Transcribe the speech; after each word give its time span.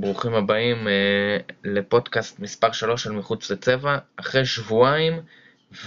ברוכים 0.00 0.34
הבאים 0.34 0.88
אה, 0.88 1.36
לפודקאסט 1.64 2.38
מספר 2.38 2.72
3 2.72 3.02
של 3.02 3.12
מחוץ 3.12 3.50
לצבע, 3.50 3.98
אחרי 4.16 4.46
שבועיים 4.46 5.22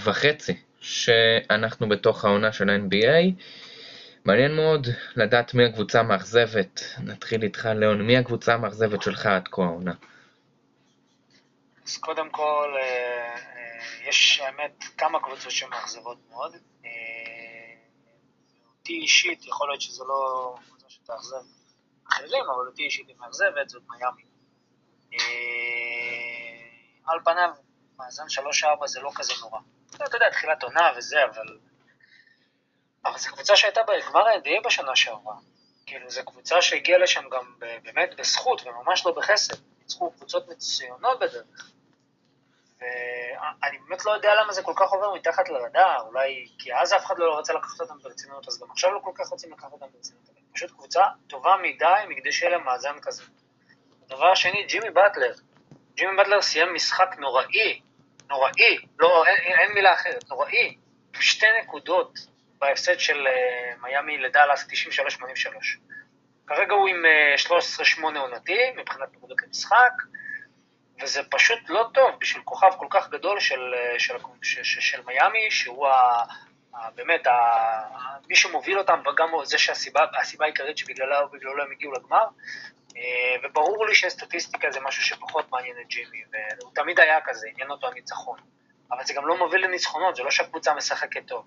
וחצי 0.04 0.56
שאנחנו 0.80 1.88
בתוך 1.88 2.24
העונה 2.24 2.52
של 2.52 2.70
ה-NBA. 2.70 3.42
מעניין 4.24 4.56
מאוד 4.56 4.86
לדעת 5.16 5.54
מי 5.54 5.64
הקבוצה 5.64 6.00
המאכזבת. 6.00 6.80
נתחיל 6.98 7.42
איתך, 7.42 7.68
ליאון, 7.74 8.02
מי 8.02 8.16
הקבוצה 8.16 8.54
המאכזבת 8.54 9.02
שלך 9.02 9.26
עד 9.26 9.48
כה 9.48 9.62
העונה? 9.62 9.92
אז 11.86 11.96
קודם 11.96 12.30
כל, 12.30 12.74
אה, 12.76 12.82
אה, 12.82 14.08
יש 14.08 14.40
האמת 14.40 14.84
כמה 14.98 15.20
קבוצות 15.22 15.50
שמאכזבות 15.50 16.18
מאוד. 16.30 16.56
אותי 18.78 18.92
אישית, 18.92 19.46
יכול 19.46 19.68
להיות 19.68 19.80
שזה 19.80 20.04
לא 20.08 20.54
קבוצה 20.66 20.86
שתאכזב 20.88 21.59
אחרים, 22.12 22.44
אבל 22.56 22.66
אותי 22.66 22.82
אישית 22.82 23.08
היא 23.08 23.16
מאכזבת, 23.18 23.68
זאת 23.68 23.82
מיאמי. 23.88 24.22
על 27.06 27.18
פניו, 27.24 27.50
מאזן 27.98 28.24
3-4 28.82 28.86
זה 28.86 29.00
לא 29.00 29.10
כזה 29.14 29.32
נורא. 29.40 29.60
אתה 29.94 30.16
יודע, 30.16 30.30
תחילת 30.30 30.62
עונה 30.62 30.90
וזה, 30.96 31.24
אבל... 31.24 31.58
אבל 33.04 33.18
זו 33.18 33.32
קבוצה 33.32 33.56
שהייתה 33.56 33.80
בגמר 33.82 34.28
ה-NBA 34.28 34.64
בשנה 34.64 34.96
שעברה. 34.96 35.34
כאילו, 35.86 36.10
זו 36.10 36.24
קבוצה 36.24 36.62
שהגיעה 36.62 36.98
לשם 36.98 37.28
גם 37.28 37.54
באמת 37.82 38.16
בזכות 38.18 38.62
וממש 38.66 39.06
לא 39.06 39.12
בחסד. 39.12 39.54
ניצחו 39.78 40.10
קבוצות 40.10 40.48
מצוינות 40.48 41.20
בדרך. 41.20 41.70
ואני 42.80 43.78
באמת 43.78 44.04
לא 44.04 44.10
יודע 44.10 44.34
למה 44.34 44.52
זה 44.52 44.62
כל 44.62 44.72
כך 44.76 44.90
עובר 44.90 45.14
מתחת 45.14 45.48
לרדאר, 45.48 46.00
אולי 46.00 46.48
כי 46.58 46.74
אז 46.74 46.92
אף 46.92 47.04
אחד 47.04 47.18
לא 47.18 47.38
רצה 47.38 47.52
לקחת 47.52 47.80
אותם 47.80 47.98
ברצינות, 47.98 48.48
אז 48.48 48.60
גם 48.62 48.70
עכשיו 48.70 48.92
לא 48.92 49.00
כל 49.04 49.12
כך 49.14 49.28
רוצים 49.28 49.52
לקחת 49.52 49.72
אותם 49.72 49.86
ברצינות. 49.92 50.29
פשוט 50.54 50.70
קבוצה 50.70 51.02
טובה 51.26 51.56
מדי 51.62 51.86
מכדי 52.08 52.32
שיהיה 52.32 52.50
להם 52.50 52.64
מאזן 52.64 53.00
כזה. 53.02 53.22
הדבר 54.06 54.32
השני, 54.32 54.64
ג'ימי 54.64 54.90
באטלר. 54.90 55.32
ג'ימי 55.94 56.16
באטלר 56.16 56.42
סיים 56.42 56.74
משחק 56.74 57.16
נוראי, 57.18 57.80
נוראי, 58.28 58.78
לא, 58.98 59.26
אין, 59.26 59.58
אין 59.58 59.72
מילה 59.72 59.92
אחרת, 59.92 60.24
נוראי, 60.28 60.76
שתי 61.20 61.46
נקודות 61.62 62.18
בהפסד 62.58 62.98
של 62.98 63.26
uh, 63.26 63.82
מיאמי 63.82 64.18
לדאלאס 64.18 64.64
93-83. 64.64 64.70
כרגע 66.46 66.74
הוא 66.74 66.88
עם 66.88 67.04
uh, 67.36 68.00
13-8 68.00 68.18
עונתי 68.18 68.70
מבחינת 68.76 69.08
נקודות 69.16 69.42
למשחק, 69.42 69.92
וזה 71.02 71.20
פשוט 71.30 71.58
לא 71.68 71.88
טוב 71.94 72.10
בשביל 72.20 72.42
כוכב 72.42 72.70
כל 72.78 72.86
כך 72.90 73.08
גדול 73.08 73.40
של, 73.40 73.74
אה, 73.74 73.98
של, 73.98 74.14
של, 74.42 74.64
של, 74.64 74.80
של 74.80 75.00
מיאמי, 75.06 75.50
שהוא 75.50 75.88
באמת 76.94 77.26
ה, 77.26 77.32
מי 78.28 78.36
שמוביל 78.36 78.78
אותם, 78.78 79.00
וגם 79.12 79.28
זה 79.44 79.58
שהסיבה 79.58 80.04
העיקרית 80.40 80.78
שבגללה 80.78 81.24
ובגללו 81.24 81.62
הם 81.62 81.70
הגיעו 81.72 81.92
לגמר. 81.92 82.24
אה, 82.96 83.36
וברור 83.42 83.86
לי 83.86 83.94
שסטטיסטיקה 83.94 84.70
זה 84.70 84.80
משהו 84.80 85.02
שפחות 85.02 85.50
מעניין 85.50 85.76
את 85.80 85.86
ג'ימי, 85.86 86.22
והוא 86.60 86.70
תמיד 86.74 87.00
היה 87.00 87.20
כזה, 87.20 87.48
עניין 87.48 87.70
אותו 87.70 87.86
הניצחון. 87.86 88.38
אבל 88.90 89.04
זה 89.04 89.14
גם 89.14 89.26
לא 89.26 89.38
מוביל 89.38 89.64
לניצחונות, 89.64 90.16
זה 90.16 90.22
לא 90.22 90.30
שהקבוצה 90.30 90.74
משחקת 90.74 91.26
טוב. 91.26 91.46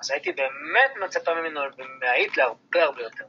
אז 0.00 0.10
הייתי 0.10 0.32
באמת 0.32 0.90
מצפה 1.00 1.34
ממנו 1.34 1.60
להאיט 2.02 2.36
להרבה 2.36 2.82
הרבה 2.82 3.02
יותר. 3.02 3.24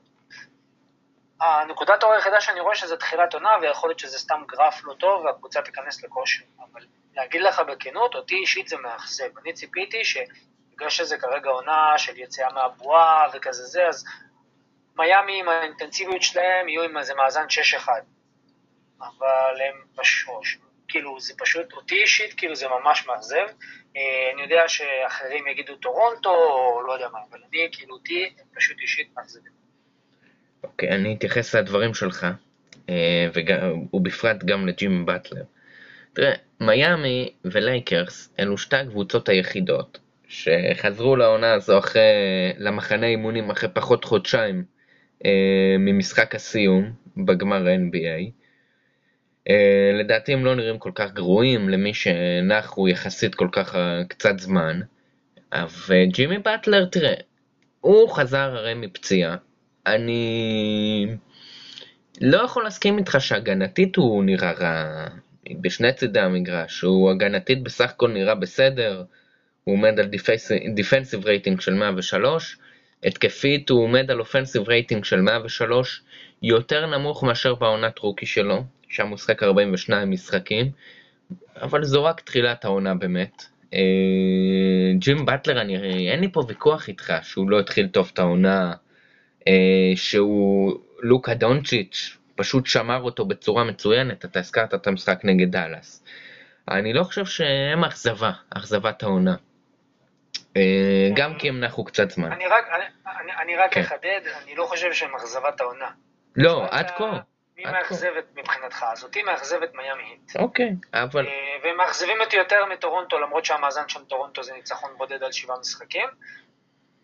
הנקודת 1.41 2.03
האור 2.03 2.13
היחידה 2.13 2.41
שאני 2.41 2.59
רואה 2.59 2.75
שזה 2.75 2.97
תחילת 2.97 3.33
עונה, 3.33 3.49
ויכול 3.61 3.89
להיות 3.89 3.99
שזה 3.99 4.19
סתם 4.19 4.41
גרף 4.47 4.83
לא 4.83 4.93
טוב 4.93 5.25
והקבוצה 5.25 5.61
תיכנס 5.61 6.03
לכושר. 6.03 6.43
אבל 6.59 6.81
להגיד 7.13 7.41
לך 7.41 7.59
בכנות, 7.59 8.15
אותי 8.15 8.35
אישית 8.35 8.67
זה 8.67 8.77
מאכזב. 8.77 9.37
אני 9.37 9.53
ציפיתי 9.53 10.05
שבגלל 10.75 10.89
שזה 10.89 11.17
כרגע 11.17 11.49
עונה 11.49 11.93
של 11.97 12.17
יציאה 12.17 12.53
מהבועה 12.53 13.27
וכזה 13.33 13.63
זה, 13.63 13.87
אז 13.87 14.05
מיאמי 14.97 15.39
עם 15.39 15.49
האינטנסיביות 15.49 16.21
שלהם 16.21 16.69
יהיו 16.69 16.83
עם 16.83 16.97
איזה 16.97 17.13
מאזן 17.13 17.45
6-1. 17.85 17.87
אבל 18.99 19.61
הם 19.67 19.81
בשוש. 19.97 20.57
כאילו, 20.87 21.19
זה 21.19 21.33
פשוט, 21.37 21.73
אותי 21.73 21.95
אישית, 21.95 22.33
כאילו, 22.33 22.55
זה 22.55 22.65
ממש 22.67 23.07
מאכזב. 23.07 23.45
אה, 23.97 24.31
אני 24.33 24.41
יודע 24.41 24.63
שאחרים 24.67 25.47
יגידו 25.47 25.75
טורונטו, 25.75 26.29
או 26.29 26.81
לא 26.87 26.93
יודע 26.93 27.07
מה, 27.11 27.19
אבל 27.29 27.39
אני, 27.49 27.69
כאילו, 27.71 27.95
אותי, 27.95 28.33
הם 28.39 28.45
פשוט 28.55 28.77
אישית 28.81 29.07
מאכזבים. 29.17 29.51
אוקיי, 30.63 30.89
אני 30.89 31.15
אתייחס 31.15 31.55
לדברים 31.55 31.93
שלך, 31.93 32.27
אה, 32.89 33.27
ובפרט 33.93 34.43
גם 34.43 34.67
לג'ימי 34.67 35.05
באטלר. 35.05 35.43
תראה, 36.13 36.33
מיאמי 36.59 37.33
ולייקרס 37.45 38.29
אלו 38.39 38.57
שתי 38.57 38.75
הקבוצות 38.75 39.29
היחידות 39.29 39.99
שחזרו 40.35 41.15
לעונה 41.15 41.53
הזו 41.53 41.79
אחרי, 41.79 42.01
למחנה 42.57 43.05
אימונים 43.07 43.49
אחרי 43.49 43.69
פחות 43.73 44.05
חודשיים 44.05 44.63
אה, 45.25 45.75
ממשחק 45.79 46.35
הסיום 46.35 46.91
בגמר 47.17 47.67
ה-NBA. 47.67 48.31
אה, 49.49 49.91
לדעתי 49.93 50.33
הם 50.33 50.45
לא 50.45 50.55
נראים 50.55 50.79
כל 50.79 50.91
כך 50.95 51.13
גרועים 51.13 51.69
למי 51.69 51.93
שנחו 51.93 52.87
יחסית 52.87 53.35
כל 53.35 53.47
כך 53.51 53.77
קצת 54.07 54.39
זמן. 54.39 54.79
וג'ימי 55.87 56.37
באטלר, 56.37 56.85
תראה, 56.85 57.13
הוא 57.81 58.09
חזר 58.09 58.55
הרי 58.55 58.73
מפציעה, 58.73 59.35
אני 59.87 61.07
לא 62.21 62.37
יכול 62.37 62.63
להסכים 62.63 62.97
איתך 62.97 63.17
שהגנתית 63.19 63.95
הוא 63.95 64.23
נראה 64.23 64.51
רע 64.51 65.07
בשני 65.61 65.93
צידי 65.93 66.19
המגרש, 66.19 66.81
הוא 66.81 67.11
הגנתית 67.11 67.63
בסך 67.63 67.89
הכל 67.89 68.11
נראה 68.11 68.35
בסדר, 68.35 69.03
הוא 69.65 69.75
עומד 69.75 69.99
על 69.99 70.05
defensive 70.73 71.25
rating 71.25 71.61
של 71.61 71.73
103, 71.73 72.57
התקפית 73.03 73.69
הוא 73.69 73.83
עומד 73.83 74.11
על 74.11 74.19
offensive 74.19 74.69
rating 74.69 75.05
של 75.05 75.21
103, 75.21 76.01
יותר 76.41 76.85
נמוך 76.85 77.23
מאשר 77.23 77.55
בעונת 77.55 77.99
rookie 77.99 78.25
שלו, 78.25 78.63
שם 78.89 79.07
הוא 79.07 79.17
שיחק 79.17 79.43
42 79.43 80.11
משחקים, 80.11 80.71
אבל 81.61 81.83
זו 81.83 82.03
רק 82.03 82.21
תחילת 82.21 82.65
העונה 82.65 82.95
באמת. 82.95 83.45
אה, 83.73 83.79
ג'ימי 84.97 85.25
באטלר, 85.25 85.61
אני, 85.61 86.09
אין 86.11 86.19
לי 86.19 86.31
פה 86.31 86.43
ויכוח 86.47 86.87
איתך 86.87 87.13
שהוא 87.21 87.49
לא 87.49 87.59
התחיל 87.59 87.87
טוב 87.87 88.09
את 88.13 88.19
העונה, 88.19 88.73
אה, 89.47 89.91
שהוא 89.95 90.79
לוקה 90.99 91.33
דונצ'יץ' 91.33 92.17
פשוט 92.35 92.65
שמר 92.65 93.01
אותו 93.01 93.25
בצורה 93.25 93.63
מצוינת, 93.63 94.25
אתה 94.25 94.39
הזכרת 94.39 94.73
את 94.73 94.87
המשחק 94.87 95.19
נגד 95.23 95.51
דאלאס. 95.51 96.03
אני 96.71 96.93
לא 96.93 97.03
חושב 97.03 97.25
שהם 97.25 97.83
אכזבה, 97.83 98.31
אכזבת 98.49 99.03
העונה. 99.03 99.35
אה, 100.57 101.09
גם 101.15 101.37
כי 101.37 101.49
הם 101.49 101.59
נחו 101.59 101.83
קצת 101.83 102.09
זמן. 102.09 102.31
אני 102.31 102.47
רק, 102.47 102.65
אני, 103.21 103.31
אני 103.41 103.55
רק 103.55 103.73
כן. 103.73 103.81
אחדד, 103.81 104.21
אני 104.43 104.55
לא 104.55 104.65
חושב 104.65 104.93
שהם 104.93 105.15
אכזבת 105.15 105.61
העונה. 105.61 105.89
לא, 106.35 106.65
עד 106.71 106.91
כה. 106.97 107.19
מי 107.57 107.63
מאכזבת 107.63 108.25
מבחינתך? 108.35 108.85
אז 108.91 109.03
אותי 109.03 109.23
מאכזבת 109.23 109.73
מיאמי 109.73 110.03
היט. 110.03 110.35
אוקיי, 110.35 110.75
אבל... 110.93 111.27
אה, 111.27 111.33
והם 111.63 111.77
מאכזבים 111.77 112.21
אותי 112.21 112.37
יותר 112.37 112.65
מטורונטו, 112.65 113.19
למרות 113.19 113.45
שהמאזן 113.45 113.89
של 113.89 114.05
טורונטו 114.05 114.43
זה 114.43 114.53
ניצחון 114.53 114.91
בודד 114.97 115.23
על 115.23 115.31
שבעה 115.31 115.59
משחקים, 115.59 116.09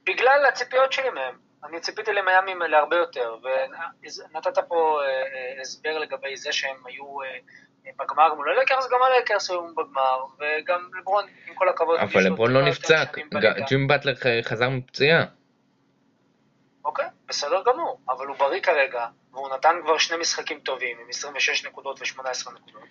בגלל 0.03 0.45
הציפיות 0.45 0.93
שלי 0.93 1.09
מהם. 1.09 1.35
אני 1.63 1.79
ציפיתי 1.79 2.11
למיאמי 2.13 2.53
להרבה 2.67 2.95
יותר, 2.95 3.35
ונתת 3.43 4.59
פה 4.67 4.99
אה, 5.03 5.61
הסבר 5.61 5.97
לגבי 5.97 6.37
זה 6.37 6.51
שהם 6.51 6.77
היו 6.85 7.05
בגמר 7.99 8.33
מול 8.33 8.49
הלקרס, 8.49 8.89
גם 8.91 8.99
הלקרס 9.03 9.49
היו 9.49 9.75
בגמר, 9.75 10.23
וגם 10.39 10.89
לברון, 10.99 11.25
עם 11.47 11.55
כל 11.55 11.69
הכבוד. 11.69 11.99
אבל 11.99 12.23
לברון 12.23 12.51
לא 12.51 12.61
נפצע, 12.61 13.03
ג'ים 13.69 13.87
באטלר 13.87 14.13
חזר 14.43 14.69
מפציעה. 14.69 15.23
אוקיי, 16.85 17.05
בסדר 17.27 17.61
גמור, 17.65 17.99
אבל 18.09 18.27
הוא 18.27 18.37
בריא 18.37 18.61
כרגע, 18.61 19.05
והוא 19.31 19.49
נתן 19.55 19.75
כבר 19.83 19.97
שני 19.97 20.17
משחקים 20.17 20.59
טובים, 20.59 20.97
עם 21.01 21.09
26 21.09 21.65
נקודות 21.65 21.99
ו-18 21.99 22.21
נקודות. 22.53 22.83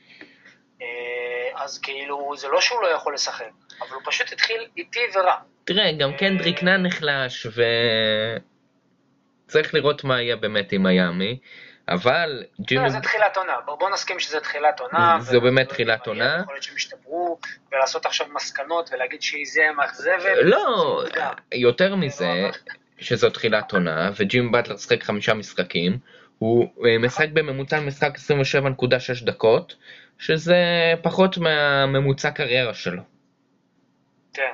אז 1.55 1.79
כאילו, 1.79 2.33
זה 2.37 2.49
לא 2.49 2.61
שהוא 2.61 2.83
לא 2.83 2.89
יכול 2.89 3.15
לשחק, 3.15 3.51
אבל 3.81 3.95
הוא 3.95 4.03
פשוט 4.05 4.33
התחיל 4.33 4.69
איטי 4.77 5.01
ורע. 5.15 5.37
תראה, 5.65 5.93
גם 5.93 6.13
קנדריק 6.17 6.63
נן 6.63 6.87
נחלש, 6.87 7.47
ו... 7.47 7.63
צריך 9.47 9.75
לראות 9.75 10.05
מה 10.05 10.23
יהיה 10.23 10.37
באמת 10.37 10.73
עם 10.73 10.83
מיאמי, 10.83 11.39
אבל 11.89 12.45
ג'ימי... 12.61 12.85
לא, 12.85 12.89
זה 12.89 13.01
תחילת 13.01 13.37
עונה, 13.37 13.53
בוא 13.65 13.91
נסכים 13.91 14.21
שזה 14.21 14.41
תחילת 14.41 14.81
עונה. 14.81 15.19
זה 15.21 15.41
באמת 15.41 15.69
תחילת 15.69 16.07
עונה. 16.07 16.39
יכול 16.43 16.55
להיות 16.55 16.63
שהם 16.63 16.77
ישתפרו, 16.77 17.39
ולעשות 17.73 18.07
עכשיו 18.07 18.27
מסקנות 18.35 18.91
ולהגיד 18.93 19.23
שהיא 19.23 19.47
זה 19.47 19.63
מאכזבת. 19.77 20.37
לא, 20.43 21.05
יותר 21.53 21.97
מזה, 21.97 22.51
שזו 22.99 23.31
תחילת 23.31 23.73
עונה, 23.73 24.11
וג'ימי 24.17 24.51
באטלר 24.51 24.77
שחק 24.77 25.03
חמישה 25.03 25.35
משחקים, 25.35 25.99
הוא 26.39 26.69
אה, 26.87 26.99
משחק 26.99 27.29
בממוצע 27.33 27.81
משחק 27.81 28.17
27.6 28.17 29.25
דקות, 29.25 29.77
שזה 30.19 30.57
פחות 31.03 31.39
מהממוצע 31.39 32.31
קריירה 32.31 32.75
שלו. 32.75 33.03
כן. 34.35 34.53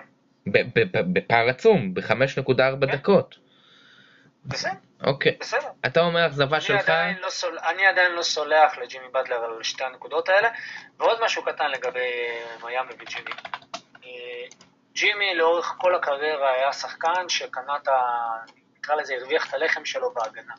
בפער 0.93 1.49
עצום, 1.49 1.95
ב-5.4 1.95 2.55
כן. 2.57 2.87
דקות. 2.93 3.39
בסדר. 4.45 4.86
אוקיי. 5.05 5.37
בסדר. 5.41 5.69
אתה 5.87 6.01
אומר 6.01 6.27
אכזבה 6.27 6.61
שלך? 6.61 6.81
עדיין 6.81 7.19
לא 7.19 7.31
סול... 7.31 7.59
אני 7.59 7.87
עדיין 7.87 8.13
לא 8.13 8.23
סולח 8.23 8.79
לג'ימי 8.79 9.09
בטלר 9.09 9.45
על 9.45 9.63
שתי 9.63 9.85
הנקודות 9.85 10.29
האלה. 10.29 10.49
ועוד 10.99 11.19
משהו 11.25 11.45
קטן 11.45 11.71
לגבי 11.71 12.39
מיאמי 12.65 12.93
וג'ימי. 12.99 13.31
אה, 14.05 14.11
ג'ימי 14.93 15.35
לאורך 15.35 15.75
כל 15.79 15.95
הקריירה 15.95 16.53
היה 16.55 16.73
שחקן 16.73 17.29
שקנה 17.29 17.77
את 17.77 17.89
ה... 17.89 18.01
נקרא 18.79 18.95
לזה, 18.95 19.15
הרוויח 19.15 19.49
את 19.49 19.55
הלחם 19.55 19.85
שלו 19.85 20.15
בהגנה. 20.15 20.55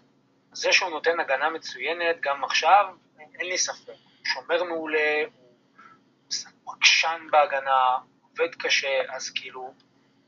זה 0.51 0.73
שהוא 0.73 0.89
נותן 0.89 1.19
הגנה 1.19 1.49
מצוינת 1.49 2.15
גם 2.21 2.43
עכשיו, 2.43 2.85
אין 3.19 3.47
לי 3.47 3.57
ספק. 3.57 3.87
הוא 3.87 4.25
שומר 4.25 4.63
מעולה, 4.63 5.23
הוא 6.63 6.75
עקשן 6.75 7.27
בהגנה, 7.31 7.97
עובד 8.21 8.55
קשה, 8.55 9.01
אז 9.09 9.31
כאילו, 9.35 9.73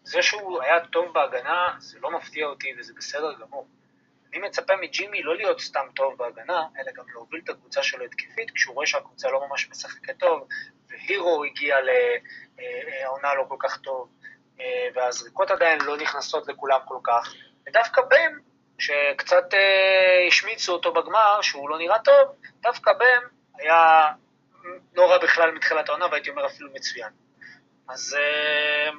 זה 0.04 0.22
שהוא 0.22 0.62
היה 0.62 0.86
טוב 0.86 1.14
בהגנה, 1.14 1.76
זה 1.78 2.00
לא 2.00 2.12
מפתיע 2.12 2.46
אותי 2.46 2.74
וזה 2.80 2.94
בסדר 2.98 3.34
גמור. 3.34 3.68
אני 4.34 4.40
מצפה 4.40 4.76
מג'ימי 4.76 5.24
לא 5.24 5.36
להיות 5.36 5.62
סתם 5.62 5.86
טוב 5.96 6.18
בהגנה, 6.18 6.68
אלא 6.80 6.92
גם 6.92 7.04
להוביל 7.14 7.42
את 7.44 7.50
הקבוצה 7.50 7.84
שלו 7.84 8.06
התקפית, 8.06 8.52
כשהוא 8.52 8.76
רואה 8.76 8.86
שהקבוצה 8.86 9.30
לא 9.30 9.48
ממש 9.48 9.70
משחקת 9.70 10.18
טוב, 10.18 10.48
והירו 10.90 11.44
הגיע 11.44 11.78
לעונה 13.02 13.34
לא 13.34 13.46
כל 13.48 13.56
כך 13.60 13.78
טוב, 13.78 14.10
אה, 14.60 14.88
והזריקות 14.96 15.52
עדיין 15.52 15.81
לא 15.81 15.98
נכנסות 15.98 16.48
לכולם 16.48 16.80
כל 16.86 16.98
כך, 17.04 17.34
ודווקא 17.68 18.02
בן, 18.02 18.34
שקצת 18.80 19.54
אה, 19.54 20.28
השמיצו 20.28 20.74
אותו 20.74 20.94
בגמר, 20.94 21.42
שהוא 21.42 21.70
לא 21.70 21.78
נראה 21.78 22.00
טוב, 22.00 22.36
דווקא 22.62 22.94
בן 22.94 23.28
היה 23.58 24.08
לא 24.96 25.12
רע 25.12 25.18
בכלל 25.18 25.52
מתחילת 25.52 25.90
העונה, 25.90 26.06
והייתי 26.12 26.30
אומר 26.30 26.46
אפילו 26.46 26.70
מצוין. 26.74 27.12
אז 27.88 28.18
אה, 28.20 28.90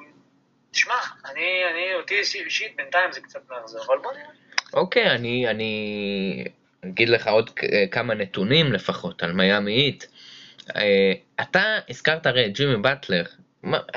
תשמע, 0.71 0.99
אני, 1.25 1.65
אני, 1.71 1.93
אותי 1.95 2.19
אישית 2.19 2.75
בינתיים 2.75 3.11
זה 3.11 3.21
קצת 3.21 3.49
מאכזב, 3.49 3.79
אבל 3.79 3.97
בוא 3.97 4.13
נראה. 4.13 4.29
אוקיי, 4.73 5.11
אני, 5.11 5.49
אני 5.49 6.43
אגיד 6.85 7.09
לך 7.09 7.27
עוד 7.27 7.49
כמה 7.91 8.13
נתונים 8.13 8.73
לפחות 8.73 9.23
על 9.23 9.31
מיאמי 9.31 9.71
איט. 9.71 10.03
אתה 11.41 11.63
הזכרת 11.89 12.25
הרי 12.25 12.45
את 12.45 12.53
ג'ימי 12.53 12.77
באטלר, 12.77 13.23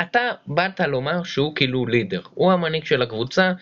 אתה 0.01 0.21
באת 0.47 0.81
לומר 0.81 1.23
שהוא 1.23 1.55
כאילו 1.55 1.87
לידר, 1.87 2.21
הוא 2.35 2.53
המנהיג 2.53 2.85
של 2.85 3.03
הקבוצה, 3.03 3.53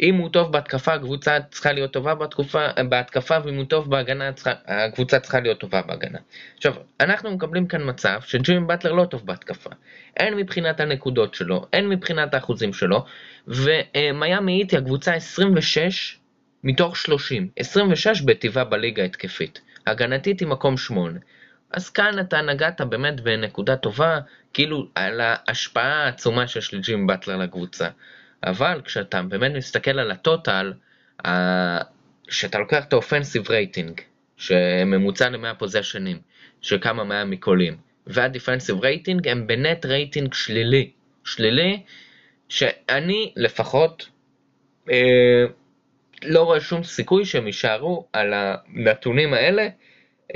אם 0.00 0.14
הוא 0.14 0.28
טוב 0.28 0.52
בהתקפה, 0.52 0.94
הקבוצה 0.94 1.38
צריכה 1.50 1.72
להיות 1.72 1.92
טובה 1.92 2.14
בתקופה, 2.14 2.66
בהתקפה, 2.88 3.36
ואם 3.44 3.56
הוא 3.56 3.64
טוב 3.64 3.90
בהגנה, 3.90 4.30
הקבוצה 4.66 5.20
צריכה 5.20 5.40
להיות 5.40 5.60
טובה 5.60 5.82
בהגנה. 5.82 6.18
עכשיו, 6.56 6.74
אנחנו 7.00 7.30
מקבלים 7.30 7.66
כאן 7.66 7.88
מצב 7.88 8.20
שג'ימי 8.26 8.66
באטלר 8.66 8.92
לא 8.92 9.04
טוב 9.04 9.26
בהתקפה. 9.26 9.70
הן 10.16 10.34
מבחינת 10.34 10.80
הנקודות 10.80 11.34
שלו, 11.34 11.66
הן 11.72 11.88
מבחינת 11.88 12.34
האחוזים 12.34 12.72
שלו, 12.72 13.04
ומיאמי 13.48 14.60
איטי 14.60 14.76
הקבוצה 14.76 15.14
26 15.14 16.18
מתוך 16.64 16.96
30, 16.96 17.48
26 17.56 18.20
בטבעה 18.20 18.64
בליגה 18.64 19.04
התקפית. 19.04 19.60
הגנתית 19.86 20.40
היא 20.40 20.48
מקום 20.48 20.76
8. 20.76 21.18
אז 21.70 21.90
כאן 21.90 22.18
אתה 22.20 22.42
נגעת 22.42 22.80
באמת 22.80 23.20
בנקודה 23.20 23.76
טובה, 23.76 24.18
כאילו 24.52 24.88
על 24.94 25.20
ההשפעה 25.20 26.04
העצומה 26.04 26.48
שיש 26.48 26.74
לג'ימי 26.74 27.06
באטלר 27.06 27.36
לקבוצה. 27.36 27.88
אבל 28.44 28.80
כשאתה 28.84 29.22
באמת 29.22 29.52
מסתכל 29.54 29.98
על 29.98 30.10
ה 30.10 30.19
total, 30.19 30.72
כשאתה 32.26 32.58
לוקח 32.58 32.84
את 32.84 32.92
ה 32.92 32.98
offensive 32.98 33.50
rating, 33.50 34.00
שממוצע 34.36 35.28
ל-100 35.28 35.54
possession 35.58 36.04
ים, 36.04 36.18
שכמה 36.60 37.04
100 37.04 37.24
מקולים, 37.24 37.76
וה 38.06 38.20
defensive 38.20 38.80
rating 38.80 39.28
הם 39.28 39.46
ב 39.46 39.56
net 39.56 39.86
rating 39.86 40.34
שלילי. 40.34 40.90
שלילי, 41.24 41.82
שאני 42.48 43.32
לפחות 43.36 44.08
אה, 44.90 45.44
לא 46.22 46.42
רואה 46.42 46.60
שום 46.60 46.84
סיכוי 46.84 47.24
שהם 47.24 47.46
יישארו 47.46 48.08
על 48.12 48.34
הנתונים 48.34 49.34
האלה 49.34 49.68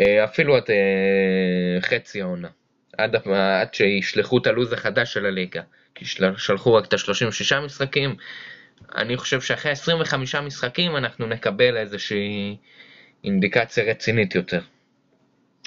אה, 0.00 0.24
אפילו 0.24 0.56
עד 0.56 0.70
אה, 0.70 1.80
חצי 1.80 2.22
העונה. 2.22 2.48
עד, 2.98 3.16
עד 3.60 3.74
שישלחו 3.74 4.38
את 4.38 4.46
הלו"ז 4.46 4.72
החדש 4.72 5.12
של 5.12 5.26
הליגה. 5.26 5.62
כי 5.94 6.04
שלחו 6.36 6.74
רק 6.74 6.86
את 6.86 6.92
ה-36 6.92 7.60
משחקים. 7.60 8.16
אני 8.96 9.16
חושב 9.16 9.40
שאחרי 9.40 9.72
25 9.72 10.34
משחקים 10.34 10.96
אנחנו 10.96 11.26
נקבל 11.26 11.76
איזושהי 11.76 12.56
אינדיקציה 13.24 13.84
רצינית 13.84 14.34
יותר. 14.34 14.60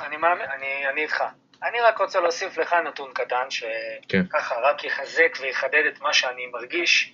אני 0.02 0.18
מאמין, 0.18 0.46
אני, 0.58 0.88
אני 0.94 1.02
איתך. 1.02 1.24
אני 1.64 1.80
רק 1.80 1.98
רוצה 1.98 2.20
להוסיף 2.20 2.58
לך 2.58 2.76
נתון 2.88 3.12
קטן, 3.14 3.46
שככה 3.50 3.70
כן. 4.08 4.62
רק 4.64 4.84
יחזק 4.84 5.38
ויחדד 5.42 5.84
את 5.94 6.02
מה 6.02 6.14
שאני 6.14 6.46
מרגיש. 6.54 7.14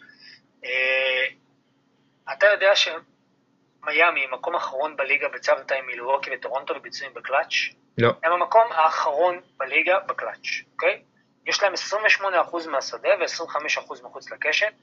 אה, 2.28 2.34
אתה 2.34 2.46
יודע 2.46 2.72
שמיאמי, 2.76 4.26
מקום 4.32 4.56
אחרון 4.56 4.96
בליגה 4.98 5.28
בצוותא 5.34 5.74
עם 5.74 5.86
מילווקי 5.86 6.30
וטורונטו 6.34 6.76
בביצועים 6.76 7.14
בקלאץ'? 7.14 7.54
לא. 7.98 8.12
הם 8.24 8.32
המקום 8.32 8.64
האחרון 8.72 9.40
בליגה 9.58 10.00
בקלאץ', 10.00 10.48
אוקיי? 10.74 11.02
יש 11.46 11.64
להם 11.64 11.74
28% 12.22 12.70
מהשדה 12.72 13.10
ו-25% 13.20 14.04
מחוץ 14.04 14.32
לקשת. 14.32 14.74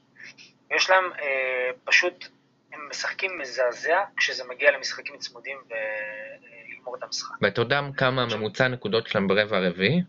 יש 0.71 0.89
להם 0.89 1.03
אה, 1.21 1.69
פשוט, 1.83 2.27
הם 2.73 2.87
משחקים 2.89 3.37
מזעזע 3.37 4.03
כשזה 4.17 4.43
מגיע 4.43 4.71
למשחקים 4.71 5.17
צמודים 5.17 5.57
ולגמור 5.69 6.95
את 6.95 7.03
המשחק. 7.03 7.35
ואתה 7.41 7.61
יודע 7.61 7.81
כמה 7.97 8.25
ממוצע 8.25 8.67
נקודות 8.67 9.07
שלהם 9.07 9.27
ברבע 9.27 9.57
הרביעי? 9.57 10.01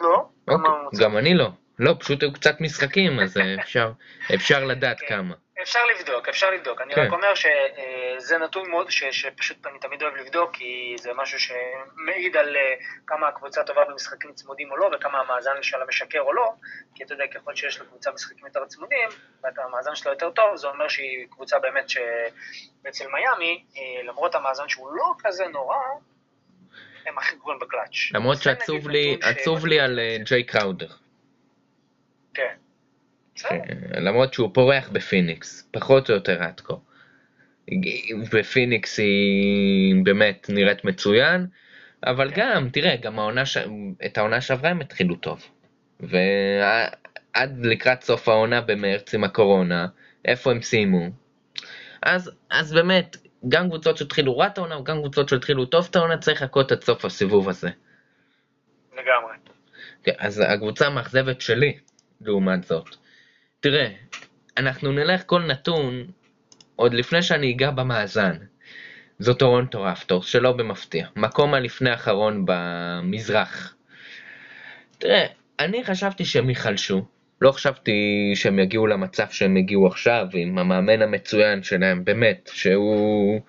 לא. 0.00 0.28
אוקיי, 0.48 0.70
גם 1.00 1.16
אני 1.16 1.34
לא. 1.34 1.48
לא, 1.78 1.94
פשוט 2.00 2.22
היו 2.22 2.32
קצת 2.32 2.60
משחקים, 2.60 3.20
אז 3.20 3.36
אה, 3.36 3.54
אפשר, 3.60 3.92
אפשר 4.34 4.64
לדעת 4.64 5.00
כן. 5.00 5.06
כמה. 5.08 5.34
אפשר 5.62 5.78
לבדוק, 5.86 6.28
אפשר 6.28 6.50
לבדוק. 6.50 6.80
אני 6.80 6.94
כן. 6.94 7.00
רק 7.00 7.12
אומר 7.12 7.34
שזה 7.34 8.38
נתון 8.38 8.70
מאוד, 8.70 8.90
ש, 8.90 9.04
שפשוט 9.04 9.66
אני 9.66 9.78
תמיד 9.78 10.02
אוהב 10.02 10.14
לבדוק, 10.16 10.56
כי 10.56 10.94
זה 10.98 11.10
משהו 11.14 11.38
שמעיד 11.38 12.36
על 12.36 12.56
אה, 12.56 12.74
כמה 13.06 13.28
הקבוצה 13.28 13.64
טובה 13.64 13.84
במשחקים 13.84 14.32
צמודים 14.32 14.70
או 14.70 14.76
לא, 14.76 14.90
וכמה 14.94 15.18
המאזן 15.18 15.62
שלה 15.62 15.84
משקר 15.88 16.20
או 16.20 16.32
לא, 16.32 16.52
כי 16.94 17.04
אתה 17.04 17.14
יודע, 17.14 17.26
ככל 17.26 17.56
שיש 17.56 17.80
לקבוצה 17.80 18.10
משחקים 18.12 18.46
יותר 18.46 18.64
צמודים, 18.64 19.08
והמאזן 19.42 19.94
שלה 19.94 20.12
יותר 20.12 20.30
טוב, 20.30 20.56
זה 20.56 20.66
אומר 20.66 20.88
שהיא 20.88 21.26
קבוצה 21.30 21.58
באמת 21.58 21.88
שאצל 21.88 23.04
מיאמי, 23.06 23.64
אה, 23.76 24.02
למרות 24.04 24.34
המאזן 24.34 24.68
שהוא 24.68 24.92
לא 24.92 25.14
כזה 25.18 25.46
נורא, 25.46 25.76
הם 27.06 27.18
הכי 27.18 27.36
גרועים 27.36 27.60
בקלאץ'. 27.60 28.12
למרות 28.14 28.42
עצוב 28.42 28.88
לי, 28.88 29.18
עצוב 29.22 29.66
לי 29.66 29.80
על 29.80 29.98
אה, 29.98 30.16
ג'יי 30.24 30.44
קראודר. 30.44 30.88
כן. 32.34 32.54
למרות 33.96 34.34
שהוא 34.34 34.50
פורח 34.54 34.88
בפיניקס, 34.88 35.68
פחות 35.70 36.10
או 36.10 36.14
יותר 36.14 36.42
עד 36.42 36.60
כה. 36.60 36.74
בפיניקס 38.32 38.98
היא 38.98 39.94
באמת 40.04 40.46
נראית 40.48 40.84
מצוין, 40.84 41.46
אבל 42.06 42.30
כן. 42.34 42.52
גם, 42.54 42.68
תראה, 42.68 42.96
גם 42.96 43.18
העונה 43.18 43.46
ש... 43.46 43.56
את 44.06 44.18
העונה 44.18 44.40
שעברה 44.40 44.70
הם 44.70 44.80
התחילו 44.80 45.16
טוב. 45.16 45.46
ועד 46.00 47.66
לקראת 47.66 48.02
סוף 48.02 48.28
העונה 48.28 48.60
במרץ 48.60 49.14
עם 49.14 49.24
הקורונה, 49.24 49.86
איפה 50.24 50.50
הם 50.50 50.62
סיימו? 50.62 51.08
אז, 52.02 52.30
אז 52.50 52.72
באמת, 52.72 53.16
גם 53.48 53.68
קבוצות 53.68 53.96
שהתחילו 53.96 54.38
רע 54.38 54.46
את 54.46 54.58
העונה, 54.58 54.78
וגם 54.78 54.98
קבוצות 54.98 55.28
שהתחילו 55.28 55.66
טוב 55.66 55.86
את 55.90 55.96
העונה, 55.96 56.18
צריך 56.18 56.42
לחכות 56.42 56.72
עד 56.72 56.82
סוף 56.82 57.04
הסיבוב 57.04 57.48
הזה. 57.48 57.70
לגמרי. 58.92 59.36
כן, 60.02 60.12
אז 60.18 60.42
הקבוצה 60.48 60.86
המאכזבת 60.86 61.40
שלי, 61.40 61.78
לעומת 62.20 62.64
זאת, 62.64 62.96
תראה, 63.62 63.88
אנחנו 64.56 64.92
נלך 64.92 65.22
כל 65.26 65.42
נתון 65.42 66.06
עוד 66.76 66.94
לפני 66.94 67.22
שאני 67.22 67.52
אגע 67.52 67.70
במאזן. 67.70 68.36
זו 69.18 69.34
טורונטו 69.34 69.82
רפטורס, 69.82 70.26
שלא 70.26 70.52
במפתיע. 70.52 71.06
מקום 71.16 71.54
הלפני 71.54 71.90
האחרון 71.90 72.44
במזרח. 72.46 73.74
תראה, 74.98 75.26
אני 75.60 75.84
חשבתי 75.84 76.24
שהם 76.24 76.48
ייחלשו. 76.48 77.04
לא 77.40 77.52
חשבתי 77.52 77.92
שהם 78.34 78.58
יגיעו 78.58 78.86
למצב 78.86 79.26
שהם 79.30 79.56
הגיעו 79.56 79.86
עכשיו, 79.86 80.26
עם 80.34 80.58
המאמן 80.58 81.02
המצוין 81.02 81.62
שלהם, 81.62 82.04
באמת, 82.04 82.50
שהוא... 82.52 83.40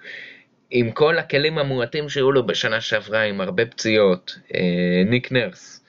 עם 0.71 0.91
כל 0.91 1.19
הכלים 1.19 1.57
המועטים 1.57 2.09
שהיו 2.09 2.31
לו 2.31 2.45
בשנה 2.45 2.81
שעברה, 2.81 3.21
עם 3.21 3.41
הרבה 3.41 3.65
פציעות, 3.65 4.39
אה, 4.55 5.03
ניק 5.05 5.31
נרס, 5.31 5.85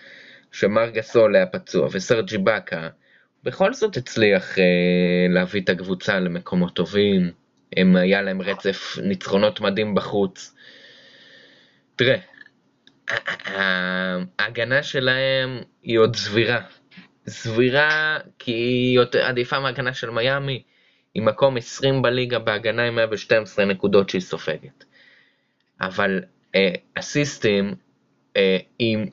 שמר 0.52 0.90
גסול 0.90 1.36
היה 1.36 1.46
פצוע, 1.46 1.88
וסרג'י 1.92 2.38
באקה, 2.38 2.88
בכל 3.44 3.74
זאת 3.74 3.96
הצליח 3.96 4.58
אה, 4.58 4.64
להביא 5.28 5.60
את 5.60 5.68
הקבוצה 5.68 6.20
למקומות 6.20 6.74
טובים, 6.74 7.30
הם, 7.76 7.96
היה 7.96 8.22
להם 8.22 8.42
רצף 8.42 8.98
ניצחונות 9.02 9.60
מדהים 9.60 9.94
בחוץ. 9.94 10.54
תראה, 11.96 12.16
ההגנה 14.38 14.82
שלהם 14.82 15.60
היא 15.82 15.98
עוד 15.98 16.16
סבירה. 16.16 16.60
סבירה 17.28 18.18
כי 18.38 18.52
היא 18.52 18.96
יותר 18.96 19.24
עדיפה 19.24 19.60
מההגנה 19.60 19.94
של 19.94 20.10
מיאמי, 20.10 20.62
היא 21.14 21.22
מקום 21.22 21.56
20 21.56 22.02
בליגה 22.02 22.38
בהגנה 22.38 22.82
עם 22.82 22.94
112 22.94 23.64
נקודות 23.64 24.10
שהיא 24.10 24.22
סופגת. 24.22 24.84
אבל 25.80 26.20
אה, 26.54 26.72
אסיסטים 26.94 27.74
אה, 28.36 28.58
עם 28.78 29.06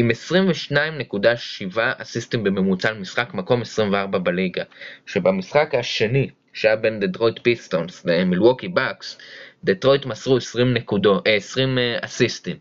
עם 0.00 0.10
22.7 0.10 1.78
אסיסטים 1.78 2.44
בממוצע 2.44 2.92
למשחק, 2.92 3.34
מקום 3.34 3.62
24 3.62 4.18
בליגה. 4.18 4.62
שבמשחק 5.06 5.74
השני, 5.74 6.30
שהיה 6.52 6.76
בין 6.76 7.00
דטרויט 7.00 7.38
פיסטונס 7.42 8.04
למילווקי 8.04 8.68
בקס, 8.68 9.18
דטרויט 9.64 10.06
מסרו 10.06 10.36
20, 10.36 10.74
נקודו, 10.74 11.22
20 11.24 11.78
אסיסטים. 12.00 12.56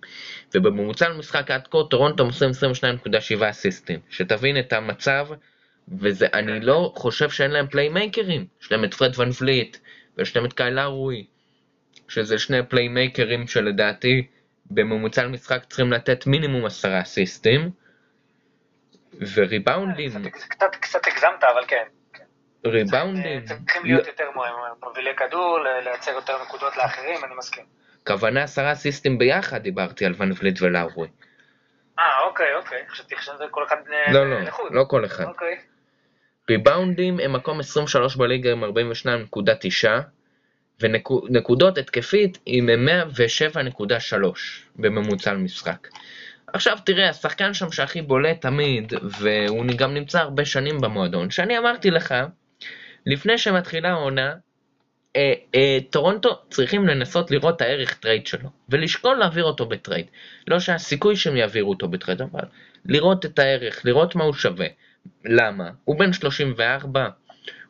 ובממוצע 0.56 1.10
למשחק 1.10 1.52
עד 1.52 1.68
כה, 1.68 1.78
טורונטו 1.90 2.26
מסרו 2.26 2.50
22.7 2.50 3.50
אסיסטים. 3.50 4.00
שתבין 4.10 4.60
את 4.60 4.74
המצב, 4.74 5.28
ואני 6.00 6.60
לא 6.60 6.94
חושב 6.96 7.30
שאין 7.30 7.52
להם 7.52 7.68
פליימייקרים. 7.68 8.46
יש 8.62 8.72
להם 8.72 8.84
את 8.84 8.94
פרד 8.94 9.20
ון 9.20 9.30
וליט, 9.42 9.78
ויש 10.18 10.36
להם 10.36 10.46
את 10.46 10.54
קייל 10.54 10.86
לאורי, 10.86 11.26
שזה 12.08 12.40
שני 12.40 12.58
פליימייקרים 12.70 13.48
שלדעתי 13.48 14.28
בממוצע 14.72 15.24
למשחק 15.24 15.66
צריכים 15.66 15.94
לתת 15.94 16.28
מינימום 16.28 16.66
עשרה 16.66 17.02
אסיסטים, 17.02 17.70
וריבאונדים, 19.34 20.10
קצת- 20.30 20.76
קצת- 20.76 21.08
הגזמת, 21.08 21.44
אבל 21.54 21.64
כן. 21.68 21.84
ריבאונדים, 22.66 23.46
צריכים 23.46 23.86
להיות 23.86 24.08
יותר 24.08 24.30
מובילי 24.84 25.16
כדור, 25.16 25.60
לייצר 25.84 26.12
יותר 26.12 26.34
נקודות 26.44 26.78
לאחרים, 26.78 27.26
אני 27.26 27.36
מסכים. 27.38 27.66
כוונה 28.08 28.44
עשרה 28.44 28.72
אסיסטים 28.72 29.18
ביחד 29.18 29.62
דיברתי 29.64 30.06
על 30.06 30.14
ון 30.18 30.32
וליט 30.40 30.62
ולאורי. 30.62 31.08
אה, 32.00 32.22
אוקיי, 32.28 32.56
אוקיי. 32.56 32.84
חשבתי 32.90 33.16
חשבתי 33.16 33.44
כל 33.52 33.64
אחד 33.68 33.76
אה, 33.92 34.14
לא, 34.14 34.30
לא. 34.30 34.40
לא 34.72 34.84
כל 34.88 35.06
אחד. 35.06 35.24
אוקיי. 35.24 35.58
ריבאונדים 36.50 37.20
הם 37.20 37.34
מקום 37.34 37.60
23 37.60 38.16
בליגה 38.16 38.52
עם 38.52 38.64
42.9 38.64 39.88
ונקודות 40.80 41.78
התקפית 41.78 42.38
עם 42.46 42.70
107.3 43.14 44.16
בממוצע 44.76 45.34
למשחק. 45.34 45.88
עכשיו 46.54 46.78
תראה, 46.86 47.10
השחקן 47.10 47.54
שם 47.54 47.72
שהכי 47.72 48.02
בולט 48.02 48.42
תמיד, 48.42 48.94
והוא 49.20 49.66
גם 49.78 49.94
נמצא 49.94 50.20
הרבה 50.20 50.46
שנים 50.46 50.82
במועדון, 50.82 51.30
שאני 51.30 51.58
אמרתי 51.58 51.92
לך, 51.92 52.14
לפני 53.06 53.38
שמתחילה 53.38 53.90
העונה, 53.90 54.34
אה, 55.16 55.34
אה, 55.56 55.78
טורונטו 55.90 56.40
צריכים 56.50 56.88
לנסות 56.88 57.32
לראות 57.32 57.56
את 57.56 57.62
הערך 57.62 57.94
trade 57.94 58.28
שלו, 58.28 58.50
ולשקול 58.70 59.18
להעביר 59.18 59.44
אותו 59.44 59.66
ב 59.66 59.72
trade. 59.72 60.06
לא 60.48 60.60
שהסיכוי 60.60 61.16
שהם 61.16 61.38
יעבירו 61.38 61.70
אותו 61.70 61.88
ב 61.88 61.93
trade, 61.93 62.22
אבל 62.22 62.44
לראות 62.86 63.26
את 63.26 63.40
הערך, 63.40 63.82
לראות 63.86 64.16
מה 64.16 64.24
הוא 64.24 64.34
שווה. 64.34 64.68
למה? 65.26 65.70
הוא 65.86 66.00
בן 66.00 66.14
34, 66.14 67.10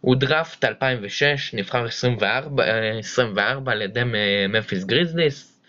הוא 0.02 0.16
דראפט 0.16 0.66
2006, 0.66 1.54
נבחר 1.54 1.86
24, 1.86 2.64
אה, 2.64 3.00
24 3.00 3.72
על 3.72 3.82
ידי 3.82 4.04
מ- 4.04 4.52
ממפיס 4.52 4.84
גריזליס, 4.84 5.62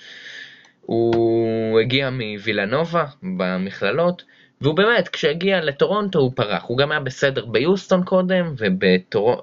הוא 0.80 1.80
הגיע 1.80 2.10
מווילנובה 2.10 3.04
במכללות, 3.22 4.22
והוא 4.60 4.76
באמת, 4.76 5.08
כשהגיע 5.08 5.60
לטורונטו 5.60 6.18
הוא 6.18 6.32
פרח, 6.36 6.64
הוא 6.66 6.78
גם 6.78 6.90
היה 6.90 7.00
בסדר 7.00 7.46
ביוסטון 7.46 8.04
קודם, 8.04 8.54
ובטור... 8.58 9.42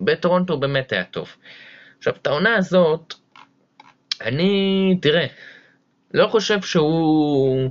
ובטורונטו 0.00 0.52
הוא 0.52 0.60
באמת 0.60 0.92
היה 0.92 1.04
טוב. 1.04 1.36
עכשיו, 1.98 2.14
את 2.22 2.26
העונה 2.26 2.56
הזאת, 2.56 3.14
אני, 4.20 4.98
תראה, 5.02 5.26
לא 6.14 6.26
חושב 6.26 6.62
שהוא 6.62 7.70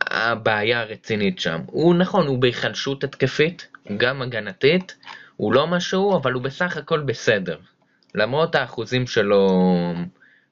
הבעיה 0.00 0.80
הרצינית 0.80 1.38
שם. 1.38 1.60
הוא 1.66 1.94
נכון, 1.94 2.26
הוא 2.26 2.38
בהיחלשות 2.38 3.04
התקפית, 3.04 3.68
גם 3.96 4.22
הגנתית, 4.22 4.96
הוא 5.36 5.52
לא 5.52 5.66
משהו, 5.66 6.16
אבל 6.16 6.32
הוא 6.32 6.42
בסך 6.42 6.76
הכל 6.76 7.00
בסדר. 7.00 7.58
למרות 8.14 8.54
האחוזים 8.54 9.06
שלו 9.06 9.48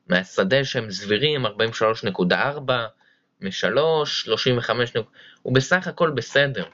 מהשדה 0.08 0.64
שהם 0.64 0.90
סבירים, 0.90 1.46
43.4, 1.46 1.50
מ-3, 3.40 3.50
35, 4.04 4.96
נק- 4.96 5.06
הוא 5.42 5.54
בסך 5.54 5.86
הכל 5.86 6.10
בסדר. 6.10 6.64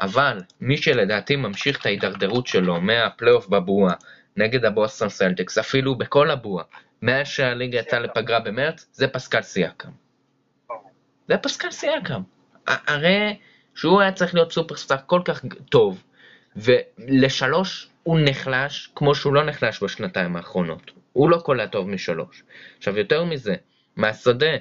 אבל 0.00 0.38
מי 0.60 0.76
שלדעתי 0.76 1.36
ממשיך 1.36 1.80
את 1.80 1.86
ההידרדרות 1.86 2.46
שלו 2.46 2.80
מהפלייאוף 2.80 3.48
בבועה 3.48 3.94
נגד 4.36 4.64
הבוסטון 4.64 5.08
סלטיקס, 5.08 5.58
אפילו 5.58 5.94
בכל 5.98 6.30
הבועה, 6.30 6.64
מאז 7.02 7.26
שהליגה 7.26 7.78
יצאה 7.78 7.98
לפגרה 7.98 8.40
במרץ, 8.40 8.86
זה 8.92 9.08
פסקל 9.08 9.42
סיאקם. 9.42 9.90
זה 11.28 11.36
פסקל 11.36 11.70
סיאקם. 11.70 12.22
הרי 12.66 13.38
שהוא 13.74 14.00
היה 14.00 14.12
צריך 14.12 14.34
להיות 14.34 14.52
סופרסטאר 14.52 14.96
כל 15.06 15.20
כך 15.24 15.42
טוב, 15.70 16.02
ולשלוש 16.58 17.88
הוא 18.02 18.18
נחלש 18.24 18.90
כמו 18.94 19.14
שהוא 19.14 19.34
לא 19.34 19.44
נחלש 19.44 19.82
בשנתיים 19.82 20.36
האחרונות. 20.36 20.90
הוא 21.12 21.30
לא 21.30 21.36
קולע 21.36 21.66
טוב 21.66 21.88
משלוש. 21.88 22.42
עכשיו 22.78 22.98
יותר 22.98 23.24
מזה, 23.24 23.54
מהשדה, 23.96 24.56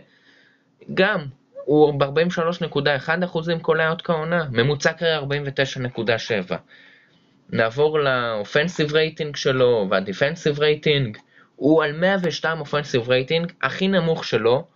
גם, 0.94 1.25
הוא 1.66 2.00
ב-43.1 2.00 3.25
אחוזים 3.25 3.60
קולע 3.60 3.89
עד 3.90 4.02
כה 4.02 4.16
העונה, 4.16 4.46
ממוצע 4.51 4.94
קריירה 4.94 5.25
49.7. 6.50 6.56
נעבור 7.50 8.00
ל 8.00 8.09
offensive 8.09 8.94
rating 8.94 9.36
שלו 9.36 9.88
וה 9.92 10.04
defensive 10.04 10.60
rating, 10.60 11.18
הוא 11.56 11.84
על 11.84 11.92
102 11.92 12.60
offensive 12.60 13.10
rating, 13.10 13.52
הכי 13.62 13.88
נמוך 13.88 14.25
שלו 14.25 14.68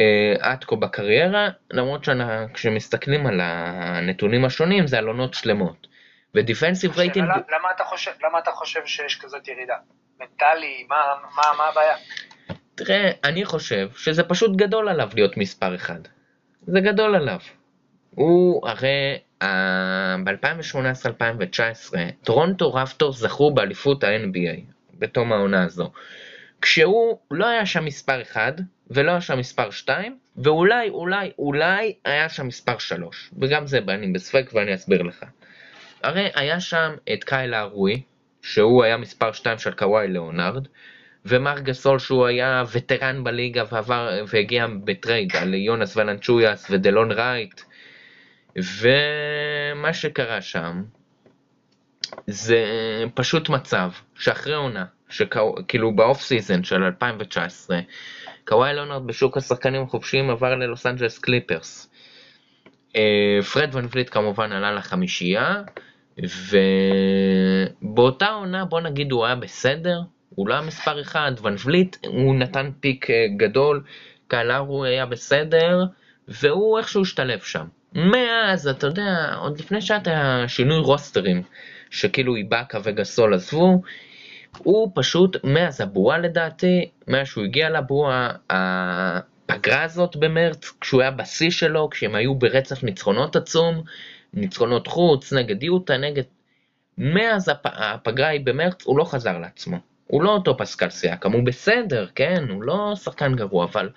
אה, 0.00 0.34
עד 0.40 0.64
כה 0.64 0.76
בקריירה, 0.76 1.48
למרות 1.72 2.04
שכשמסתכלים 2.04 3.26
על 3.26 3.40
הנתונים 3.42 4.44
השונים 4.44 4.86
זה 4.86 4.98
על 4.98 5.06
עונות 5.06 5.34
שלמות. 5.34 5.86
ו 6.34 6.40
defensive 6.40 6.98
rating, 6.98 7.28
השאלה, 7.30 7.58
למה 7.58 7.68
אתה 7.76 7.84
חושב, 7.84 8.10
למה 8.24 8.38
אתה 8.38 8.50
חושב 8.50 8.80
שיש 8.86 9.20
כזאת 9.20 9.48
ירידה? 9.48 9.76
מנטלי, 10.20 10.86
מה, 10.88 10.96
מה, 11.36 11.42
מה 11.58 11.64
הבעיה? 11.64 11.96
תראה, 12.74 13.10
אני 13.24 13.44
חושב 13.44 13.88
שזה 13.96 14.22
פשוט 14.22 14.56
גדול 14.56 14.88
עליו 14.88 15.10
להיות 15.14 15.36
מספר 15.36 15.74
אחד. 15.74 16.00
זה 16.66 16.80
גדול 16.80 17.14
עליו. 17.14 17.38
הוא 18.10 18.68
הרי 18.68 19.18
אה, 19.42 20.16
ב-2018-2019, 20.24 21.94
טורונטו 22.24 22.74
רפטורס 22.74 23.18
זכו 23.18 23.54
באליפות 23.54 24.04
ה-NBA 24.04 24.60
בתום 24.98 25.32
העונה 25.32 25.64
הזו. 25.64 25.90
כשהוא 26.62 27.18
לא 27.30 27.46
היה 27.46 27.66
שם 27.66 27.84
מספר 27.84 28.22
1 28.22 28.54
ולא 28.90 29.10
היה 29.10 29.20
שם 29.20 29.38
מספר 29.38 29.70
2 29.70 30.18
ואולי 30.36 30.88
אולי 30.88 31.32
אולי 31.38 31.94
היה 32.04 32.28
שם 32.28 32.46
מספר 32.46 32.78
3 32.78 33.30
וגם 33.38 33.66
זה 33.66 33.78
אני 33.88 34.12
בספק 34.12 34.50
ואני 34.52 34.74
אסביר 34.74 35.02
לך. 35.02 35.24
הרי 36.02 36.30
היה 36.34 36.60
שם 36.60 36.94
את 37.12 37.24
קייל 37.24 37.54
לאורי 37.54 38.02
שהוא 38.42 38.84
היה 38.84 38.96
מספר 38.96 39.32
2 39.32 39.58
של 39.58 39.72
קוואי 39.72 40.08
ליאונרד 40.08 40.68
ומר 41.24 41.58
גסול 41.58 41.98
שהוא 41.98 42.26
היה 42.26 42.62
veteran 42.72 43.24
בליגה 43.24 43.64
ועבר 43.72 44.24
והגיע 44.28 44.66
ב 44.84 44.93
trade 44.93 45.36
על 45.36 45.54
יונאס 45.54 45.96
ולנצ'יונאס 45.96 46.66
ודלון 46.70 47.12
רייט 47.12 47.60
ומה 48.56 49.92
שקרה 49.92 50.40
שם 50.40 50.82
זה 52.26 52.64
פשוט 53.14 53.48
מצב 53.48 53.90
שאחרי 54.18 54.54
עונה, 54.54 54.84
כאילו 55.68 55.96
ב 55.96 56.02
off 56.02 56.20
season 56.20 56.64
של 56.64 56.82
2019, 56.82 57.80
קוואי 58.46 58.74
לאונרד 58.74 59.06
בשוק 59.06 59.36
השחקנים 59.36 59.82
החופשיים 59.82 60.30
עבר 60.30 60.54
ללוס 60.54 60.86
אנג'לס 60.86 61.18
קליפרס. 61.18 61.90
אה, 62.96 63.42
פרד 63.52 63.74
ון 63.74 63.86
וליט 63.90 64.08
כמובן 64.10 64.52
עלה 64.52 64.72
לחמישייה, 64.72 65.62
ובאותה 67.82 68.28
עונה 68.28 68.64
בוא 68.64 68.80
נגיד 68.80 69.12
הוא 69.12 69.26
היה 69.26 69.34
בסדר, 69.34 70.00
הוא 70.34 70.48
לא 70.48 70.54
היה 70.54 70.62
מספר 70.62 71.00
אחד, 71.00 71.32
ון 71.42 71.54
וליט 71.64 71.96
הוא 72.06 72.34
נתן 72.34 72.70
peak 72.80 73.10
אה, 73.10 73.26
גדול, 73.36 73.82
קלרו 74.28 74.84
היה 74.84 75.06
בסדר, 75.06 75.84
והוא 76.28 76.78
איכשהו 76.78 77.02
השתלב 77.02 77.40
שם. 77.40 77.66
מאז, 77.94 78.68
אתה 78.68 78.86
יודע, 78.86 79.34
עוד 79.38 79.60
לפני 79.60 79.80
שהיה 79.80 80.44
שינוי 80.48 80.78
רוסטרים, 80.78 81.42
שכאילו 81.90 82.36
איבאקה 82.36 82.78
וגסול 82.84 83.34
עזבו, 83.34 83.82
הוא 84.58 84.92
פשוט, 84.94 85.36
מאז 85.44 85.80
הבועה 85.80 86.18
לדעתי, 86.18 86.90
מאז 87.08 87.26
שהוא 87.26 87.44
הגיע 87.44 87.70
לבועה, 87.70 88.30
הפגרה 88.50 89.82
הזאת 89.82 90.16
במרץ, 90.16 90.72
כשהוא 90.80 91.00
היה 91.00 91.10
בשיא 91.10 91.50
שלו, 91.50 91.90
כשהם 91.90 92.14
היו 92.14 92.34
ברצף 92.34 92.82
ניצחונות 92.82 93.36
עצום, 93.36 93.82
ניצחונות 94.34 94.86
חוץ, 94.86 95.32
נגד 95.32 95.62
יוטה, 95.62 95.96
נגד... 95.96 96.22
מאז 96.98 97.48
הפ... 97.48 97.66
הפגרה 97.66 98.28
היא 98.28 98.40
במרץ, 98.44 98.84
הוא 98.84 98.98
לא 98.98 99.04
חזר 99.04 99.38
לעצמו. 99.38 99.76
הוא 100.06 100.22
לא 100.22 100.30
אותו 100.30 100.56
פסקל 100.56 100.90
סיאקם, 100.90 101.32
הוא 101.32 101.42
בסדר, 101.44 102.06
כן, 102.14 102.44
הוא 102.48 102.62
לא 102.62 102.92
שחקן 102.96 103.34
גרוע, 103.34 103.64
אבל 103.64 103.90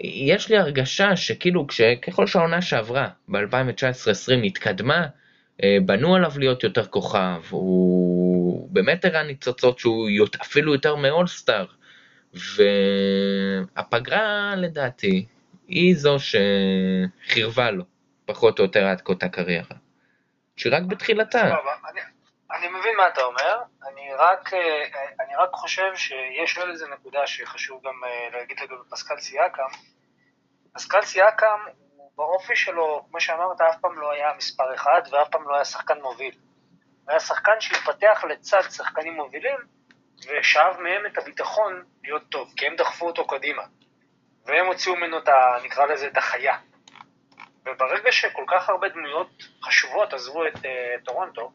יש 0.00 0.48
לי 0.50 0.56
הרגשה 0.56 1.16
שכאילו 1.16 1.66
ככל 2.02 2.26
שהעונה 2.26 2.62
שעברה, 2.62 3.08
ב-2019-2020 3.28 4.44
התקדמה, 4.46 5.06
בנו 5.84 6.14
עליו 6.14 6.32
להיות 6.36 6.64
יותר 6.64 6.86
כוכב, 6.86 7.42
הוא 7.50 8.68
באמת 8.70 9.04
הראה 9.04 9.22
ניצוצות 9.22 9.78
שהוא 9.78 10.08
אפילו 10.42 10.72
יותר 10.72 10.96
מאולסטאר, 10.96 11.66
והפגרה 13.76 14.54
לדעתי 14.56 15.26
היא 15.68 15.96
זו 15.96 16.16
שחירבה 16.18 17.70
לו 17.70 17.84
פחות 18.26 18.58
או 18.58 18.64
יותר 18.64 18.86
עד 18.86 19.00
כה 19.00 19.12
את 19.12 19.22
הקריירה, 19.22 19.76
שרק 20.56 20.82
בתחילתה. 20.82 21.40
אני, 21.90 22.00
אני 22.52 22.68
מבין 22.68 22.96
מה 22.96 23.08
אתה 23.08 23.22
אומר, 23.22 23.62
אני 23.88 24.14
רק, 24.18 24.52
אני 25.20 25.36
רק 25.36 25.50
חושב 25.52 25.96
שיש 25.96 26.58
עוד 26.58 26.68
איזה 26.68 26.88
נקודה 26.88 27.26
שחשוב 27.26 27.82
גם 27.84 28.00
להגיד 28.32 28.60
לגבי 28.60 28.74
פסקל 28.90 29.20
סיאקם. 29.20 29.68
פסקל 30.72 31.02
סיאקם 31.02 31.58
באופי 32.16 32.56
שלו, 32.56 33.06
כמו 33.10 33.20
שאמרת, 33.20 33.60
אף 33.60 33.76
פעם 33.80 33.98
לא 33.98 34.12
היה 34.12 34.32
מספר 34.36 34.74
אחד 34.74 35.02
ואף 35.12 35.28
פעם 35.28 35.48
לא 35.48 35.54
היה 35.54 35.64
שחקן 35.64 36.00
מוביל. 36.02 36.34
הוא 37.04 37.10
היה 37.10 37.20
שחקן 37.20 37.60
שהתפתח 37.60 38.24
לצד 38.28 38.60
שחקנים 38.70 39.14
מובילים 39.14 39.56
ושאב 40.18 40.80
מהם 40.80 41.06
את 41.06 41.18
הביטחון 41.18 41.84
להיות 42.02 42.22
טוב, 42.28 42.52
כי 42.56 42.66
הם 42.66 42.76
דחפו 42.76 43.06
אותו 43.06 43.26
קדימה. 43.26 43.62
והם 44.46 44.66
הוציאו 44.66 44.96
ממנו 44.96 45.18
את. 45.18 45.28
נקרא 45.64 45.86
לזה 45.86 46.06
את 46.06 46.16
החיה. 46.16 46.56
וברגע 47.66 48.12
שכל 48.12 48.44
כך 48.48 48.68
הרבה 48.68 48.88
דמויות 48.88 49.42
חשובות 49.62 50.12
עזבו 50.12 50.46
את 50.46 50.56
אה, 50.56 51.04
טורונטו, 51.04 51.52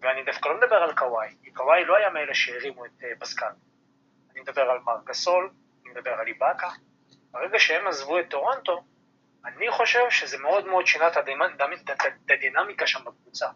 ואני 0.00 0.24
דווקא 0.24 0.48
לא 0.48 0.56
מדבר 0.56 0.76
על 0.76 0.94
קוואי, 0.94 1.28
כי 1.44 1.50
קוואי 1.52 1.84
לא 1.84 1.96
היה 1.96 2.10
מאלה 2.10 2.34
שהרימו 2.34 2.84
את 2.84 2.90
אה, 3.00 3.04
פסקל. 3.20 3.50
אני 4.32 4.40
מדבר 4.40 4.62
על 4.62 4.78
מר 4.78 4.96
גסול, 5.04 5.50
אני 5.82 5.90
מדבר 5.92 6.10
על 6.10 6.26
איבאקה, 6.26 6.68
ברגע 7.30 7.58
שהם 7.58 7.86
עזבו 7.86 8.18
את 8.18 8.24
טורונטו, 8.30 8.84
אני 9.44 9.70
חושב 9.70 10.10
שזה 10.10 10.38
מאוד 10.38 10.66
מאוד 10.66 10.86
שינה 10.86 11.08
את 11.08 11.16
הדינמיקה 12.30 12.86
שם 12.86 13.04
בקבוצה. 13.04 13.46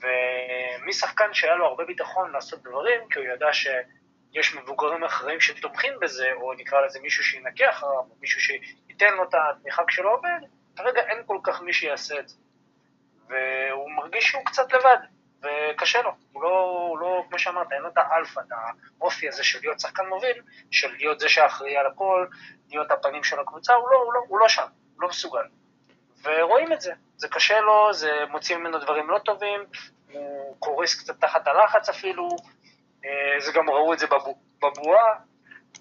ומשחקן 0.00 1.34
שהיה 1.34 1.54
לו 1.54 1.66
הרבה 1.66 1.84
ביטחון 1.84 2.32
לעשות 2.32 2.62
דברים, 2.62 3.08
כי 3.08 3.18
הוא 3.18 3.26
ידע 3.26 3.52
שיש 3.52 4.54
מבוגרים 4.54 5.04
אחרים 5.04 5.40
שתומכים 5.40 5.92
בזה, 6.00 6.32
או 6.32 6.54
נקרא 6.54 6.80
לזה 6.80 7.00
מישהו 7.00 7.24
שינקה 7.24 7.70
אחריו, 7.70 7.98
או 7.98 8.16
מישהו 8.20 8.40
שייתן 8.40 9.14
לו 9.14 9.22
את 9.22 9.34
התמיכה 9.34 9.82
כשלא 9.86 10.14
עובד, 10.14 10.40
כרגע 10.76 11.00
אין 11.00 11.22
כל 11.26 11.38
כך 11.42 11.60
מי 11.60 11.72
שיעשה 11.72 12.18
את 12.18 12.28
זה. 12.28 12.36
והוא 13.28 13.90
מרגיש 13.90 14.24
שהוא 14.24 14.44
קצת 14.44 14.72
לבד, 14.72 14.96
וקשה 15.42 16.02
לו. 16.02 16.10
הוא 16.32 16.42
לא, 16.42 16.48
הוא 16.88 16.98
לא 16.98 17.24
כמו 17.28 17.38
שאמרת, 17.38 17.72
אין 17.72 17.82
לו 17.82 17.88
את 17.88 17.96
האלפא, 17.96 18.40
את 18.40 18.52
האופי 19.00 19.28
הזה 19.28 19.44
של 19.44 19.58
להיות 19.62 19.80
שחקן 19.80 20.06
מוביל, 20.06 20.42
של 20.70 20.94
להיות 20.96 21.20
זה 21.20 21.28
שאחראי 21.28 21.76
על 21.76 21.86
הכל, 21.86 22.26
להיות 22.68 22.90
הפנים 22.90 23.24
של 23.24 23.40
הקבוצה, 23.40 23.74
הוא 23.74 23.88
לא, 23.90 23.96
הוא 23.96 24.12
לא, 24.12 24.20
הוא 24.28 24.38
לא 24.38 24.48
שם, 24.48 24.66
הוא 24.94 25.02
לא 25.02 25.08
מסוגל. 25.08 25.44
ורואים 26.22 26.72
את 26.72 26.80
זה, 26.80 26.92
זה 27.16 27.28
קשה 27.28 27.60
לו, 27.60 27.92
זה 27.92 28.10
מוציא 28.30 28.56
ממנו 28.56 28.78
דברים 28.78 29.10
לא 29.10 29.18
טובים, 29.18 29.60
הוא 30.12 30.56
קורס 30.58 31.00
קצת 31.02 31.20
תחת 31.20 31.46
הלחץ 31.46 31.88
אפילו, 31.88 32.28
אה, 33.04 33.40
זה 33.40 33.52
גם 33.52 33.70
ראו 33.70 33.92
את 33.92 33.98
זה 33.98 34.06
בבועה, 34.62 35.14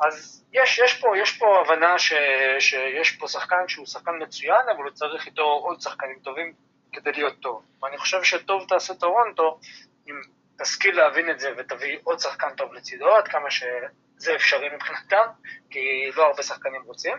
אז 0.02 0.46
יש, 0.54 0.80
יש, 0.80 1.02
פה, 1.02 1.18
יש 1.18 1.38
פה 1.38 1.62
הבנה 1.62 2.00
ש, 2.00 2.14
שיש 2.60 3.12
פה 3.12 3.28
שחקן 3.28 3.68
שהוא 3.68 3.86
שחקן 3.86 4.12
מצוין, 4.22 4.70
אבל 4.76 4.84
הוא 4.84 4.92
צריך 4.92 5.26
איתו 5.26 5.44
עוד 5.44 5.82
שחקנים 5.82 6.20
טובים 6.24 6.54
כדי 6.94 7.12
להיות 7.12 7.40
טוב. 7.42 7.66
ואני 7.84 7.98
חושב 7.98 8.24
שטוב 8.24 8.66
תעשה 8.68 8.94
טורונטו 8.94 9.60
אם 10.08 10.14
תשכיל 10.62 10.98
להבין 10.98 11.30
את 11.30 11.40
זה 11.40 11.52
ותביא 11.58 11.98
עוד 12.04 12.20
שחקן 12.20 12.56
טוב 12.58 12.74
לצידו, 12.74 13.16
עד 13.16 13.28
כמה 13.28 13.52
שזה 13.52 14.36
אפשרי 14.36 14.70
מבחינתם, 14.76 15.28
כי 15.70 16.12
לא 16.16 16.26
הרבה 16.26 16.44
שחקנים 16.44 16.82
רוצים. 16.86 17.18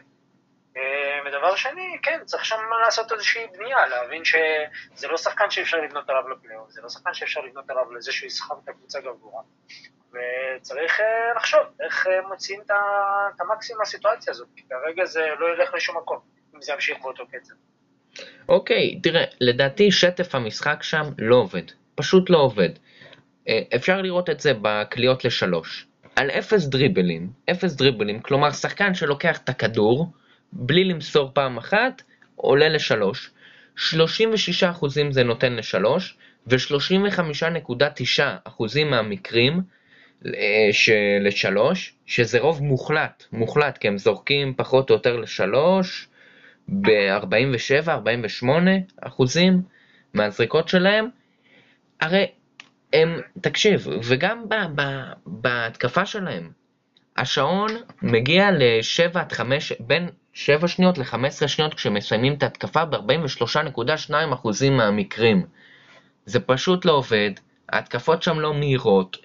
אה, 0.76 1.18
ודבר 1.26 1.56
שני, 1.56 1.98
כן, 2.02 2.20
צריך 2.24 2.44
שם 2.44 2.60
לעשות 2.84 3.12
איזושהי 3.12 3.46
בנייה, 3.46 3.86
להבין 3.86 4.24
שזה 4.24 5.08
לא 5.08 5.16
שחקן 5.16 5.50
שאפשר 5.50 5.76
לבנות 5.76 6.10
עליו 6.10 6.28
לפלייאוף, 6.28 6.70
זה 6.70 6.82
לא 6.82 6.88
שחקן 6.88 7.14
שאפשר 7.14 7.40
לבנות 7.40 7.70
עליו 7.70 7.92
לזה 7.92 8.12
שהוא 8.12 8.26
יסחב 8.26 8.54
את 8.64 8.68
הקבוצה 8.68 9.00
גבוה, 9.00 9.42
וצריך 10.10 11.00
אה, 11.00 11.34
לחשוב 11.36 11.60
איך 11.80 12.06
אה, 12.06 12.28
מוציאים 12.28 12.60
את 12.66 13.40
המקסימום 13.40 13.80
מהסיטואציה 13.80 14.30
הזאת, 14.30 14.48
כי 14.56 14.62
כרגע 14.68 15.04
זה 15.04 15.26
לא 15.38 15.46
ילך 15.54 15.74
לשום 15.74 15.96
מקום, 15.96 16.18
אם 16.56 16.62
זה 16.62 16.72
ימשיך 16.72 16.98
באותו 17.02 17.24
קצב. 17.26 17.54
אוקיי, 18.48 19.00
תראה, 19.02 19.24
לדעתי 19.40 19.92
שטף 19.92 20.34
המשחק 20.34 20.82
שם 20.82 21.02
לא 21.18 21.36
עובד, 21.36 21.62
פשוט 21.94 22.30
לא 22.30 22.38
עובד. 22.38 22.70
אפשר 23.76 24.02
לראות 24.02 24.30
את 24.30 24.40
זה 24.40 24.52
בקליעות 24.62 25.24
לשלוש. 25.24 25.86
על 26.16 26.30
אפס 26.30 26.66
דריבלים, 26.66 27.30
אפס 27.50 27.74
דריבלים, 27.74 28.20
כלומר 28.20 28.50
שחקן 28.50 28.94
שלוקח 28.94 29.38
את 29.38 29.48
הכדור, 29.48 30.12
בלי 30.52 30.84
למסור 30.84 31.30
פעם 31.34 31.56
אחת, 31.56 32.02
עולה 32.36 32.68
לשלוש. 32.68 33.30
36% 33.76 33.80
זה 35.10 35.24
נותן 35.24 35.52
לשלוש, 35.52 36.16
ו-35.9% 36.46 38.84
מהמקרים 38.90 39.52
אה, 39.52 39.58
לשלוש, 41.20 41.94
שזה 42.06 42.40
רוב 42.40 42.62
מוחלט, 42.62 43.24
מוחלט, 43.32 43.78
כי 43.78 43.88
הם 43.88 43.98
זורקים 43.98 44.54
פחות 44.56 44.90
או 44.90 44.94
יותר 44.94 45.16
לשלוש, 45.16 46.08
ב-47-48 46.68 48.46
אחוזים 49.00 49.62
מהזריקות 50.14 50.68
שלהם, 50.68 51.08
הרי 52.00 52.26
הם, 52.92 53.20
תקשיב, 53.40 53.86
וגם 54.02 54.44
בהתקפה 55.26 56.06
שלהם, 56.06 56.50
השעון 57.16 57.70
מגיע 58.02 58.50
ל-7 58.50 59.18
עד 59.18 59.32
5, 59.32 59.72
בין 59.80 60.08
7 60.32 60.68
שניות 60.68 60.98
ל-15 60.98 61.48
שניות 61.48 61.74
כשמסיימים 61.74 62.34
את 62.34 62.42
ההתקפה 62.42 62.84
ב-43.2% 62.84 64.70
מהמקרים. 64.70 65.46
זה 66.26 66.40
פשוט 66.40 66.84
לא 66.84 66.92
עובד, 66.92 67.30
ההתקפות 67.68 68.22
שם 68.22 68.40
לא 68.40 68.54
מהירות, 68.54 69.16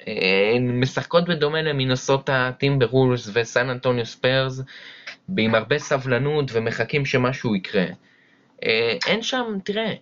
הן 0.56 0.80
משחקות 0.80 1.30
בדומה 1.30 1.62
למינסוטה 1.62 2.51
טימברוולבס 2.58 3.30
וסן 3.34 3.69
אנטוניו 3.69 4.06
ספרס, 4.06 4.62
עם 5.38 5.56
הרבה 5.56 5.80
סבלנות 5.80 6.51
ומחכים 6.54 7.06
שמשהו 7.06 7.56
יקרה. 7.56 7.86
אה, 8.65 8.97
אין 9.08 9.21
שם, 9.21 9.58
תראה, 9.63 9.93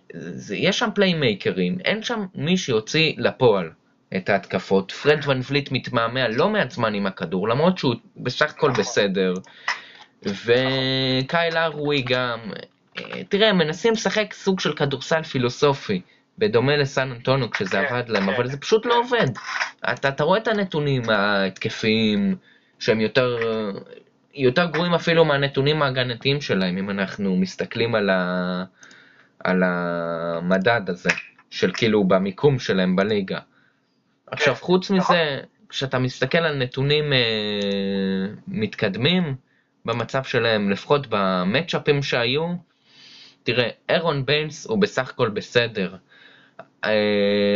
יש 0.54 0.78
שם 0.78 0.88
פליימייקרים, 0.94 1.78
אין 1.84 2.02
שם 2.02 2.24
מי 2.34 2.56
שיוציא 2.56 3.12
לפועל 3.18 3.70
את 4.16 4.28
ההתקפות. 4.28 4.92
פרד 4.92 5.20
ון 5.26 5.40
וליט 5.50 5.72
מתמהמה 5.72 6.28
לא 6.28 6.48
מעט 6.48 6.70
זמן 6.70 6.94
עם 6.94 7.06
הכדור, 7.06 7.48
למרות 7.48 7.78
שהוא 7.78 7.94
בסך 8.16 8.50
הכל 8.50 8.70
בסדר. 8.70 9.34
וקייל 10.22 11.56
לאורי 11.56 12.02
גם, 12.02 12.38
אה, 12.98 13.24
תראה, 13.24 13.52
מנסים 13.52 13.92
לשחק 13.92 14.32
סוג 14.32 14.60
של 14.60 14.74
כדורסל 14.74 15.22
פילוסופי, 15.22 16.00
בדומה 16.38 16.76
לסן 16.76 17.10
אנטונו 17.10 17.50
כשזה 17.50 17.70
כן, 17.70 17.84
עבד 17.94 18.08
להם, 18.08 18.26
כן. 18.26 18.34
אבל 18.34 18.46
זה 18.46 18.56
פשוט 18.56 18.86
לא 18.86 18.98
עובד. 18.98 19.28
אתה, 19.92 20.08
אתה 20.08 20.24
רואה 20.24 20.38
את 20.38 20.48
הנתונים 20.48 21.10
ההתקפיים, 21.10 22.36
שהם 22.78 23.00
יותר, 23.00 23.38
יותר 24.34 24.66
גרועים 24.66 24.94
אפילו 24.94 25.24
מהנתונים 25.24 25.82
ההגנתיים 25.82 26.40
שלהם, 26.40 26.78
אם 26.78 26.90
אנחנו 26.90 27.36
מסתכלים 27.36 27.94
על, 27.94 28.10
ה, 28.10 28.64
על 29.44 29.62
המדד 29.64 30.80
הזה, 30.86 31.10
של 31.50 31.72
כאילו 31.72 32.04
במיקום 32.04 32.58
שלהם 32.58 32.96
בליגה. 32.96 33.38
עכשיו, 34.26 34.54
כן, 34.54 34.60
חוץ 34.60 34.90
נכון. 34.90 35.16
מזה, 35.16 35.40
כשאתה 35.68 35.98
מסתכל 35.98 36.38
על 36.38 36.56
נתונים 36.56 37.12
אה, 37.12 37.18
מתקדמים, 38.48 39.34
במצב 39.84 40.24
שלהם, 40.24 40.70
לפחות 40.70 41.06
במצ'אפים 41.10 42.02
שהיו, 42.02 42.54
תראה, 43.42 43.68
ארון 43.88 44.26
ביינס 44.26 44.66
הוא 44.66 44.80
בסך 44.80 45.10
הכל 45.10 45.28
בסדר, 45.28 45.96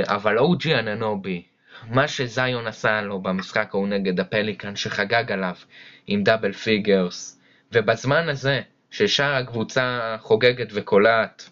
אבל 0.06 0.38
או 0.38 0.53
ג'י 0.53 0.74
אנונובי, 0.74 1.42
מה 1.90 2.08
שזיון 2.08 2.66
עשה 2.66 3.02
לו 3.02 3.20
במשחק 3.20 3.68
ההוא 3.70 3.88
נגד 3.88 4.20
הפליקנס 4.20 4.76
שחגג 4.76 5.32
עליו 5.32 5.54
עם 6.06 6.22
double 6.22 6.52
figures, 6.52 7.40
ובזמן 7.72 8.28
הזה 8.28 8.60
ששאר 8.90 9.34
הקבוצה 9.34 10.16
חוגגת 10.20 10.68
וקולעת, 10.72 11.50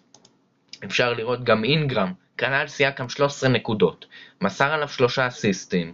אפשר 0.85 1.13
לראות 1.13 1.43
גם 1.43 1.63
אינגרם, 1.63 2.13
קלע 2.39 2.56
על 2.56 2.67
סיאקם 2.67 3.09
13 3.09 3.49
נקודות, 3.49 4.05
מסר 4.41 4.73
עליו 4.73 4.87
שלושה 4.87 5.27
אסיסטים, 5.27 5.93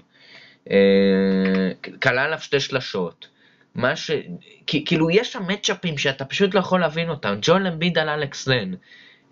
אה, 0.71 0.77
כלל 2.01 2.19
עליו 2.19 2.39
שתי 2.39 2.59
שלשות, 2.59 3.27
מה 3.75 3.95
ש... 3.95 4.11
כאילו 4.67 5.09
יש 5.09 5.33
שם 5.33 5.47
מצ'אפים 5.47 5.97
שאתה 5.97 6.25
פשוט 6.25 6.53
לא 6.53 6.59
יכול 6.59 6.79
להבין 6.79 7.09
אותם. 7.09 7.35
ג'ון 7.41 7.63
למביד 7.63 7.97
על 7.97 8.09
אלכס 8.09 8.47
לן. 8.47 8.73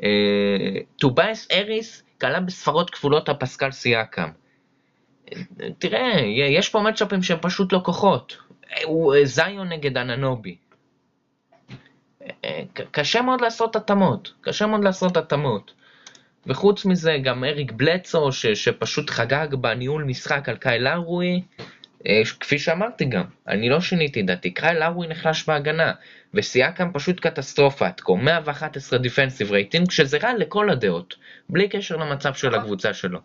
אה, 0.03 0.77
טובייס 0.97 1.47
אריס 1.51 2.03
קלה 2.17 2.39
בספרות 2.39 2.89
כפולות 2.89 3.29
על 3.29 3.35
פסקל 3.39 3.71
סיאקם. 3.71 4.29
תראה, 5.79 6.19
יש 6.49 6.69
פה 6.69 6.81
מצ'אפים 6.81 7.23
שהם 7.23 7.37
פשוט 7.41 7.73
לא 7.73 7.81
כוחות. 7.85 8.37
הוא 8.83 9.15
אה, 9.15 9.25
זיון 9.25 9.69
נגד 9.69 9.97
אננובי. 9.97 10.57
אה, 12.45 12.61
קשה 12.91 13.21
מאוד 13.21 13.41
לעשות 13.41 13.75
התאמות, 13.75 14.33
קשה 14.41 14.67
מאוד 14.67 14.83
לעשות 14.83 15.17
התאמות. 15.17 15.73
וחוץ 16.47 16.85
מזה 16.85 17.17
גם 17.23 17.43
אריק 17.43 17.71
בלדסו 17.71 18.31
ש, 18.31 18.45
שפשוט 18.45 19.09
חגג 19.09 19.47
בניהול 19.55 20.03
משחק 20.03 20.49
על 20.49 20.57
קייל 20.57 20.87
לאורי, 20.87 21.41
אה, 22.07 22.21
כפי 22.39 22.59
שאמרתי 22.59 23.05
גם, 23.05 23.23
אני 23.47 23.69
לא 23.69 23.81
שיניתי 23.81 24.21
דעתי, 24.21 24.51
קייל 24.51 24.79
לאורי 24.79 25.07
נחלש 25.07 25.45
בהגנה, 25.47 25.91
וסיאקם 26.33 26.91
פשוט 26.93 27.19
קטסטרופה 27.19 27.85
עד 27.85 28.01
כה, 28.01 28.13
111 28.13 28.99
defensive 28.99 29.51
rating, 29.51 29.91
שזה 29.91 30.17
רע 30.17 30.33
לכל 30.33 30.69
הדעות, 30.69 31.15
בלי 31.49 31.69
קשר 31.69 31.95
למצב 31.95 32.33
של 32.33 32.55
הקבוצה 32.55 32.93
שלו. 32.93 33.19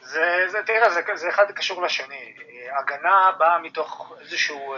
זה, 0.00 0.46
זה 0.48 0.58
תראה, 0.66 0.90
זה, 0.90 1.00
זה 1.14 1.28
אחד 1.28 1.44
קשור 1.54 1.82
לשני. 1.82 2.34
הגנה 2.78 3.30
באה 3.38 3.58
מתוך 3.58 4.16
איזשהו 4.20 4.74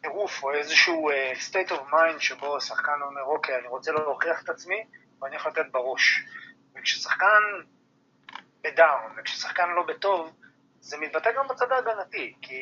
טירוף, 0.00 0.44
אה, 0.44 0.48
אה, 0.48 0.54
או 0.54 0.58
איזשהו 0.58 1.10
אה, 1.10 1.32
state 1.50 1.70
of 1.70 1.92
mind 1.92 2.20
שבו 2.20 2.60
שחקן 2.60 3.02
אומר, 3.02 3.22
אוקיי, 3.22 3.58
אני 3.58 3.68
רוצה 3.68 3.92
להוכיח 3.92 4.42
את 4.42 4.48
עצמי, 4.48 4.84
ואני 5.22 5.36
יכול 5.36 5.50
לתת 5.50 5.70
בראש. 5.70 6.22
וכששחקן 6.76 7.42
בדאון, 8.64 9.12
וכששחקן 9.16 9.70
לא 9.76 9.82
בטוב, 9.82 10.32
זה 10.80 10.96
מתבטא 10.98 11.30
גם 11.36 11.48
בצד 11.48 11.72
ההגנתי, 11.72 12.34
כי 12.42 12.60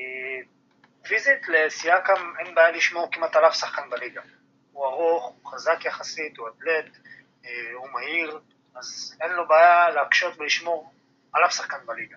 פיזית 1.10 1.48
לסיאקם 1.48 2.32
אין 2.38 2.54
בעיה 2.54 2.70
לשמור 2.70 3.08
כמעט 3.12 3.36
על 3.36 3.46
אף 3.46 3.54
שחקן 3.54 3.90
בליגה. 3.90 4.20
הוא 4.72 4.86
ארוך, 4.86 5.34
הוא 5.42 5.52
חזק 5.52 5.84
יחסית, 5.84 6.38
הוא 6.38 6.48
אתלט, 6.48 6.96
אה, 7.44 7.50
הוא 7.74 7.88
מהיר, 7.92 8.38
אז 8.74 9.16
אין 9.20 9.32
לו 9.32 9.48
בעיה 9.48 9.90
להקשות 9.90 10.38
ולשמור 10.38 10.92
על 11.32 11.44
אף 11.44 11.54
שחקן 11.54 11.76
בליגה. 11.86 12.16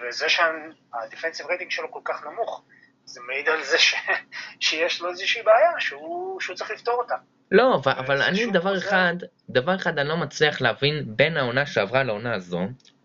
וזה 0.00 0.26
שה 0.28 0.58
defensive 0.58 1.46
rating 1.46 1.70
שלו 1.70 1.92
כל 1.92 2.00
כך 2.04 2.26
נמוך, 2.26 2.62
זה 3.04 3.20
מעיד 3.26 3.48
על 3.48 3.62
זה 3.62 3.78
ש... 3.78 3.94
שיש 4.60 5.00
לו 5.00 5.10
איזושהי 5.10 5.42
בעיה 5.42 5.70
שהוא, 5.78 6.40
שהוא 6.40 6.56
צריך 6.56 6.70
לפתור 6.70 6.94
אותה. 6.94 7.14
לא, 7.50 7.80
אבל, 7.86 8.22
אני 8.22 8.46
דבר 8.46 8.78
אחד, 8.78 9.14
דבר 9.50 9.76
אחד 9.76 9.98
אני 9.98 10.08
לא 10.08 10.16
מצליח 10.16 10.60
להבין 10.60 11.04
בין 11.06 11.36
העונה 11.36 11.66
שעברה 11.66 12.02
לעונה 12.02 12.34
הזו, 12.34 12.60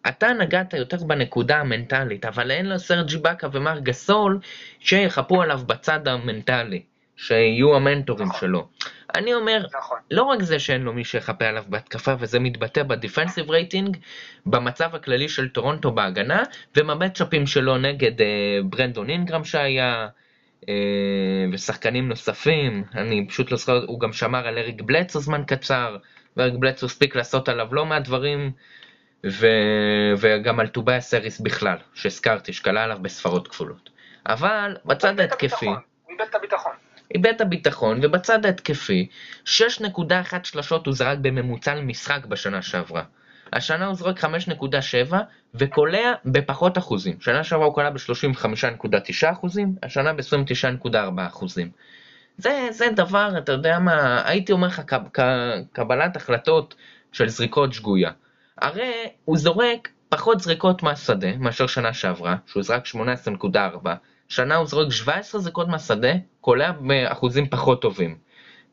אתה 0.08 0.34
נגעת 0.34 0.74
יותר 0.74 0.98
בנקודה 1.04 1.60
המנטלית, 1.60 2.26
אבל 2.26 2.52
אין 2.52 2.66
לו 2.66 2.80
סרג'י 2.80 3.18
באקה 3.18 3.48
ומארק 3.52 3.80
גסול 3.80 4.40
שיחפו 4.80 5.42
עליו 5.42 5.62
בצד 5.66 6.08
המנטלי, 6.08 6.82
שיהיו 7.16 7.76
המנטורים 7.76 8.28
נכון. 8.28 8.40
שלו. 8.40 8.68
אני 9.16 9.34
אומר, 9.34 9.66
נכון. 9.78 9.98
לא 10.12 10.24
רק 10.24 10.42
זה 10.42 10.60
שאין 10.60 10.82
לו 10.82 10.94
מי 10.94 11.04
שיחפה 11.04 11.46
עליו 11.46 11.64
בהתקפה, 11.68 12.14
וזה 12.20 12.40
מתבטא 12.40 12.84
ב 12.84 12.90
defensive 12.90 13.52
rating, 13.52 13.98
במצב 14.46 14.96
הכללי 14.96 15.30
של 15.30 15.50
טורונטו 15.50 15.92
בהגנה, 15.92 16.44
ובמצ'אפים 16.78 17.48
שלו 17.48 17.78
נגד 17.78 18.22
אה, 18.22 18.60
ברנדון 18.64 19.10
אינגרם 19.10 19.44
שהיה, 19.44 20.08
אה, 20.70 20.74
ושחקנים 21.54 22.10
נוספים, 22.10 22.84
אני 22.96 23.28
פשוט 23.30 23.52
לא 23.52 23.58
זוכר, 23.58 23.86
הוא 23.88 24.00
גם 24.00 24.14
שמר 24.14 24.48
על 24.48 24.58
אריק 24.58 24.82
בלצו 24.82 25.20
זמן 25.20 25.44
קצר, 25.48 25.98
ואריק 26.38 26.54
בלצו 26.60 26.86
הספיק 26.86 27.16
לעשות 27.16 27.50
עליו 27.50 27.68
לא 27.76 27.86
מעט 27.86 28.04
דברים, 28.04 28.52
ו... 29.26 29.48
וגם 30.18 30.60
על 30.60 30.68
טובאי 30.68 30.96
הסריס 30.96 31.40
בכלל, 31.40 31.78
שהזכרתי, 31.94 32.54
שכלה 32.54 32.84
עליו 32.84 32.98
בספרות 33.02 33.48
כפולות. 33.48 33.90
אבל 34.28 34.78
בצד 34.86 35.20
ההתקפי, 35.20 35.66
איבד 36.10 36.26
את 36.30 36.36
הביטחון. 36.36 36.72
איבד 37.14 37.34
את 37.36 37.42
הביטחון, 37.42 38.00
ובצד 38.02 38.46
ההתקפי, 38.46 39.08
6.1 39.46 39.50
שלשות 40.44 40.86
הוא 40.86 40.94
זרק 40.94 41.18
בממוצע 41.22 41.76
למשחק 41.76 42.26
בשנה 42.26 42.62
שעברה. 42.62 43.04
השנה 43.54 43.86
הוא 43.86 43.96
זורק 43.96 44.24
5.7 44.24 45.16
וקולע 45.56 46.14
בפחות 46.26 46.78
אחוזים. 46.78 47.18
שנה 47.20 47.44
שעברה 47.44 47.66
הוא 47.66 47.74
קולע 47.74 47.90
ב-35.9 47.90 49.32
אחוזים, 49.32 49.76
השנה 49.84 50.14
ב-29.4 50.14 50.98
אחוזים. 51.28 51.72
זה, 52.38 52.68
זה 52.72 52.86
דבר, 52.96 53.38
אתה 53.38 53.52
יודע 53.52 53.80
מה, 53.80 54.22
הייתי 54.26 54.52
אומר 54.52 54.68
לך, 54.68 54.82
קבלת 55.74 56.16
החלטות 56.16 56.76
של 57.12 57.30
זריקות 57.30 57.74
שגויה. 57.74 58.12
הרי 58.58 59.10
הוא 59.26 59.38
זורק 59.38 59.90
פחות 60.10 60.40
זריקות 60.40 60.84
מהשדה 60.84 61.38
מאשר 61.38 61.68
שנה 61.68 61.94
שעברה, 61.94 62.36
שהוא 62.46 62.64
זרק 62.64 62.86
18.4, 62.86 63.90
שנה 64.30 64.56
הוא 64.56 64.68
זורק 64.68 64.92
17 64.92 65.42
זריקות 65.42 65.68
מהשדה, 65.68 66.14
קולע 66.42 66.72
באחוזים 66.72 67.50
פחות 67.50 67.82
טובים. 67.82 68.18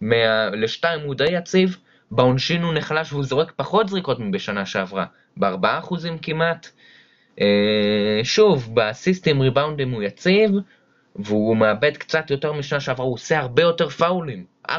מה... 0.00 0.50
לשתיים 0.50 1.00
הוא 1.00 1.14
די 1.14 1.32
יציב, 1.32 1.76
בעונשין 2.10 2.62
הוא 2.62 2.74
נחלש 2.74 3.12
והוא 3.12 3.24
זורק 3.24 3.52
פחות 3.56 3.88
זריקות 3.88 4.18
מבשנה 4.20 4.66
שעברה, 4.66 5.06
בארבעה 5.36 5.78
אחוזים 5.78 6.18
כמעט. 6.18 6.68
אה, 7.40 8.20
שוב, 8.22 8.74
באסיסטים 8.74 9.40
ריבאונדים 9.40 9.90
הוא 9.90 10.02
יציב, 10.02 10.50
והוא 11.16 11.56
מאבד 11.56 11.96
קצת 11.96 12.30
יותר 12.30 12.52
משנה 12.52 12.80
שעברה, 12.80 13.06
הוא 13.06 13.14
עושה 13.14 13.38
הרבה 13.38 13.62
יותר 13.62 13.88
פאולים, 13.88 14.44
4.3 14.70 14.74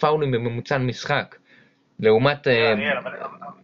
פאולים 0.00 0.30
בממוצע 0.30 0.78
למשחק. 0.78 1.36
לעומת... 2.00 2.48
אה, 2.48 2.72
אריאל, 2.72 2.96
אבל, 2.96 3.12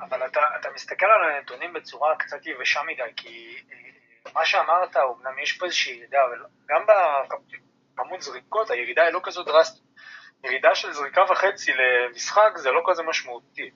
אבל 0.01 0.27
אתה, 0.27 0.41
אתה 0.61 0.69
מסתכל 0.75 1.07
על 1.07 1.31
הנתונים 1.31 1.73
בצורה 1.73 2.17
קצת 2.17 2.47
יבשה 2.47 2.81
מדי, 2.83 3.03
כי 3.17 3.57
אה, 3.73 4.33
מה 4.35 4.47
שאמרת, 4.47 4.97
אמנם 4.97 5.39
יש 5.43 5.53
פה 5.53 5.67
איזושהי 5.67 5.97
ירידה, 5.97 6.19
אבל 6.25 6.39
גם 6.69 6.83
בכמות 7.95 8.23
זריקות, 8.23 8.71
הירידה 8.71 9.03
היא 9.03 9.13
לא 9.13 9.21
כזו 9.23 9.43
דרסטית. 9.43 9.85
ירידה 10.45 10.75
של 10.75 10.93
זריקה 10.93 11.23
וחצי 11.31 11.73
למשחק 11.73 12.51
זה 12.57 12.71
לא 12.71 12.83
כזה 12.87 13.03
משמעותי. 13.03 13.71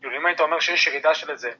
כאילו 0.00 0.16
אם 0.20 0.26
היית 0.26 0.40
אומר 0.40 0.60
שיש 0.60 0.86
ירידה 0.86 1.14
של 1.14 1.30
איזה 1.30 1.50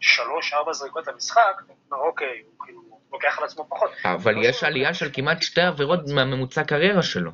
שלוש-ארבע 0.00 0.72
זריקות 0.72 1.06
למשחק, 1.06 1.62
אומר 1.90 2.02
אוקיי, 2.02 2.42
הוא 2.46 2.66
כאילו 2.66 3.00
לוקח 3.12 3.38
על 3.38 3.44
עצמו 3.44 3.66
פחות. 3.68 3.90
אבל 4.04 4.34
לא 4.34 4.40
יש 4.46 4.64
עלייה 4.64 4.94
של 4.94 5.10
כמעט 5.12 5.42
שתי 5.42 5.60
עבירות 5.60 6.00
מהממוצע 6.14 6.64
קריירה 6.64 7.02
שלו. 7.02 7.30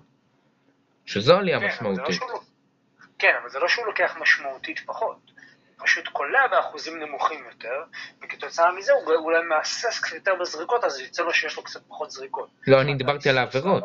שזו 1.06 1.36
עלייה 1.36 1.60
כן, 1.60 1.66
לא 1.66 1.70
משמעותית. 1.70 2.20
כן, 3.20 3.32
אבל 3.40 3.50
זה 3.50 3.58
לא 3.58 3.68
שהוא 3.68 3.86
לוקח 3.86 4.16
משמעותית 4.20 4.80
פחות. 4.86 5.16
הוא 5.78 5.86
פשוט 5.86 6.08
קולע 6.08 6.46
באחוזים 6.50 6.98
נמוכים 6.98 7.44
יותר, 7.52 7.82
וכתוצאה 8.22 8.72
מזה 8.72 8.92
הוא 8.92 9.14
אולי 9.14 9.42
מהסס 9.42 10.00
קצת 10.00 10.14
יותר 10.14 10.34
בזריקות, 10.40 10.84
אז 10.84 11.00
יוצא 11.00 11.22
לו 11.22 11.32
שיש 11.32 11.56
לו 11.56 11.62
קצת 11.62 11.80
פחות 11.88 12.10
זריקות. 12.10 12.48
לא, 12.66 12.80
אני 12.80 12.94
דיברתי 12.94 13.28
על 13.28 13.38
העבירות. 13.38 13.84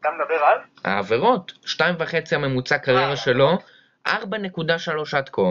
אתה 0.00 0.10
מדבר 0.10 0.44
על? 0.44 0.58
העבירות, 0.84 1.52
שתיים 1.64 1.94
וחצי 1.98 2.34
הממוצע 2.34 2.78
קריירה 2.78 3.10
אה, 3.10 3.16
שלו, 3.16 3.58
4.3 4.08 4.12
עד 5.16 5.28
כה. 5.28 5.42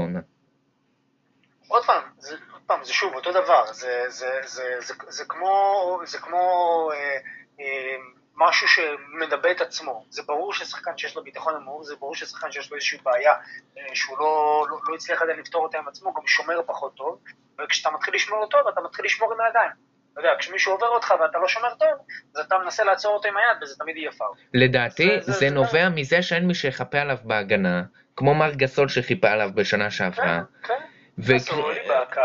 עוד 1.67 1.86
פעם, 1.86 2.04
זה, 2.17 2.36
עוד 2.52 2.62
פעם, 2.67 2.84
זה 2.84 2.93
שוב 2.93 3.13
אותו 3.13 3.32
דבר, 3.32 3.73
זה, 3.73 4.04
זה, 4.08 4.39
זה, 4.43 4.63
זה, 4.80 4.93
זה 5.08 5.26
כמו, 5.28 5.99
זה 6.04 6.19
כמו 6.19 6.89
אה, 6.93 7.17
אה, 7.60 7.95
משהו 8.38 8.67
שמדבה 8.67 9.52
את 9.52 9.62
עצמו. 9.62 10.06
זה 10.10 10.22
ברור 10.28 10.54
ששחקן 10.54 10.98
שיש 10.98 11.15
לו 11.15 11.24
ביטחון 11.24 11.54
נמוך, 11.62 11.84
זה 11.84 11.96
ברור 12.00 12.15
ששחקן 12.15 12.52
שיש 12.52 12.72
לו 12.72 12.76
איזושהי 12.78 12.98
בעיה 13.04 13.34
אה, 13.78 13.84
שהוא 13.96 14.17
לא, 14.19 14.65
לא, 14.69 14.78
לא 14.89 14.96
הצליח 14.96 15.22
עדיין 15.22 15.39
לפתור 15.39 15.63
אותה 15.63 15.78
עם 15.78 15.88
עצמו, 15.88 16.13
גם 16.13 16.28
שומר 16.28 16.62
פחות 16.65 16.96
טוב, 16.96 17.19
וכשאתה 17.63 17.96
מתחיל 17.96 18.15
לשמור 18.15 18.46
טוב, 18.50 18.62
אתה 18.74 18.82
מתחיל 18.82 19.06
לשמור 19.06 19.34
עם 19.34 19.41
הידיים. 19.41 19.69
אתה 20.13 20.22
יודע, 20.22 20.30
כשמישהו 20.39 20.72
עובר 20.72 20.88
אותך 20.88 21.13
ואתה 21.22 21.38
לא 21.38 21.48
שומר 21.48 21.74
טוב, 21.80 21.89
אז 22.36 22.46
אתה 22.46 22.58
מנסה 22.58 22.84
לעצור 22.84 23.13
אותו 23.13 23.28
עם 23.28 23.38
היד, 23.38 23.63
וזה 23.63 23.76
תמיד 23.76 23.98
יהיה 23.98 24.12
פאול. 24.12 24.36
לדעתי, 24.54 25.04
זה- 25.08 25.19
זה- 25.26 25.32
זה 25.32 25.39
זה- 25.39 25.50
נובע 25.50 25.89
מזה 25.89 26.22
שאין 26.22 26.48
מי 26.48 26.54
שיחפה 26.56 27.00
עליו 27.00 27.17
בהגנה, 27.24 27.84
כמו 28.15 28.36
מארק 28.36 28.54
גסול 28.54 28.88
שחיפה 28.89 29.30
עליו 29.30 29.50
בשנה 29.56 29.91
שעברה. 29.91 30.41
כן, 30.63 30.67
כן. 30.74 30.84
ו- 31.17 31.69
איבאקה. 31.72 32.22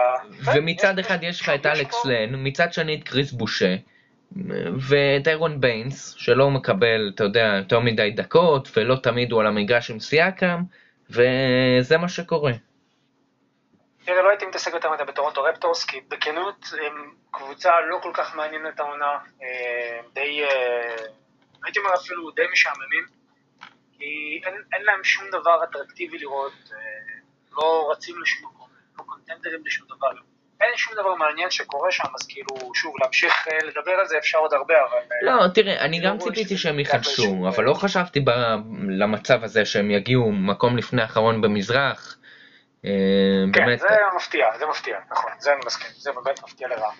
ומצד 0.54 0.98
אחד 0.98 1.18
יש 1.22 1.40
לך 1.40 1.48
את 1.48 1.66
אלכס 1.66 2.04
לן, 2.04 2.30
מצד 2.46 2.72
שני 2.72 3.00
את 3.02 3.08
כריס 3.08 3.32
בושה, 3.32 3.74
ואת 4.88 5.28
ארון 5.28 5.60
ביינס, 5.60 6.14
שלא 6.18 6.50
מקבל, 6.50 7.10
אתה 7.14 7.24
יודע, 7.24 7.54
יותר 7.58 7.80
מדי 7.80 8.10
דקות, 8.10 8.68
ולא 8.76 8.96
תמיד 9.02 9.32
הוא 9.32 9.40
על 9.40 9.46
המגרש 9.46 9.90
עם 9.90 10.00
סיאקם, 10.00 10.62
וזה 11.10 11.96
מה 11.98 12.08
שקורה. 12.08 12.52
תראה, 14.04 14.22
לא 14.22 14.28
הייתי 14.28 14.46
מתעסק 14.46 14.74
יותר 14.74 14.90
מדי 14.90 15.04
בטורונטו 15.04 15.42
רפטורס, 15.42 15.84
כי 15.84 16.00
בכנות 16.08 16.66
הם 16.86 17.14
קבוצה 17.30 17.70
לא 17.80 17.98
כל 18.02 18.10
כך 18.14 18.36
מעניינת 18.36 18.80
העונה, 18.80 19.18
אה, 19.42 20.00
די, 20.12 20.44
אה, 20.44 20.96
הייתי 21.64 21.78
אומר 21.78 21.94
אפילו 21.94 22.30
די 22.30 22.42
משעממים, 22.52 23.04
כי 23.98 24.40
אין, 24.44 24.54
אין 24.72 24.82
להם 24.82 25.04
שום 25.04 25.28
דבר 25.28 25.64
אטרקטיבי 25.64 26.18
לראות, 26.18 26.52
אה, 26.72 26.78
לא 27.52 27.88
רצים 27.92 28.22
לשום 28.22 28.50
מקום, 28.50 28.68
לא 28.98 29.04
קונטנדרים 29.04 29.60
לשום 29.66 29.86
דבר, 29.86 30.12
אין 30.60 30.76
שום 30.76 30.94
דבר 30.94 31.14
מעניין 31.14 31.50
שקורה 31.50 31.90
שם, 31.90 32.08
אז 32.14 32.26
כאילו, 32.26 32.74
שוב, 32.74 32.94
להמשיך 33.02 33.48
אה, 33.48 33.58
לדבר 33.64 33.92
על 33.92 34.06
זה 34.06 34.18
אפשר 34.18 34.38
עוד 34.38 34.54
הרבה, 34.54 34.74
אבל... 34.74 34.96
אה, 34.96 35.16
לא, 35.22 35.48
תראה, 35.54 35.80
אני 35.80 36.00
גם 36.00 36.18
ציפיתי 36.18 36.56
שהם 36.56 36.80
יחדשו, 36.80 37.48
אבל 37.48 37.64
לא 37.64 37.74
חשבתי 37.74 38.24
למצב 38.88 39.44
הזה 39.44 39.64
שהם 39.64 39.90
יגיעו 39.90 40.32
מקום 40.32 40.76
לפני 40.76 41.02
האחרון 41.02 41.40
במזרח. 41.40 42.18
אה, 42.84 42.90
כן, 43.52 43.76
זה 43.76 43.88
מפתיע, 44.16 44.58
זה 44.58 44.66
מפתיע, 44.66 44.98
נכון, 45.10 45.30
זה 45.38 45.52
אני 45.52 45.60
מסכים, 45.66 45.90
זה 45.96 46.10
באמת 46.12 46.42
מפתיע 46.42 46.68
לרעה. 46.68 46.92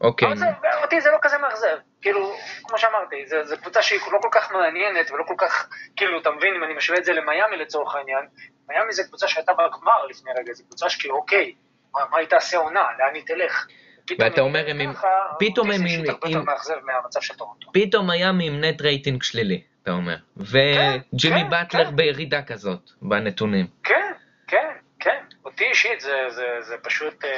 אוקיי. 0.00 0.28
אבל 0.28 0.36
זה, 0.36 0.46
אותי 0.82 1.00
זה 1.00 1.10
לא 1.10 1.18
כזה 1.22 1.38
מאכזב, 1.38 1.76
כאילו, 2.00 2.36
כמו 2.64 2.78
שאמרתי, 2.78 3.26
זה 3.26 3.56
קבוצה 3.56 3.82
שהיא 3.82 4.00
לא 4.12 4.18
כל 4.22 4.28
כך 4.32 4.52
מעניינת 4.52 5.10
ולא 5.10 5.24
כל 5.26 5.34
כך, 5.38 5.68
כאילו, 5.96 6.20
אתה 6.20 6.30
מבין, 6.30 6.54
אם 6.54 6.64
אני 6.64 6.74
משווה 6.74 6.98
את 6.98 7.04
זה 7.04 7.12
למיאמי 7.12 7.56
לצורך 7.56 7.94
העניין, 7.94 8.26
מיאמי 8.68 8.92
זה 8.92 9.04
קבוצה 9.04 9.28
שהייתה 9.28 9.52
בגמר 9.52 10.06
לפני 10.10 10.30
רגע, 10.38 10.52
זו 10.52 10.64
קבוצה 10.64 10.88
שכאילו, 10.88 11.16
אוקיי, 11.16 11.54
מה, 11.94 12.00
מה 12.10 12.18
היא 12.18 12.28
תעשה 12.28 12.56
עונה, 12.56 12.80
לאן 12.98 13.14
היא 13.14 13.22
תלך? 13.26 13.66
פתאום 14.06 14.18
ואתה 14.28 14.40
אומר, 14.40 14.64
הם 14.68 14.92
ככה, 14.92 15.08
פתאום 15.38 15.66
אותי 15.70 15.78
הם 15.80 15.86
אישית 15.86 16.08
הרבה 16.08 16.26
יותר 16.28 16.38
עם- 16.38 16.44
מאכזב 16.46 16.74
מהמצב 16.84 17.20
של 17.20 17.34
טורונטו. 17.34 17.72
פתאום 17.72 18.10
מיאמי 18.10 18.46
עם 18.46 18.64
net 18.64 18.80
rating 18.82 19.22
שלילי, 19.22 19.62
אתה 19.82 19.90
אומר. 19.90 20.16
וג'ימי 20.36 21.40
כן, 21.40 21.50
באטלר 21.50 21.84
כן. 21.86 21.96
בירידה 21.96 22.42
כזאת, 22.42 22.90
בנתונים. 23.02 23.66
כן, 23.82 24.12
כן, 24.46 24.70
כן, 25.00 25.24
אותי 25.44 25.64
אישית 25.64 26.00
זה, 26.00 26.12
זה, 26.28 26.42
זה 26.60 26.74
פשוט, 26.82 27.24
אה, 27.24 27.30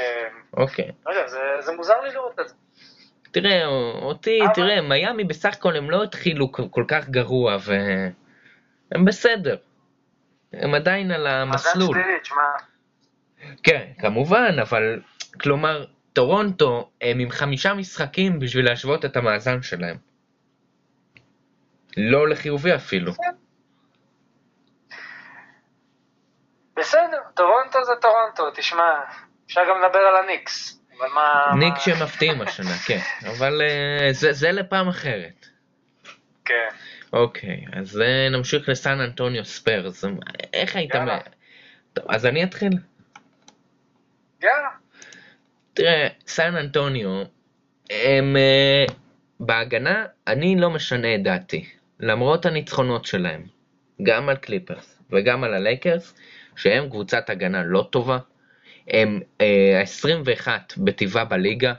אוקיי. 0.57 0.89
לא 1.07 1.13
יודע, 1.13 1.27
זה, 1.29 1.39
זה 1.61 1.73
מוזר 1.73 2.01
לי 2.01 2.11
לראות 2.13 2.41
את 2.41 2.49
זה. 2.49 2.55
תראה, 3.33 3.67
אותי, 4.03 4.41
אבל- 4.45 4.55
תראה, 4.55 4.81
מיאמי 4.81 5.25
בסך 5.25 5.55
הכל 5.55 5.77
הם 5.77 5.91
לא 5.91 6.03
התחילו 6.03 6.53
כל- 6.53 6.69
כל 6.71 6.85
כך 6.89 7.09
גרוע, 7.09 7.57
והם 7.65 9.05
בסדר. 9.05 9.57
הם 10.53 10.75
עדיין 10.75 11.11
על 11.11 11.27
המסלול. 11.27 11.89
מאזן 11.97 12.03
שלילי, 12.03 12.21
תשמע, 12.21 12.43
כן, 13.63 13.93
כמובן, 13.99 14.57
אבל 14.63 15.01
כלומר, 15.41 15.85
טורונטו 16.13 16.91
הם 17.01 17.19
עם 17.19 17.31
חמישה 17.31 17.75
משחקים 17.75 18.39
בשביל 18.39 18.65
להשוות 18.65 19.05
את 19.05 19.17
המאזן 19.17 19.63
שלהם. 19.63 19.97
לא 21.97 22.29
לחיובי 22.29 22.75
אפילו. 22.75 23.13
בסדר, 26.77 27.21
טורונטו 27.35 27.85
זה 27.85 27.93
טורונטו, 28.01 28.51
תשמע, 28.51 28.91
אפשר 29.47 29.61
גם 29.71 29.77
לדבר 29.85 29.99
על 29.99 30.25
הניקס, 30.25 30.81
אבל 30.99 31.09
מה... 31.15 31.45
ניק 31.59 31.73
מה- 31.73 31.81
שמפתיעים 31.81 32.41
השנה, 32.41 32.75
כן. 32.87 32.99
אבל 33.31 33.63
אה, 33.63 34.13
זה, 34.13 34.33
זה 34.33 34.53
לפעם 34.53 34.89
אחרת. 34.89 35.47
כן. 36.45 36.69
אוקיי, 37.13 37.65
אז 37.73 38.01
אה, 38.01 38.29
נמשיך 38.31 38.69
לסן 38.69 39.01
אנטוניו 39.01 39.45
ספרס. 39.45 40.05
איך 40.53 40.77
היית... 40.77 40.95
יאללה. 40.95 41.19
אז 42.09 42.27
אני 42.27 42.45
אתחיל. 42.45 42.73
יאללה. 44.43 44.69
תראה, 45.75 46.09
סן 46.27 46.57
אנטוניו, 46.57 47.23
הם... 47.91 48.37
אה, 48.37 48.85
בהגנה, 49.41 50.05
אני 50.27 50.57
לא 50.57 50.71
משנה 50.71 51.15
את 51.15 51.23
דעתי. 51.23 51.65
למרות 52.01 52.47
הניצחונות 52.47 53.05
שלהם, 53.05 53.43
גם 54.03 54.29
על 54.29 54.37
קליפרס 54.37 54.99
וגם 55.11 55.45
על 55.45 55.55
הלייקרס, 55.55 56.15
שהם 56.57 56.89
קבוצת 56.91 57.31
הגנה 57.31 57.63
לא 57.65 57.89
טובה, 57.91 58.19
הם 58.89 59.21
ה-21 59.41 60.49
בטיבה 60.77 61.25
בליגה. 61.25 61.73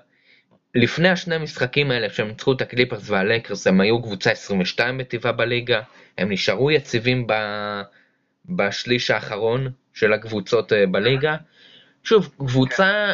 לפני 0.76 1.10
השני 1.10 1.38
משחקים 1.38 1.92
האלה 1.92 2.10
שהם 2.10 2.28
ניצחו 2.28 2.54
את 2.54 2.62
הקליפרס 2.62 3.10
והלייקרס 3.10 3.68
הם 3.68 3.82
היו 3.82 4.02
קבוצה 4.02 4.32
22 4.32 4.98
בטיבה 4.98 5.32
בליגה, 5.32 5.82
הם 6.18 6.32
נשארו 6.32 6.72
יציבים 6.72 7.28
ב... 7.28 7.34
בשליש 8.46 9.12
האחרון 9.12 9.68
של 9.94 10.14
הקבוצות 10.14 10.74
אה, 10.74 10.86
בליגה. 10.86 11.36
שוב, 12.06 12.30
קבוצה, 12.38 13.14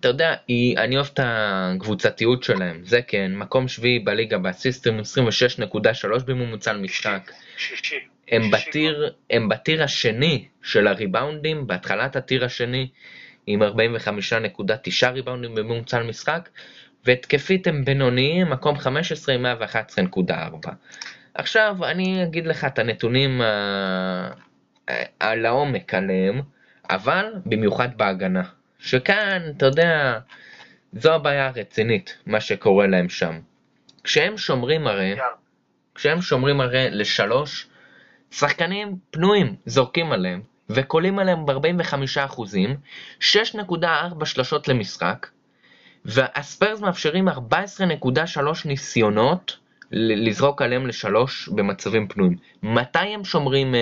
אתה 0.00 0.08
יודע, 0.08 0.34
היא, 0.48 0.78
אני 0.78 0.96
אוהב 0.96 1.08
את 1.12 1.20
הקבוצתיות 1.22 2.42
שלהם, 2.42 2.80
זה 2.84 3.02
כן, 3.02 3.32
מקום 3.34 3.68
שביעי 3.68 3.98
בליגה 3.98 4.38
באסיסטים 4.38 5.00
26.3 5.00 6.24
בממוצע 6.26 6.72
למשחק. 6.72 7.32
שישי. 7.56 7.96
הם 8.30 8.50
בטיר, 8.50 9.12
הם 9.30 9.48
בטיר 9.48 9.82
השני 9.82 10.48
של 10.62 10.86
הריבאונדים, 10.86 11.66
בהתחלת 11.66 12.16
הטיר 12.16 12.44
השני, 12.44 12.88
עם 13.46 13.62
45.9 13.62 15.08
ריבאונדים 15.08 15.54
בממוצע 15.54 16.00
למשחק, 16.00 16.48
והתקפית 17.04 17.66
הם 17.66 17.84
בינוניים, 17.84 18.50
מקום 18.50 18.78
15 18.78 19.34
עם 19.34 19.46
111.4. 19.46 20.68
עכשיו, 21.34 21.76
אני 21.84 22.24
אגיד 22.24 22.46
לך 22.46 22.64
את 22.64 22.78
הנתונים 22.78 23.42
אה, 23.42 24.28
אה, 24.88 25.04
על 25.20 25.46
העומק 25.46 25.94
עליהם, 25.94 26.40
אבל 26.90 27.32
במיוחד 27.46 27.88
בהגנה. 27.96 28.42
שכאן, 28.78 29.42
אתה 29.56 29.66
יודע, 29.66 30.18
זו 30.92 31.14
הבעיה 31.14 31.46
הרצינית, 31.46 32.18
מה 32.26 32.40
שקורה 32.40 32.86
להם 32.86 33.08
שם. 33.08 33.40
כשהם 34.04 34.38
שומרים 34.38 34.86
הרי, 34.86 35.08
יאללה. 35.08 35.24
כשהם 35.94 36.20
שומרים 36.20 36.60
הרי 36.60 36.90
לשלוש, 36.90 37.68
שחקנים 38.30 38.96
פנויים 39.10 39.56
זורקים 39.66 40.12
עליהם, 40.12 40.40
וקולים 40.70 41.18
עליהם 41.18 41.46
ב-45 41.46 41.94
אחוזים, 42.24 42.76
6.4 43.20 44.24
שלשות 44.24 44.68
למשחק, 44.68 45.26
והספיירס 46.04 46.80
מאפשרים 46.80 47.28
14.3 47.28 47.34
ניסיונות 48.64 49.58
לזרוק 49.90 50.62
עליהם 50.62 50.86
לשלוש 50.86 51.48
במצבים 51.48 52.08
פנויים. 52.08 52.36
מתי 52.62 52.98
הם 52.98 53.24
שומרים 53.24 53.74
אה, 53.74 53.80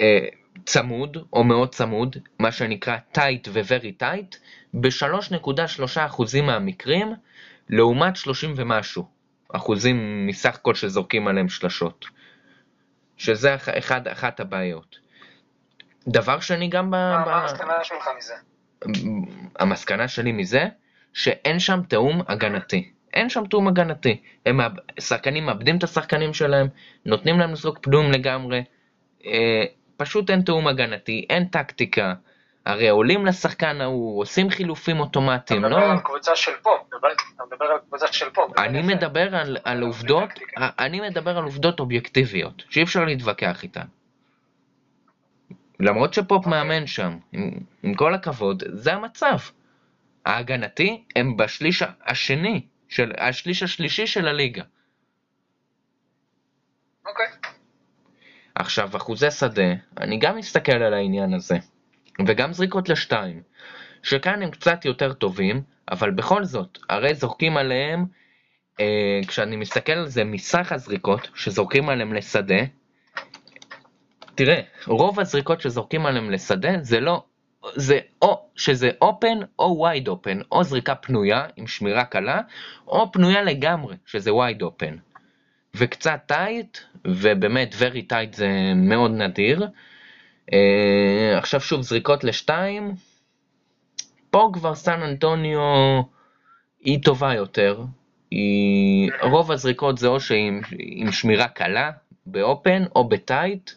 אה, 0.00 0.26
צמוד, 0.66 1.16
או 1.32 1.44
מאוד 1.44 1.74
צמוד, 1.74 2.16
מה 2.38 2.52
שנקרא 2.52 2.96
טייט 3.12 3.48
ו-very 3.52 3.92
טייט, 3.98 4.36
ב-3.3 4.74 5.50
אחוזים 6.06 6.46
מהמקרים, 6.46 7.12
לעומת 7.68 8.16
30 8.16 8.54
ומשהו 8.56 9.04
אחוזים 9.52 10.26
מסך 10.26 10.58
כל 10.62 10.74
שזורקים 10.74 11.28
עליהם 11.28 11.48
שלשות. 11.48 12.04
שזה 13.16 13.54
אח- 13.54 13.68
אחד, 13.68 14.08
אחת 14.08 14.40
הבעיות. 14.40 14.98
דבר 16.08 16.40
שני 16.40 16.68
גם 16.68 16.90
ב... 16.90 16.94
מה 16.94 17.22
ב- 17.24 17.28
מה 17.28 17.40
המסקנה 17.42 17.74
שלך 17.84 18.08
מזה? 18.18 18.34
המסקנה 19.58 20.08
שלי 20.08 20.32
מזה, 20.32 20.64
שאין 21.12 21.58
שם 21.58 21.80
תיאום 21.88 22.20
הגנתי. 22.28 22.90
אין 23.14 23.28
שם 23.28 23.46
תיאום 23.46 23.68
הגנתי. 23.68 24.20
הם 24.46 24.60
שחקנים 25.00 25.46
מאבדים 25.46 25.76
את 25.78 25.84
השחקנים 25.84 26.34
שלהם, 26.34 26.66
נותנים 27.06 27.38
להם 27.38 27.52
לזרוק 27.52 27.78
פנויים 27.78 28.10
לגמרי. 28.12 28.62
פשוט 30.00 30.30
אין 30.30 30.42
תיאום 30.42 30.66
הגנתי, 30.66 31.26
אין 31.30 31.44
טקטיקה. 31.44 32.14
הרי 32.66 32.88
עולים 32.88 33.26
לשחקן 33.26 33.80
ההוא, 33.80 34.20
עושים 34.20 34.50
חילופים 34.50 34.96
אתה 34.96 35.02
אוטומטיים, 35.04 35.62
מדבר 35.62 35.78
לא? 35.78 35.92
על 35.92 35.98
קבוצה 36.00 36.36
של 36.36 36.52
פה, 36.62 36.70
מדבר- 36.86 37.08
אתה 37.36 37.42
מדבר 37.50 37.64
על 37.64 37.78
קבוצה 37.88 38.06
של 38.12 38.30
פה. 38.30 38.46
אני. 38.58 38.82
מדבר 38.82 39.34
על, 39.36 39.56
על 39.64 39.82
עובדות. 39.82 40.30
אני 40.56 41.00
מדבר 41.00 41.38
על 41.38 41.44
עובדות 41.44 41.80
אובייקטיביות, 41.80 42.62
שאי 42.70 42.82
אפשר 42.82 43.04
להתווכח 43.04 43.62
איתן. 43.62 43.86
למרות 45.80 46.14
שפופ 46.14 46.46
מאמן 46.46 46.86
שם, 46.86 47.18
עם, 47.32 47.50
עם 47.82 47.94
כל 47.94 48.14
הכבוד, 48.14 48.62
זה 48.66 48.92
המצב. 48.94 49.38
ההגנתי 50.26 51.04
הם 51.16 51.36
בשליש 51.36 51.82
השני, 52.06 52.66
של, 52.88 53.12
השליש 53.18 53.62
השלישי 53.62 54.06
של 54.06 54.28
הליגה. 54.28 54.62
אוקיי. 57.06 57.26
עכשיו, 58.54 58.96
אחוזי 58.96 59.30
שדה, 59.30 59.72
אני 60.00 60.18
גם 60.18 60.36
מסתכל 60.36 60.72
על 60.72 60.94
העניין 60.94 61.34
הזה, 61.34 61.56
וגם 62.26 62.52
זריקות 62.52 62.88
לשתיים, 62.88 63.42
שכאן 64.02 64.42
הם 64.42 64.50
קצת 64.50 64.84
יותר 64.84 65.12
טובים, 65.12 65.62
אבל 65.90 66.10
בכל 66.10 66.44
זאת, 66.44 66.78
הרי 66.88 67.14
זורקים 67.14 67.56
עליהם, 67.56 68.06
אה, 68.80 69.20
כשאני 69.26 69.56
מסתכל 69.56 69.92
על 69.92 70.06
זה 70.06 70.24
מסך 70.24 70.72
הזריקות 70.72 71.28
שזורקים 71.34 71.88
עליהם 71.88 72.12
לשדה, 72.12 72.60
תראה, 74.34 74.60
רוב 74.86 75.20
הזריקות 75.20 75.60
שזורקים 75.60 76.06
עליהם 76.06 76.30
לשדה 76.30 76.70
זה 76.82 77.00
לא, 77.00 77.22
זה 77.74 77.98
או 78.22 78.48
שזה 78.56 78.90
open 79.00 79.38
או 79.58 79.80
wide 79.82 80.08
open, 80.08 80.40
או 80.52 80.64
זריקה 80.64 80.94
פנויה 80.94 81.46
עם 81.56 81.66
שמירה 81.66 82.04
קלה, 82.04 82.40
או 82.86 83.12
פנויה 83.12 83.42
לגמרי, 83.42 83.96
שזה 84.06 84.34
wide 84.34 84.62
open. 84.62 84.96
וקצת 85.74 86.20
tight, 86.26 86.78
ובאמת 87.04 87.74
very 87.74 88.02
tight 88.08 88.34
זה 88.34 88.48
מאוד 88.76 89.10
נדיר. 89.10 89.66
אה, 90.52 91.38
עכשיו 91.38 91.60
שוב 91.60 91.82
זריקות 91.82 92.24
לשתיים, 92.24 92.94
פה 94.30 94.50
כבר 94.52 94.74
סן 94.74 95.02
אנטוניו 95.02 95.60
היא 96.80 97.02
טובה 97.02 97.34
יותר. 97.34 97.84
היא, 98.30 99.10
רוב 99.22 99.52
הזריקות 99.52 99.98
זה 99.98 100.08
או 100.08 100.20
שהיא 100.20 100.52
עם 100.78 101.12
שמירה 101.12 101.48
קלה 101.48 101.90
באופן 102.26 102.84
או 102.96 103.08
בטייט, 103.08 103.70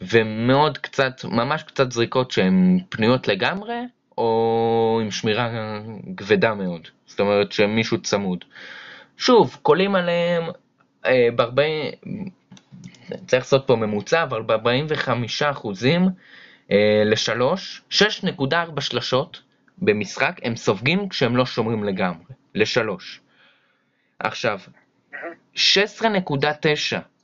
ומאוד 0.00 0.78
קצת, 0.78 1.24
ממש 1.24 1.62
קצת 1.62 1.92
זריקות 1.92 2.30
שהן 2.30 2.80
פנויות 2.88 3.28
לגמרי, 3.28 3.80
או 4.18 5.00
עם 5.02 5.10
שמירה 5.10 5.50
כבדה 6.16 6.54
מאוד. 6.54 6.88
זאת 7.06 7.20
אומרת 7.20 7.52
שמישהו 7.52 8.02
צמוד. 8.02 8.44
שוב, 9.16 9.58
קולים 9.62 9.94
עליהם 9.94 10.42
אה, 11.06 11.28
צריך 13.26 13.42
לעשות 13.42 13.66
פה 13.66 13.76
ממוצע, 13.76 14.22
אבל 14.22 14.42
ב-45 14.42 15.10
אחוזים 15.50 16.08
אה, 16.70 17.02
לשלוש, 17.04 17.82
6.4 17.90 18.80
שלשות 18.80 19.42
במשחק 19.78 20.40
הם 20.42 20.56
סופגים 20.56 21.08
כשהם 21.08 21.36
לא 21.36 21.46
שומרים 21.46 21.84
לגמרי, 21.84 22.34
לשלוש. 22.54 23.20
עכשיו, 24.18 24.60
16.9 25.54 25.58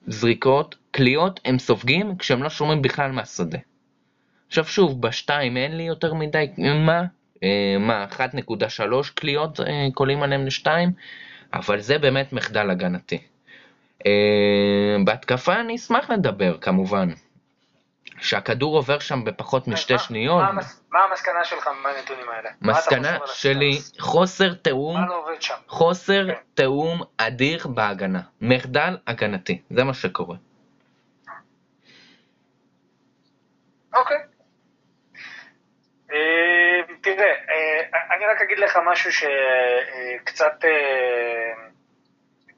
זריקות, 0.06 0.76
קליעות 0.90 1.40
הם 1.44 1.58
סופגים 1.58 2.16
כשהם 2.16 2.42
לא 2.42 2.50
שומרים 2.50 2.82
בכלל 2.82 3.12
מהשדה. 3.12 3.58
עכשיו 4.46 4.64
שוב, 4.64 5.02
בשתיים 5.02 5.56
אין 5.56 5.76
לי 5.76 5.82
יותר 5.82 6.14
מדי, 6.14 6.46
מה? 6.86 7.04
אה, 7.42 7.76
מה, 7.80 8.06
1.3 8.10 9.10
קליעות 9.14 9.60
אה, 9.60 9.86
קולים 9.94 10.22
עליהם 10.22 10.46
לשתיים? 10.46 10.92
אבל 11.52 11.80
זה 11.80 11.98
באמת 11.98 12.32
מחדל 12.32 12.70
הגנתי. 12.70 13.18
אה, 14.06 14.12
בהתקפה 15.04 15.54
אני 15.60 15.76
אשמח 15.76 16.10
לדבר 16.10 16.58
כמובן. 16.58 17.08
שהכדור 18.20 18.76
עובר 18.76 18.98
שם 18.98 19.24
בפחות 19.24 19.68
משתי 19.68 19.92
מה- 19.92 19.98
שניות. 19.98 20.42
מה 20.42 20.48
המס- 20.48 20.80
מה 20.92 20.98
המסקנה 21.10 21.44
שלך 21.44 21.68
מהנתונים 21.82 22.28
האלה? 22.28 22.50
מה 22.60 22.72
מסקנה 22.72 23.18
שלי? 23.26 23.70
חוסר 23.98 24.54
תיאום, 24.54 25.00
מה 25.00 25.06
לא? 25.06 25.26
חוסר 25.68 26.26
כן. 26.26 26.34
תיאום 26.54 27.02
אדיר 27.16 27.66
בהגנה. 27.68 28.20
מחדל 28.40 28.96
הגנתי, 29.06 29.62
זה 29.70 29.84
מה 29.84 29.94
שקורה. 29.94 30.36
אוקיי. 33.94 34.16
אה, 36.12 36.16
תראה, 37.00 37.24
אה, 37.24 38.16
אני 38.16 38.24
רק 38.34 38.42
אגיד 38.42 38.58
לך 38.58 38.78
משהו 38.92 39.10
שקצת, 39.12 40.64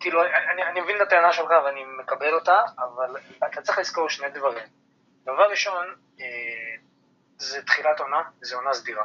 כאילו, 0.01 0.23
אני, 0.25 0.63
אני 0.63 0.81
מבין 0.81 0.97
את 0.97 1.01
הטענה 1.01 1.33
שלך 1.33 1.51
ואני 1.65 1.85
מקבל 1.85 2.35
אותה, 2.35 2.61
אבל 2.79 3.17
אתה 3.47 3.63
צריך 3.63 3.79
לזכור 3.79 4.09
שני 4.09 4.29
דברים. 4.31 4.65
דבר 5.25 5.51
ראשון, 5.51 5.95
אה, 6.21 6.27
זה 7.39 7.63
תחילת 7.63 8.01
עונה, 8.01 8.23
זה 8.41 8.57
עונה 8.57 8.75
סדירה. 8.75 9.05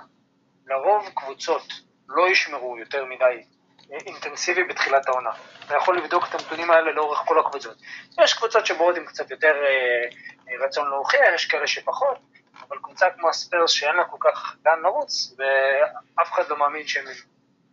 לרוב 0.66 1.10
קבוצות 1.16 1.64
לא 2.08 2.30
ישמרו 2.30 2.78
יותר 2.78 3.06
מדי 3.06 3.44
אה, 3.92 3.98
אינטנסיבי 4.06 4.64
בתחילת 4.64 5.08
העונה. 5.08 5.30
אתה 5.66 5.76
יכול 5.76 5.98
לבדוק 5.98 6.24
את 6.30 6.34
הנתונים 6.34 6.72
האלה 6.72 6.92
לאורך 6.92 7.20
כל 7.20 7.40
הקבוצות. 7.40 7.78
יש 8.24 8.34
קבוצות 8.34 8.66
שבאות 8.66 8.98
עם 8.98 9.06
קצת 9.06 9.32
יותר 9.32 9.54
אה, 9.66 10.58
רצון 10.66 10.90
להוכיח, 10.90 11.34
יש 11.36 11.46
כאלה 11.46 11.68
שפחות, 11.68 12.18
אבל 12.68 12.78
קבוצה 12.78 13.06
כמו 13.18 13.30
הספיירס 13.30 13.72
שאין 13.72 13.96
לה 13.96 14.06
כל 14.06 14.18
כך 14.20 14.56
לאן 14.66 14.82
לרוץ, 14.82 15.36
ואף 15.38 16.34
אחד 16.34 16.50
לא 16.50 16.58
מאמין 16.58 16.88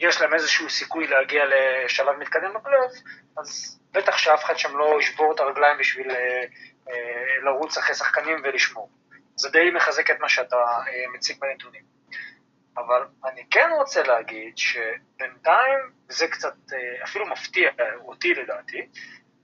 שיש 0.02 0.20
להם 0.20 0.34
איזשהו 0.34 0.70
סיכוי 0.70 1.06
להגיע 1.06 1.44
לשלב 1.46 2.16
מתקדם 2.16 2.54
בפלייאוף, 2.54 2.92
אז 3.38 3.80
בטח 3.92 4.18
שאף 4.18 4.44
אחד 4.44 4.58
שם 4.58 4.76
לא 4.76 4.98
ישבור 5.00 5.34
את 5.34 5.40
הרגליים 5.40 5.78
בשביל 5.78 6.10
אה, 6.10 6.44
אה, 6.90 7.42
לרוץ 7.44 7.78
אחרי 7.78 7.94
שחקנים 7.94 8.38
ולשמור. 8.44 8.90
זה 9.36 9.50
די 9.50 9.70
מחזק 9.70 10.10
את 10.10 10.20
מה 10.20 10.28
שאתה 10.28 10.56
אה, 10.56 11.12
מציג 11.14 11.40
בנתונים. 11.40 11.82
אבל 12.76 13.02
אני 13.24 13.44
כן 13.50 13.70
רוצה 13.78 14.02
להגיד 14.02 14.58
שבינתיים, 14.58 15.78
זה 16.08 16.28
קצת 16.28 16.54
אה, 16.72 17.04
אפילו 17.04 17.26
מפתיע 17.26 17.70
אותי 18.04 18.34
לדעתי, 18.34 18.88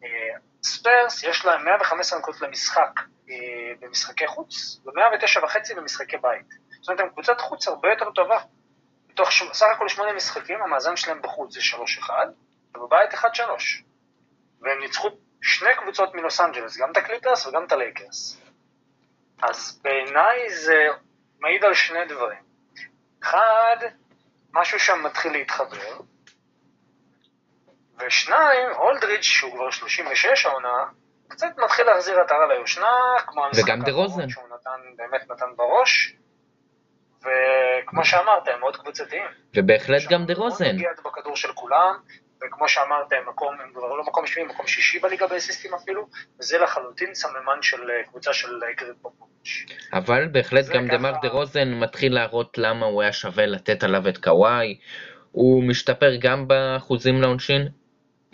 אה, 0.04 0.38
ספיירס 0.62 1.22
יש 1.22 1.44
להם 1.44 1.64
115 1.64 2.18
נקודות 2.18 2.40
למשחק 2.40 3.00
אה, 3.30 3.34
במשחקי 3.80 4.26
חוץ, 4.26 4.80
ו-109 4.86 5.44
וחצי 5.44 5.74
במשחקי 5.74 6.16
בית. 6.16 6.46
זאת 6.80 6.88
אומרת, 6.88 7.00
הם 7.00 7.08
קבוצת 7.08 7.40
חוץ 7.40 7.68
הרבה 7.68 7.88
יותר 7.90 8.10
טובה. 8.10 8.38
בתוך 9.08 9.32
ש... 9.32 9.42
סך 9.52 9.66
הכל 9.74 9.88
שמונה 9.88 10.12
משחקים, 10.12 10.62
המאזן 10.62 10.96
שלהם 10.96 11.22
בחוץ 11.22 11.54
זה 11.54 11.60
3-1, 12.06 12.10
ובבית 12.76 13.14
1-3. 13.14 13.24
והם 14.60 14.80
ניצחו 14.80 15.08
שני 15.42 15.70
קבוצות 15.76 16.14
מלוס 16.14 16.40
אנג'לס, 16.40 16.76
גם 16.76 16.92
את 16.92 16.96
הקליפרס 16.96 17.46
וגם 17.46 17.64
את 17.64 17.72
הלייקרס. 17.72 18.40
אז 19.42 19.80
בעיניי 19.84 20.50
זה 20.50 20.86
מעיד 21.40 21.64
על 21.64 21.74
שני 21.74 22.04
דברים. 22.08 22.42
אחד, 23.22 23.76
משהו 24.52 24.78
שם 24.80 25.02
מתחיל 25.04 25.32
להתחבר, 25.32 26.00
ושניים, 27.98 28.68
אולדריץ', 28.76 29.22
שהוא 29.22 29.52
כבר 29.54 29.70
36 29.70 30.46
העונה, 30.46 30.84
קצת 31.28 31.58
מתחיל 31.64 31.86
להחזיר 31.86 32.20
עטרה 32.20 32.46
ליושנה, 32.46 32.86
כמו 33.26 33.44
המשחק 33.44 33.65
דה 33.65 33.72
רוזן. 33.90 34.28
שהוא 34.28 34.44
נתן, 34.48 34.80
באמת 34.96 35.30
נתן 35.30 35.56
בראש, 35.56 36.16
וכמו 37.20 38.04
שאמרת, 38.04 38.48
הם 38.48 38.60
מאוד 38.60 38.76
קבוצתיים. 38.76 39.22
ובהחלט 39.56 40.02
גם 40.10 40.24
דה 40.26 40.34
רוזן. 40.34 40.64
נגיעת 40.74 41.00
בכדור 41.04 41.36
של 41.36 41.48
כולם, 41.54 41.94
וכמו 42.46 42.68
שאמרת, 42.68 43.12
הם 43.12 43.28
מקום, 43.28 43.54
הם 43.64 43.70
כבר 43.74 43.88
לא 43.88 44.02
מקום 44.06 44.24
הם 44.40 44.48
מקום 44.48 44.66
שישי 44.66 44.98
בליגה 44.98 45.26
באסיסטים 45.26 45.74
אפילו, 45.74 46.06
וזה 46.40 46.58
לחלוטין 46.58 47.14
סממן 47.14 47.62
של 47.62 47.90
אה, 47.90 48.02
קבוצה 48.04 48.32
של 48.32 48.48
אה, 48.62 48.72
גריד 48.76 48.94
פופוביץ'. 49.02 49.66
אבל 49.92 50.28
בהחלט 50.32 50.64
גם 50.68 50.86
ככה- 50.88 50.96
דמר 50.96 51.12
דה 51.22 51.28
רוזן 51.28 51.74
מתחיל 51.74 52.14
להראות 52.14 52.58
למה 52.58 52.86
הוא 52.86 53.02
היה 53.02 53.12
שווה 53.12 53.46
לתת 53.46 53.84
עליו 53.84 54.08
את 54.08 54.18
קוואי. 54.18 54.78
הוא 55.32 55.64
משתפר 55.64 56.16
גם 56.20 56.48
באחוזים 56.48 57.22
לעונשין, 57.22 57.68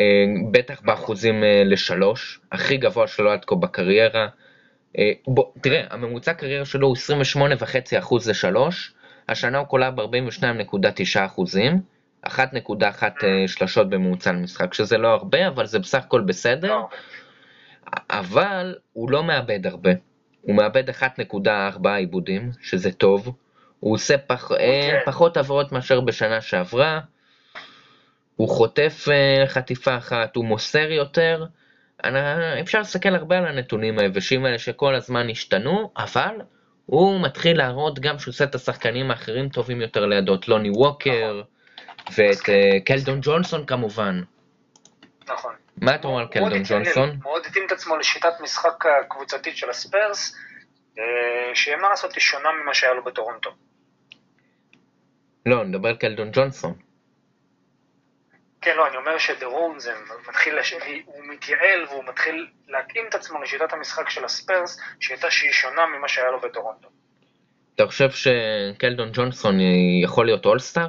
אה, 0.01 0.05
בטח 0.51 0.81
באחוזים 0.81 1.43
לשלוש, 1.65 2.41
הכי 2.53 2.77
גבוה 2.77 3.07
שלו 3.07 3.31
עד 3.33 3.45
כה 3.45 3.55
בקריירה. 3.55 4.27
אה, 4.99 5.13
בוא, 5.27 5.45
תראה, 5.61 5.85
הממוצע 5.91 6.35
קריירה 6.35 6.65
שלו 6.65 6.87
הוא 6.87 6.97
28.5 7.37 7.99
אחוז 7.99 8.29
לשלוש, 8.29 8.95
השנה 9.29 9.59
הוא 9.59 9.67
קולע 9.67 9.91
ב-42.9 9.91 11.27
אחוזים, 11.27 11.81
1.1 12.27 12.33
אה, 13.03 13.49
שלשות 13.49 13.91
בממוצע 13.91 14.33
למשחק, 14.33 14.75
שזה 14.75 14.99
לא 14.99 15.09
הרבה, 15.09 15.49
אבל 15.49 15.67
זה 15.67 15.79
בסך 15.79 16.05
הכל 16.05 16.21
בסדר. 16.21 16.69
לא, 16.69 16.89
אבל 18.11 18.75
הוא 18.93 19.11
לא 19.11 19.25
מאבד 19.25 19.67
הרבה. 19.67 19.91
הוא 20.41 20.57
מאבד 20.57 20.91
1.4 20.91 21.89
עיבודים, 21.89 22.51
שזה 22.61 22.93
טוב. 22.93 23.37
הוא 23.81 23.95
עושה 23.95 24.19
פח, 24.19 24.53
אה. 24.53 24.99
פחות 25.07 25.37
עבירות 25.37 25.73
מאשר 25.73 26.01
בשנה 26.01 26.41
שעברה. 26.41 27.01
הוא 28.37 28.49
חוטף 28.49 29.07
אה, 29.11 29.47
חטיפה 29.47 29.97
אחת, 29.97 30.37
הוא 30.37 30.45
מוסר 30.45 30.91
יותר. 30.91 31.45
אני- 32.05 32.61
אפשר 32.61 32.79
להסתכל 32.79 33.15
הרבה 33.15 33.39
על 33.39 33.47
הנתונים 33.47 33.99
היבשים 33.99 34.45
האלה 34.45 34.59
שכל 34.59 34.95
הזמן 34.95 35.31
השתנו, 35.31 35.93
אבל 35.97 36.35
הוא 36.87 37.21
מתחיל 37.23 37.59
להראות 37.59 37.99
גם 37.99 38.19
שהוא 38.19 38.33
עושה 38.33 38.45
את 38.45 38.55
השחקנים 38.55 39.11
האחרים 39.11 39.49
טובים 39.49 39.81
יותר 39.81 40.07
לידו, 40.07 40.35
את 40.35 40.49
לוני 40.49 40.71
ווקר 40.71 41.43
ואת 42.19 42.49
אה, 42.49 42.81
קלדון 42.87 43.19
ג'ונסון 43.23 43.67
כמובן. 43.67 44.21
נכון. 45.29 45.55
מה 45.77 45.95
אתה 45.95 46.09
אומר 46.09 46.21
על 46.21 46.27
קלדון 46.27 46.63
ג'ונסון? 46.69 47.19
מאוד 47.23 47.43
התאים 47.47 47.67
את 47.67 47.73
עצמו 47.73 47.97
לשיטת 47.97 48.41
משחק 48.41 48.85
הקבוצתית 49.01 49.57
של 49.57 49.71
הספיירס, 49.71 50.37
אה, 50.99 51.05
שיהיה 51.55 51.77
מה 51.77 51.89
לעשות, 51.89 52.15
היא 52.15 52.21
שונה 52.21 52.49
ממה 52.63 52.75
שהיה 52.75 52.93
לו 52.95 53.05
בטורונטו. 53.05 53.51
לא, 55.47 55.65
נדבר 55.65 55.89
על 55.89 55.97
קלדון 55.97 56.31
ג'ונסון. 56.33 56.75
כן, 58.65 58.77
לא, 58.77 58.89
אני 58.89 58.97
אומר 58.97 59.19
שדרון 59.19 59.79
זה 59.79 59.93
מתחיל, 60.29 60.59
לש... 60.59 60.75
הוא 61.05 61.25
מתייעל 61.25 61.85
והוא 61.89 62.05
מתחיל 62.05 62.47
להתאים 62.69 63.05
את 63.09 63.15
עצמו 63.15 63.43
לשיטת 63.43 63.73
המשחק 63.73 64.11
של 64.11 64.25
הספיירס, 64.25 64.81
שהייתה 65.01 65.31
שהיא 65.31 65.53
שונה 65.53 65.87
ממה 65.87 66.09
שהיה 66.09 66.31
לו 66.31 66.41
בטורונטו. 66.41 66.89
אתה 67.75 67.87
חושב 67.87 68.11
שקלדון 68.11 69.09
ג'ונסון 69.13 69.57
יכול 70.03 70.27
להיות 70.27 70.47
אולסטאר? 70.47 70.89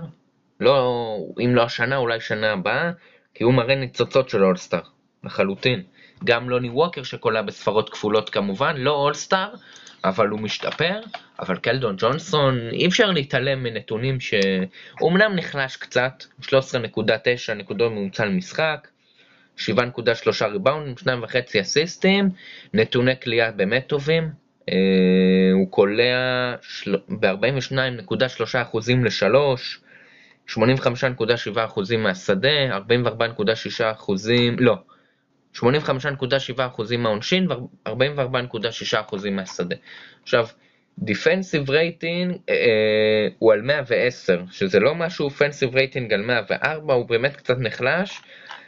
לא, 0.60 1.18
אם 1.46 1.56
לא 1.56 1.64
השנה, 1.64 1.98
אולי 1.98 2.20
שנה 2.20 2.52
הבאה, 2.52 2.92
כי 3.34 3.44
הוא 3.44 3.54
מראה 3.54 3.76
ניצוצות 3.76 4.30
של 4.30 4.44
אולסטאר, 4.44 4.82
לחלוטין. 5.24 5.84
גם 6.24 6.50
לוני 6.50 6.70
ווקר 6.70 7.04
שקולע 7.04 7.42
בספרות 7.42 7.90
כפולות 7.90 8.30
כמובן, 8.30 8.76
לא 8.78 8.92
אולסטאר, 8.92 9.50
אבל 10.06 10.28
הוא 10.28 10.40
משתפר, 10.40 11.00
אבל 11.40 11.58
קלדון 11.58 11.96
ג'ונסון, 11.98 12.60
אי 12.72 12.88
אפשר 12.88 13.12
להתעלם 13.12 13.64
מנתונים 13.64 14.20
שהוא 14.20 15.12
אמנם 15.12 15.36
נחלש 15.36 15.78
קצת, 15.78 16.24
13.9 16.42 17.54
נקודות 17.56 17.92
ממוצע 17.92 18.26
למשחק, 18.26 18.88
7.3 19.58 20.46
ריבאונדים, 20.46 20.96
2.5 20.98 21.62
אסיסטים, 21.62 22.30
נתוני 22.74 23.20
קליעה 23.24 23.52
באמת 23.52 23.88
טובים, 23.88 24.30
אה, 24.70 24.76
הוא 25.54 25.72
קולע 25.72 26.56
של... 26.62 26.96
ב-42.3 27.10 28.62
אחוזים 28.62 29.06
לשלוש, 29.06 29.82
85.7 30.50 30.60
אחוזים 31.56 32.04
מהשדה, 32.04 32.78
44.6 32.78 33.84
אחוזים, 33.92 34.56
לא, 34.60 34.76
85.7 35.56 36.68
אחוזים 36.68 37.04
מהעונשין 37.04 37.52
ו-44.6 37.52 39.00
אחוזים 39.00 39.36
מהשדה. 39.36 39.76
עכשיו, 40.24 40.48
defensive 41.00 41.70
rating 41.70 42.38
אה, 42.50 43.28
הוא 43.40 43.54
על 43.54 43.62
110, 43.62 44.44
שזה 44.52 44.80
לא 44.80 44.96
משהו 44.96 45.26
offensive 45.26 45.76
rating 45.76 46.14
על 46.14 46.22
104, 46.22 46.94
הוא 46.94 47.06
באמת 47.10 47.36
קצת 47.36 47.56
נחלש. 47.60 48.22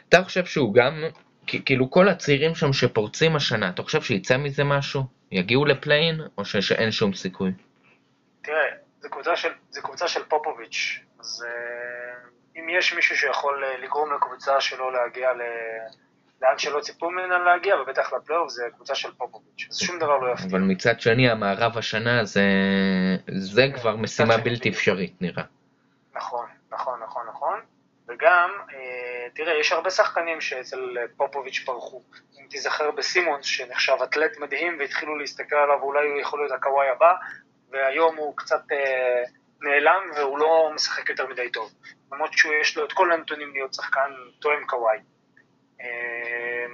אתה 0.08 0.22
חושב 0.22 0.44
שהוא 0.44 0.74
גם, 0.74 1.04
כאילו 1.46 1.90
כל 1.90 2.08
הצעירים 2.08 2.54
שם 2.54 2.72
שפורצים 2.72 3.36
השנה, 3.36 3.68
אתה 3.68 3.82
חושב 3.82 4.02
שיצא 4.02 4.36
מזה 4.36 4.64
משהו? 4.64 5.02
יגיעו 5.32 5.64
לפליין, 5.64 6.20
או 6.38 6.44
ש- 6.44 6.56
שאין 6.56 6.90
שום 6.90 7.12
סיכוי? 7.12 7.50
תראה, 8.42 8.56
זו 9.00 9.10
קבוצה 9.10 9.36
של, 9.36 9.48
זו 9.70 9.82
קבוצה 9.82 10.08
של 10.08 10.20
פופוביץ', 10.28 11.00
אז 11.20 11.44
אה, 11.46 12.28
אם 12.56 12.68
יש 12.78 12.94
מישהו 12.94 13.16
שיכול 13.16 13.64
אה, 13.64 13.78
לגרום 13.84 14.12
לקבוצה 14.14 14.60
שלו 14.60 14.90
להגיע 14.90 15.32
ל... 15.32 15.42
לאן 16.42 16.58
שלא 16.58 16.80
ציפו 16.80 17.10
ממנה 17.10 17.38
להגיע, 17.38 17.76
ובטח 17.76 18.12
לפלייאוף, 18.12 18.50
זה 18.50 18.62
קבוצה 18.74 18.94
של 18.94 19.12
פופוביץ', 19.12 19.66
אז 19.70 19.78
שום 19.78 19.98
דבר 19.98 20.18
לא 20.18 20.32
יפתיע. 20.32 20.48
אבל 20.50 20.60
מצד 20.60 21.00
שני, 21.00 21.30
המערב 21.30 21.78
השנה 21.78 22.24
זה, 22.24 22.42
זה 23.38 23.66
כבר 23.74 23.96
משימה 23.96 24.36
בלתי. 24.36 24.68
אפשרית 24.68 25.14
נראה. 25.20 25.42
נכון, 26.14 26.46
נכון, 26.70 27.00
נכון, 27.02 27.26
נכון. 27.28 27.60
וגם, 28.08 28.50
אה, 28.74 29.28
תראה, 29.34 29.60
יש 29.60 29.72
הרבה 29.72 29.90
שחקנים 29.90 30.40
שאצל 30.40 30.96
פופוביץ' 31.16 31.62
פרחו. 31.66 32.02
אם 32.40 32.46
תיזכר 32.50 32.90
בסימונס, 32.90 33.44
שנחשב 33.44 33.96
אתלט 34.02 34.38
מדהים, 34.38 34.76
והתחילו 34.78 35.18
להסתכל 35.18 35.56
עליו, 35.56 35.82
אולי 35.82 36.08
הוא 36.08 36.20
יכול 36.20 36.40
להיות 36.40 36.52
הקוואי 36.52 36.88
הבא, 36.88 37.12
והיום 37.70 38.16
הוא 38.16 38.36
קצת 38.36 38.62
אה, 38.72 39.22
נעלם 39.60 40.02
והוא 40.16 40.38
לא 40.38 40.70
משחק 40.74 41.08
יותר 41.08 41.26
מדי 41.26 41.50
טוב. 41.50 41.70
למרות 42.12 42.32
שיש 42.32 42.76
לו 42.76 42.84
את 42.84 42.92
כל 42.92 43.12
הנתונים 43.12 43.52
להיות 43.52 43.74
שחקן 43.74 44.10
תואם 44.40 44.66
קוואי. 44.66 44.98
אה, 45.80 46.66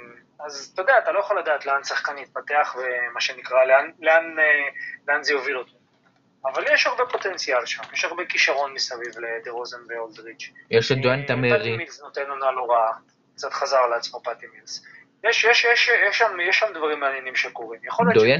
אז 0.46 0.70
אתה 0.74 0.82
יודע, 0.82 0.98
אתה 0.98 1.12
לא 1.12 1.18
יכול 1.18 1.38
לדעת 1.38 1.66
לאן 1.66 1.84
שחקן 1.84 2.18
יתפתח 2.18 2.76
ומה 2.78 3.20
שנקרא, 3.20 3.64
לאן, 3.64 3.90
לאן, 4.00 4.38
אה, 4.38 4.44
לאן 5.08 5.22
זה 5.22 5.32
יוביל 5.32 5.58
אותו. 5.58 5.72
אבל 6.44 6.64
יש 6.72 6.86
הרבה 6.86 7.02
פוטנציאל 7.12 7.66
שם, 7.66 7.82
יש 7.92 8.04
הרבה 8.04 8.24
כישרון 8.24 8.72
מסביב 8.74 9.18
לדה-רוזן 9.18 9.78
ואולדריץ'. 9.88 10.50
יש 10.70 10.92
את 10.92 10.98
דואן 10.98 11.20
אה, 11.20 11.26
תמרי, 11.26 11.58
פטי 11.58 11.76
מילס 11.76 12.02
נותן 12.02 12.30
עונה 12.30 12.50
לא 12.50 12.66
רעה, 12.70 12.92
קצת 13.34 13.52
חזר 13.52 13.86
לעצמו 13.86 14.22
פטי 14.22 14.46
מילס. 14.54 14.86
יש, 15.24 15.44
יש, 15.44 15.64
יש, 15.72 15.90
יש, 16.08 16.18
שם, 16.18 16.40
יש 16.48 16.58
שם 16.58 16.66
דברים 16.74 17.00
מעניינים 17.00 17.36
שקורים. 17.36 17.80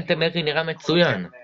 ש- 0.03 0.07
תמרי 0.07 0.43
נראה 0.43 0.63
מצוין. 0.63 1.25
אה, 1.25 1.39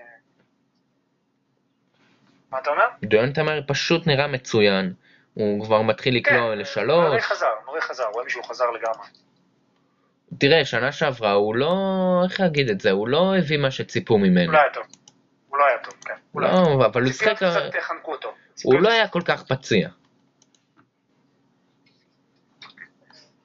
מה 2.50 2.58
אתה 2.58 2.70
אומר? 2.70 2.86
דואן 3.04 3.32
תמרי 3.32 3.60
פשוט 3.66 4.06
נראה 4.06 4.26
מצוין. 4.26 4.92
הוא 5.34 5.64
כבר 5.64 5.82
מתחיל 5.82 6.16
לקלוע 6.16 6.40
מורי 6.40 6.56
לשלוש. 6.56 7.22
כן, 7.22 7.34
חזר, 7.34 7.46
מורי 7.66 7.80
חזר, 7.80 8.04
רואים 8.12 8.28
שהוא 8.28 8.44
חזר 8.44 8.70
לגמרי. 8.70 9.06
תראה, 10.38 10.64
שנה 10.64 10.92
שעברה 10.92 11.32
הוא 11.32 11.56
לא, 11.56 11.74
איך 12.24 12.40
להגיד 12.40 12.70
את 12.70 12.80
זה, 12.80 12.90
הוא 12.90 13.08
לא 13.08 13.36
הביא 13.38 13.58
מה 13.58 13.70
שציפו 13.70 14.18
ממנו. 14.18 14.44
הוא 14.44 14.52
לא 14.52 14.58
היה 14.58 14.72
טוב. 14.72 14.84
הוא 15.48 15.58
לא 15.58 15.64
היה 15.66 15.78
טוב, 15.78 15.94
כן. 16.04 16.14
הוא 16.32 16.42
לא 16.42 16.46
היה 16.46 16.56
טוב. 16.56 16.80
לא, 16.80 16.86
אבל 16.86 17.02
הוא 17.02 17.12
ציפיות 17.12 17.38
שיחק, 17.38 17.52
קצת 17.70 17.80
חנקו 17.80 18.12
אותו. 18.12 18.28
הוא 18.28 18.36
ציפיות 18.54 18.82
לא 18.82 18.88
היה 18.88 19.08
כל 19.08 19.22
כך 19.24 19.42
פציע. 19.42 19.88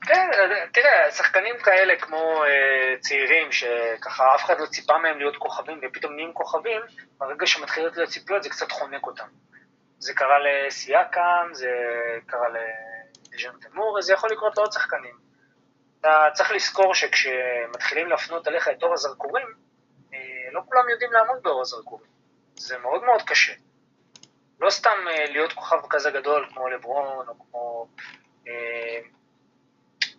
כן, 0.01 0.29
תראה, 0.73 1.11
שחקנים 1.11 1.55
כאלה 1.63 1.95
כמו 1.95 2.43
אה, 2.43 2.99
צעירים, 2.99 3.51
שככה 3.51 4.35
אף 4.35 4.45
אחד 4.45 4.59
לא 4.59 4.65
ציפה 4.65 4.97
מהם 4.97 5.17
להיות 5.17 5.37
כוכבים, 5.37 5.79
ופתאום 5.83 6.15
נהיים 6.15 6.33
כוכבים, 6.33 6.81
ברגע 7.17 7.47
שמתחילות 7.47 7.97
להיות 7.97 8.09
ציפיות 8.09 8.43
זה 8.43 8.49
קצת 8.49 8.71
חונק 8.71 9.07
אותם. 9.07 9.25
זה 9.99 10.13
קרה 10.13 10.37
לסיאקם, 10.39 11.49
זה 11.51 11.69
קרה 12.25 12.47
לדז'אן 12.49 13.59
תמור, 13.59 14.01
זה 14.01 14.13
יכול 14.13 14.31
לקרות 14.31 14.57
לעוד 14.57 14.71
שחקנים. 14.71 15.17
אתה 15.99 16.27
צריך 16.33 16.51
לזכור 16.51 16.93
שכשמתחילים 16.93 18.07
להפנות 18.07 18.47
עליך 18.47 18.67
את 18.67 18.83
אור 18.83 18.93
הזרקורים, 18.93 19.47
אה, 20.13 20.19
לא 20.51 20.61
כולם 20.65 20.89
יודעים 20.89 21.11
לעמוד 21.11 21.43
באור 21.43 21.61
הזרקורים. 21.61 22.07
זה 22.55 22.77
מאוד 22.77 23.03
מאוד 23.03 23.21
קשה. 23.21 23.53
לא 24.59 24.69
סתם 24.69 25.07
אה, 25.09 25.25
להיות 25.29 25.53
כוכב 25.53 25.77
כזה 25.89 26.11
גדול 26.11 26.49
כמו 26.53 26.69
לברון, 26.69 27.27
או 27.27 27.33
כמו... 27.39 27.87
אה, 28.47 28.99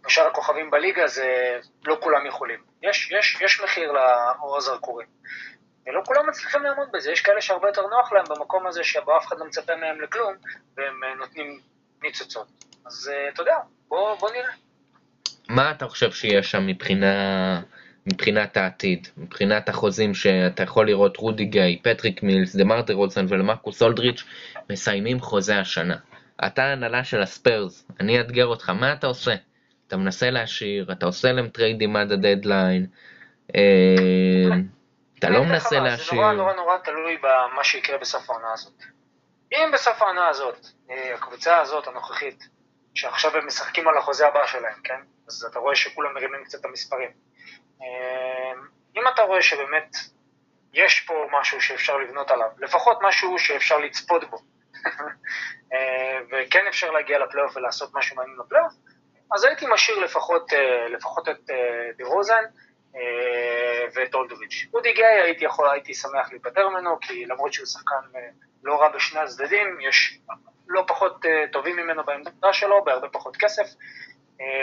בשאר 0.03 0.27
הכוכבים 0.27 0.71
בליגה 0.71 1.07
זה 1.07 1.59
לא 1.85 1.97
כולם 2.03 2.27
יכולים. 2.27 2.65
יש, 2.83 3.11
יש, 3.11 3.41
יש 3.41 3.61
מחיר 3.61 3.93
לאור 3.93 4.57
הזרקורים. 4.57 5.09
לא 5.93 6.03
כולם 6.05 6.29
מצליחים 6.29 6.63
לעמוד 6.63 6.89
בזה, 6.93 7.13
יש 7.13 7.21
כאלה 7.21 7.41
שהרבה 7.41 7.69
יותר 7.69 7.83
נוח 7.83 8.13
להם 8.13 8.25
במקום 8.29 8.67
הזה 8.67 8.85
שבו 8.85 9.17
אף 9.17 9.27
אחד 9.27 9.37
לא 9.39 9.47
מצפה 9.47 9.77
מהם 9.77 10.01
לכלום, 10.01 10.35
והם 10.77 11.05
אה, 11.05 11.15
נותנים 11.15 11.61
ניצוצות. 12.03 12.47
אז 12.87 13.11
אה, 13.15 13.29
אתה 13.29 13.43
יודע, 13.43 13.57
בוא, 13.89 14.15
בוא 14.15 14.31
נראה. 14.31 14.53
מה 15.49 15.71
אתה 15.71 15.89
חושב 15.89 16.13
שיש 16.13 16.51
שם 16.51 16.67
מבחינה, 16.67 17.61
מבחינת 18.07 18.57
העתיד, 18.57 19.09
מבחינת 19.17 19.69
החוזים 19.69 20.15
שאתה 20.15 20.63
יכול 20.63 20.87
לראות 20.87 21.17
רודי 21.17 21.45
גיי, 21.45 21.79
פטריק 21.83 22.23
מילס, 22.23 22.57
דמאר 22.57 22.62
דה 22.62 22.65
רוזן 22.65 23.27
ולמרקוס 23.29 23.83
אולדריץ' 23.83 24.25
מסיימים 24.71 25.21
חוזה 25.21 25.61
השנה. 25.61 25.97
אתה 26.47 26.65
הנהלה 26.65 27.05
של 27.05 27.23
הספרס, 27.23 27.87
אני 28.01 28.19
אאתגר 28.19 28.47
אותך, 28.47 28.71
מה 28.71 28.93
אתה 28.93 29.07
עושה? 29.07 29.35
אתה 29.87 29.97
מנסה 29.97 30.31
להשאיר, 30.31 30.93
אתה 30.93 31.07
עושה 31.07 31.33
להם 31.33 31.49
טריידים 31.49 31.97
עד 31.97 32.13
הדדליין, 32.13 32.87
אה, 33.55 34.49
אתה 35.19 35.29
לא 35.29 35.45
מנסה 35.45 35.81
להשאיר. 35.81 36.09
זה 36.09 36.17
נורא 36.17 36.33
נורא 36.33 36.53
נורא 36.53 36.77
תלוי 36.79 37.17
במה 37.17 37.65
שיקרה 37.65 37.99
בסוף 37.99 38.31
העונה 38.31 38.53
הזאת. 38.53 38.83
אם 39.53 39.71
בסוף 39.73 40.03
העונה 40.03 40.29
הזאת, 40.29 40.67
אה, 40.91 41.15
הקבוצה 41.15 41.61
הזאת 41.61 41.87
הנוכחית, 41.87 42.45
שעכשיו 42.95 43.37
הם 43.37 43.47
משחקים 43.47 43.89
על 43.89 43.99
החוזה 43.99 44.27
הבא 44.27 44.47
שלהם, 44.47 44.81
כן? 44.85 45.01
אז 45.29 45.47
אתה 45.51 45.59
רואה 45.59 45.75
שכולם 45.75 46.15
מרימים 46.15 46.45
קצת 46.45 46.61
את 46.61 46.65
המספרים. 46.65 47.11
אה, 47.83 48.53
אם 48.97 49.03
אתה 49.15 49.23
רואה 49.23 49.43
שבאמת 49.43 49.97
יש 50.73 51.01
פה 51.01 51.29
משהו 51.33 51.61
שאפשר 51.61 51.97
לבנות 51.97 52.31
עליו, 52.31 52.49
לפחות 52.59 52.99
משהו 53.03 53.39
שאפשר 53.39 53.79
לצפות 53.79 54.31
בו, 54.31 54.39
אה, 55.73 56.19
וכן 56.31 56.67
אפשר 56.69 56.91
להגיע 56.91 57.19
לפלייאוף 57.19 57.57
ולעשות 57.57 57.91
משהו 57.95 58.17
מעניין 58.17 58.39
לפלייאוף, 58.39 58.73
אז 59.35 59.45
הייתי 59.45 59.67
משאיר 59.71 59.99
לפחות, 59.99 60.53
לפחות 60.89 61.29
את 61.29 61.51
דה 61.99 62.05
רוזן, 62.05 62.45
ואת 63.95 64.15
אולדוביץ'. 64.15 64.67
אודי 64.75 64.93
גיי 64.93 65.21
הייתי 65.23 65.45
יכול, 65.45 65.71
הייתי 65.71 65.95
שמח 65.95 66.31
להיפטר 66.31 66.69
ממנו, 66.69 67.01
כי 67.01 67.27
למרות 67.27 67.53
שהוא 67.53 67.67
שחקן 67.67 68.19
לא 68.65 68.81
רע 68.81 68.89
בשני 68.89 69.21
הצדדים, 69.21 69.81
יש 69.81 70.19
לא 70.69 70.85
פחות 70.89 71.25
uh, 71.25 71.29
טובים 71.53 71.77
ממנו 71.77 72.05
בעמדה 72.05 72.53
שלו, 72.53 72.85
בהרבה 72.85 73.09
פחות 73.09 73.37
כסף, 73.37 73.67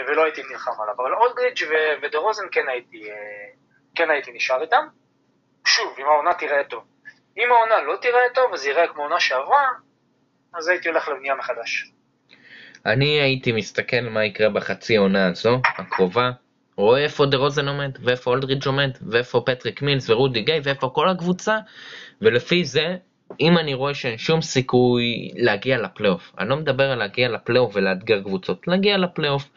ולא 0.08 0.24
הייתי 0.24 0.42
נלחם 0.52 0.72
עליו. 0.82 0.94
אבל 0.98 1.14
אולדריץ' 1.14 1.62
ודה 2.02 2.18
רוזן 2.18 2.46
כן 2.52 2.68
הייתי, 2.68 3.10
כן 3.96 4.10
הייתי 4.10 4.32
נשאר 4.32 4.62
איתם. 4.62 4.86
שוב, 5.66 5.96
אם 6.00 6.06
העונה 6.06 6.34
תיראה 6.34 6.64
טוב. 6.64 6.84
אם 7.38 7.52
העונה 7.52 7.82
לא 7.82 7.98
תיראה 8.02 8.30
טוב, 8.34 8.54
אז 8.54 8.66
יראה 8.66 8.88
כמו 8.88 9.04
עונה 9.04 9.20
שעברה, 9.20 9.70
אז 10.54 10.68
הייתי 10.68 10.90
הולך 10.90 11.10
לבנייה 11.10 11.36
מחדש. 11.36 11.92
אני 12.86 13.22
הייתי 13.22 13.52
מסתכל 13.52 14.02
מה 14.02 14.26
יקרה 14.26 14.50
בחצי 14.50 14.96
עונה 14.96 15.28
הזו, 15.28 15.62
הקרובה, 15.78 16.32
רואה 16.78 17.04
איפה 17.04 17.26
דה 17.26 17.38
רוזן 17.38 17.68
עומד, 17.68 17.92
ואיפה 18.02 18.32
אולדריץ' 18.32 18.68
עומד, 18.68 18.92
ואיפה 19.02 19.42
פטריק 19.46 19.82
מילס 19.82 20.10
ורודי 20.10 20.42
גיי, 20.42 20.60
ואיפה 20.64 20.90
כל 20.90 21.10
הקבוצה, 21.10 21.58
ולפי 22.22 22.66
זה 22.66 22.96
אם 23.40 23.58
אני 23.58 23.74
רואה 23.74 23.94
שאין 23.94 24.18
שום 24.18 24.42
סיכוי 24.42 25.32
להגיע 25.36 25.78
לפלייאוף, 25.78 26.34
אני 26.40 26.50
לא 26.50 26.56
מדבר 26.56 26.92
על 26.92 26.98
להגיע 26.98 27.30
לפלייאוף 27.30 27.76
ולאתגר 27.76 28.22
קבוצות, 28.22 28.68
להגיע 28.68 28.98
לפלייאוף, 28.98 29.50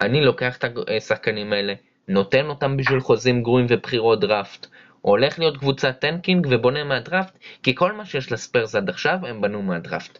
אני 0.00 0.24
לוקח 0.24 0.56
את 0.56 0.64
השחקנים 0.96 1.52
האלה, 1.52 1.74
נותן 2.08 2.46
אותם 2.46 2.76
בשביל 2.76 3.00
חוזים 3.00 3.42
גרועים 3.42 3.66
ובחירות 3.68 4.20
דראפט, 4.20 4.66
הולך 5.00 5.38
להיות 5.38 5.56
קבוצת 5.56 5.98
tanking 5.98 6.46
ובונה 6.50 6.84
מהדראפט, 6.84 7.38
כי 7.62 7.74
כל 7.74 7.92
מה 7.92 8.04
שיש 8.04 8.32
לספרס 8.32 8.74
עד 8.74 8.88
עכשיו 8.88 9.18
הם 9.22 9.40
בנו 9.40 9.62
מהדראפט. 9.62 10.18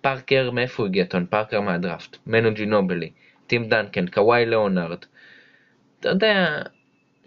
פארקר, 0.00 0.50
מאיפה 0.50 0.82
הוא 0.82 0.88
הגיע? 0.88 1.04
טוני 1.04 1.26
פארקר 1.26 1.60
מהדראפט, 1.60 2.16
מנו 2.26 2.54
ג'ינובלי, 2.54 3.10
טים 3.46 3.68
דנקן, 3.68 4.06
קוואי 4.06 4.46
ליאונרד. 4.46 4.98
אתה 6.04 6.12
יודע, 6.12 6.62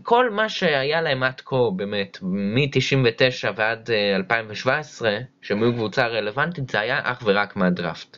כל 0.04 0.30
מה 0.30 0.50
שהיה 0.50 1.02
להם 1.02 1.24
עד 1.24 1.42
כה, 1.42 1.56
באמת, 1.76 2.18
מ-99 2.22 3.52
ועד 3.56 3.90
2017, 4.16 5.10
אה, 5.10 5.20
שהם 5.42 5.64
היו 5.64 5.74
קבוצה 5.74 6.08
רלוונטית, 6.08 6.70
זה 6.70 6.80
היה 6.80 7.00
אך 7.04 7.22
ורק 7.26 7.56
מהדראפט. 7.56 8.18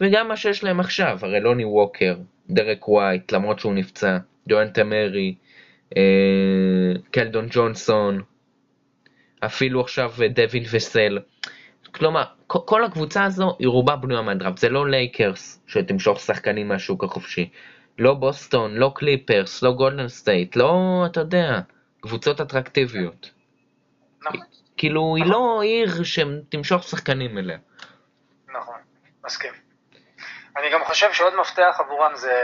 וגם 0.00 0.28
מה 0.28 0.36
שיש 0.36 0.64
להם 0.64 0.80
עכשיו, 0.80 1.18
הרי 1.22 1.40
לוני 1.40 1.64
ווקר, 1.64 2.16
דרק 2.50 2.88
ווייט, 2.88 3.32
למרות 3.32 3.58
שהוא 3.58 3.74
נפצע, 3.74 4.18
דג'ונטה 4.48 4.68
מארי, 4.68 5.34
אה, 5.96 6.92
קלדון 7.10 7.46
ג'ונסון, 7.50 8.22
אפילו 9.40 9.80
עכשיו 9.80 10.12
אה, 10.22 10.28
דווין 10.28 10.66
וסל. 10.70 11.18
כלומר, 11.92 12.24
כל 12.46 12.84
הקבוצה 12.84 13.24
הזו 13.24 13.56
היא 13.58 13.68
רובה 13.68 13.96
בנויה 13.96 14.22
מהדראפט, 14.22 14.58
זה 14.58 14.68
לא 14.68 14.90
לייקרס 14.90 15.62
שתמשוך 15.66 16.20
שחקנים 16.20 16.68
מהשוק 16.68 17.04
החופשי. 17.04 17.48
לא 18.00 18.14
בוסטון, 18.14 18.74
לא 18.74 18.92
קליפרס, 18.94 19.62
לא 19.62 19.72
גולדן 19.72 20.08
סטייט, 20.08 20.56
לא, 20.56 21.02
אתה 21.06 21.20
יודע, 21.20 21.60
קבוצות 22.00 22.40
אטרקטיביות. 22.40 23.30
נכון. 24.22 24.40
כאילו, 24.76 25.16
היא 25.16 25.24
לא 25.26 25.60
עיר 25.62 26.04
שתמשוך 26.04 26.82
שחקנים 26.82 27.38
אליה. 27.38 27.58
נכון, 28.48 28.78
מסכים. 29.24 29.52
אני 30.56 30.70
גם 30.72 30.84
חושב 30.84 31.12
שעוד 31.12 31.32
מפתח 31.40 31.76
עבורם 31.78 32.12
זה, 32.16 32.34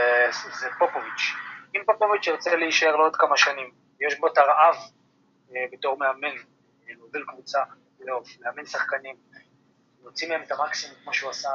זה 0.59 0.67
פופוביץ'. 0.79 1.33
אם 1.75 1.81
פופוביץ' 1.85 2.27
ירצה 2.27 2.55
להישאר 2.55 2.95
לעוד 2.95 3.15
כמה 3.15 3.37
שנים, 3.37 3.71
יש 4.01 4.19
בו 4.19 4.27
את 4.27 4.37
הרעב 4.37 4.75
אה, 5.55 5.65
בתור 5.71 5.97
מאמן, 5.97 6.35
להוביל 6.87 7.23
קבוצה, 7.27 7.59
לאמן 7.99 8.65
שחקנים, 8.65 9.15
להוציא 10.03 10.29
מהם 10.29 10.41
את 10.41 10.51
המקסימום 10.51 10.95
כמו 11.03 11.13
שהוא 11.13 11.29
עשה 11.29 11.49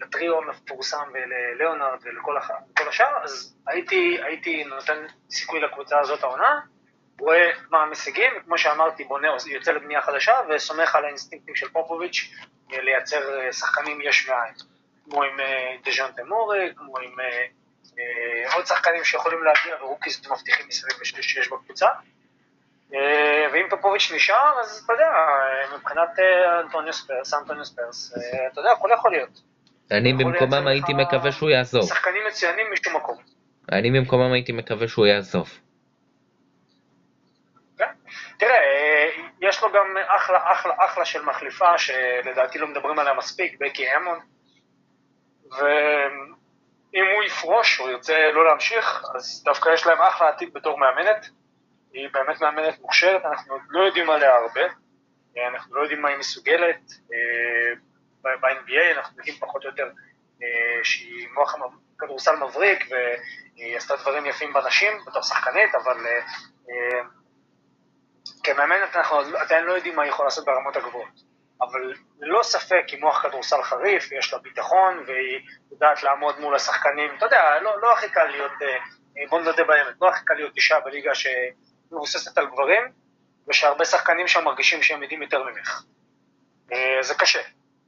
לטריו 0.00 0.38
המפורסם 0.38 1.10
ולליאונרד 1.12 1.98
ולכל 2.02 2.38
השאר, 2.88 3.24
אז 3.24 3.56
הייתי, 3.66 4.18
הייתי 4.22 4.64
נותן 4.64 5.06
סיכוי 5.30 5.60
לקבוצה 5.60 6.00
הזאת 6.00 6.22
העונה, 6.22 6.60
רואה 7.20 7.50
מה 7.70 7.82
המשיגים, 7.82 8.30
כמו 8.44 8.58
שאמרתי, 8.58 9.04
בונה, 9.04 9.28
יוצא 9.46 9.72
לבנייה 9.72 10.02
חדשה 10.02 10.34
וסומך 10.48 10.94
על 10.94 11.04
האינסטינקטים 11.04 11.54
של 11.54 11.68
פופוביץ' 11.68 12.30
אה, 12.72 12.80
לייצר 12.80 13.40
אה, 13.40 13.52
שחקנים 13.52 14.00
יש 14.00 14.28
מאין, 14.28 14.54
כמו 15.04 15.22
עם 15.22 15.40
אה, 15.40 15.76
דז'אן 15.84 16.10
תמורי, 16.16 16.72
כמו 16.76 16.98
עם 16.98 17.16
עוד 18.54 18.66
שחקנים 18.66 19.04
שיכולים 19.04 19.42
להגיע 19.42 19.84
ורוקיס 19.84 20.26
מבטיחים 20.30 20.68
מסביב 20.68 21.22
שיש 21.22 21.48
בקבוצה. 21.48 21.88
ואם 23.52 23.66
פופוביץ' 23.70 24.12
נשאר, 24.14 24.60
אז 24.60 24.82
אתה 24.84 24.92
יודע, 24.92 25.10
מבחינת 25.74 26.08
אנטוניו 26.64 26.92
ספרס, 26.92 27.34
אנטוניו 27.34 27.64
ספרס, 27.64 28.12
אתה 28.52 28.60
יודע, 28.60 28.72
הכל 28.72 28.88
יכול 28.94 29.10
להיות. 29.10 29.49
אני 29.90 30.12
במקומם 30.12 30.66
הייתי 30.66 30.92
מקווה 30.94 31.32
שהוא 31.32 31.50
יעזוב. 31.50 31.88
שחקנים 31.88 32.22
מצוינים 32.26 32.66
משום 32.72 32.96
מקום. 32.96 33.16
אני 33.72 33.90
במקומם 33.90 34.32
הייתי 34.32 34.52
מקווה 34.52 34.88
שהוא 34.88 35.06
יעזוב. 35.06 35.50
כן. 37.78 37.84
תראה, 38.38 39.08
יש 39.40 39.62
לו 39.62 39.72
גם 39.72 39.96
אחלה, 40.06 40.52
אחלה, 40.52 40.74
אחלה 40.78 41.04
של 41.04 41.22
מחליפה, 41.22 41.78
שלדעתי 41.78 42.58
לא 42.58 42.66
מדברים 42.66 42.98
עליה 42.98 43.14
מספיק, 43.14 43.56
בקי 43.60 43.88
המון. 43.88 44.18
ואם 45.50 47.04
הוא 47.14 47.22
יפרוש 47.26 47.80
או 47.80 47.90
ירצה 47.90 48.30
לא 48.32 48.44
להמשיך, 48.44 49.02
אז 49.14 49.42
דווקא 49.44 49.68
יש 49.74 49.86
להם 49.86 50.00
אחלה 50.00 50.28
עתיד 50.28 50.52
בתור 50.52 50.78
מאמנת. 50.78 51.26
היא 51.92 52.08
באמת 52.12 52.40
מאמנת 52.40 52.80
מוכשרת, 52.80 53.24
אנחנו 53.24 53.56
לא 53.70 53.82
יודעים 53.82 54.10
עליה 54.10 54.36
הרבה. 54.36 54.60
אנחנו 55.48 55.74
לא 55.74 55.80
יודעים 55.80 56.02
מה 56.02 56.08
היא 56.08 56.18
מסוגלת. 56.18 56.80
ב-NBA, 58.22 58.96
אנחנו 58.96 59.18
יודעים 59.18 59.36
פחות 59.40 59.64
או 59.64 59.70
יותר 59.70 59.90
אה, 60.42 60.84
שהיא 60.84 61.28
מוח 61.34 61.54
כדורסל 61.98 62.36
מבריק 62.36 62.84
והיא 62.90 63.76
עשתה 63.76 63.96
דברים 63.96 64.26
יפים 64.26 64.52
בנשים 64.52 64.92
בתור 65.06 65.22
שחקנית, 65.22 65.74
אבל 65.74 66.06
אה, 66.06 66.20
אה, 66.70 67.00
כמאמנת 68.44 68.96
אנחנו 68.96 69.16
עדיין 69.16 69.64
לא 69.64 69.72
יודעים 69.72 69.96
מה 69.96 70.02
היא 70.02 70.10
יכולה 70.10 70.26
לעשות 70.26 70.44
ברמות 70.44 70.76
הגבוהות. 70.76 71.30
אבל 71.62 71.94
ללא 72.20 72.42
ספק 72.42 72.84
היא 72.88 73.00
מוח 73.00 73.22
כדורסל 73.22 73.62
חריף, 73.62 74.12
יש 74.12 74.32
לה 74.32 74.38
ביטחון 74.38 75.04
והיא 75.06 75.40
יודעת 75.70 76.02
לעמוד 76.02 76.40
מול 76.40 76.54
השחקנים, 76.54 77.14
אתה 77.16 77.26
יודע, 77.26 77.60
לא, 77.60 77.80
לא 77.80 77.92
הכי 77.92 78.10
קל 78.10 78.24
להיות, 78.24 78.52
בוא 79.28 79.40
נדבר 79.40 79.64
באמת, 79.66 79.94
לא 80.00 80.08
הכי 80.08 80.24
קל 80.24 80.34
להיות 80.34 80.56
אישה 80.56 80.80
בליגה 80.80 81.12
שמבוססת 81.14 82.38
על 82.38 82.46
גברים, 82.46 82.82
ושהרבה 83.48 83.84
שחקנים 83.84 84.28
שם 84.28 84.44
מרגישים 84.44 84.82
שהם 84.82 85.02
יודעים 85.02 85.22
יותר 85.22 85.42
ממך. 85.42 85.82
זה 87.00 87.14
קשה, 87.18 87.40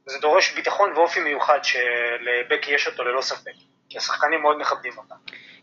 זה 0.05 0.19
דורש 0.21 0.55
ביטחון 0.55 0.93
ואופי 0.95 1.19
מיוחד 1.19 1.59
שלבקי 1.63 2.71
יש 2.71 2.87
אותו 2.87 3.03
ללא 3.03 3.21
ספק, 3.21 3.51
כי 3.89 3.97
השחקנים 3.97 4.41
מאוד 4.41 4.57
מכבדים 4.59 4.91
אותה. 4.97 5.15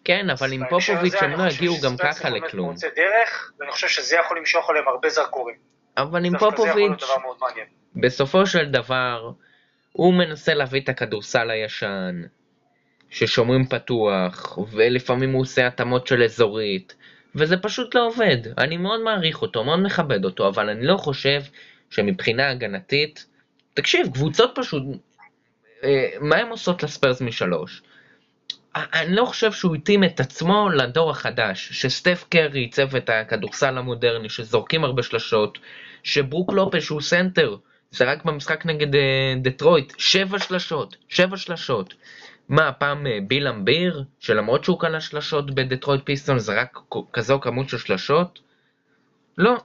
כן, 0.04 0.30
אבל 0.30 0.52
עם 0.52 0.62
פופוביץ' 0.70 1.14
הם 1.22 1.30
לא 1.30 1.42
הגיעו 1.42 1.76
גם 1.84 1.96
ככה 1.96 2.30
לכלום. 2.30 2.76
זה 2.76 2.88
דרך, 2.96 3.52
ואני 3.60 3.72
חושב 3.72 3.88
שזה 3.88 4.16
יכול 4.16 4.38
למשוך 4.38 4.70
עליהם 4.70 4.88
הרבה 4.88 5.08
זרקורים. 5.08 5.56
אבל 5.96 6.24
עם 6.24 6.38
פופוביץ', 6.38 7.04
בסופו 7.96 8.46
של 8.46 8.64
דבר, 8.70 9.30
הוא 9.92 10.14
מנסה 10.14 10.54
להביא 10.54 10.80
את 10.80 10.88
הכדורסל 10.88 11.50
הישן, 11.50 12.22
ששומרים 13.10 13.66
פתוח, 13.66 14.58
ולפעמים 14.72 15.32
הוא 15.32 15.40
עושה 15.40 15.66
התאמות 15.66 16.06
של 16.06 16.22
אזורית, 16.22 16.96
וזה 17.34 17.56
פשוט 17.56 17.94
לא 17.94 18.06
עובד. 18.06 18.36
אני 18.58 18.76
מאוד 18.76 19.00
מעריך 19.00 19.42
אותו, 19.42 19.64
מאוד 19.64 19.80
מכבד 19.82 20.24
אותו, 20.24 20.48
אבל 20.48 20.68
אני 20.68 20.86
לא 20.86 20.96
חושב 20.96 21.40
שמבחינה 21.90 22.50
הגנתית, 22.50 23.26
תקשיב, 23.74 24.12
קבוצות 24.14 24.52
פשוט, 24.54 24.82
אה, 25.84 26.08
מה 26.20 26.36
הן 26.36 26.48
עושות 26.48 26.82
לספיירס 26.82 27.20
משלוש? 27.20 27.82
אני 28.74 29.16
לא 29.16 29.24
חושב 29.24 29.52
שהוא 29.52 29.74
התאים 29.74 30.04
את 30.04 30.20
עצמו 30.20 30.68
לדור 30.68 31.10
החדש, 31.10 31.72
שסטף 31.72 32.24
קרי 32.28 32.60
עיצב 32.60 32.96
את 32.96 33.10
הכדורסל 33.10 33.78
המודרני, 33.78 34.28
שזורקים 34.28 34.84
הרבה 34.84 35.02
שלשות, 35.02 35.58
שברוק 36.02 36.52
לופז 36.52 36.88
הוא 36.88 37.00
סנטר, 37.00 37.56
זה 37.90 38.04
רק 38.04 38.24
במשחק 38.24 38.66
נגד 38.66 38.94
אה, 38.94 39.34
דטרויט, 39.42 39.92
שבע 39.98 40.38
שלשות, 40.38 40.96
שבע 41.08 41.36
שלשות. 41.36 41.94
מה, 42.48 42.72
פעם 42.72 43.06
אה, 43.06 43.18
ביל 43.28 43.48
לאמביר, 43.48 44.04
שלמרות 44.20 44.64
שהוא 44.64 44.80
קלע 44.80 45.00
שלשות 45.00 45.54
בדטרויט 45.54 46.00
פיסטונס, 46.04 46.38
זה 46.38 46.60
רק 46.60 46.78
כזו 47.12 47.40
כמות 47.40 47.68
של 47.68 47.78
שלשות? 47.78 48.40
לא, 49.38 49.56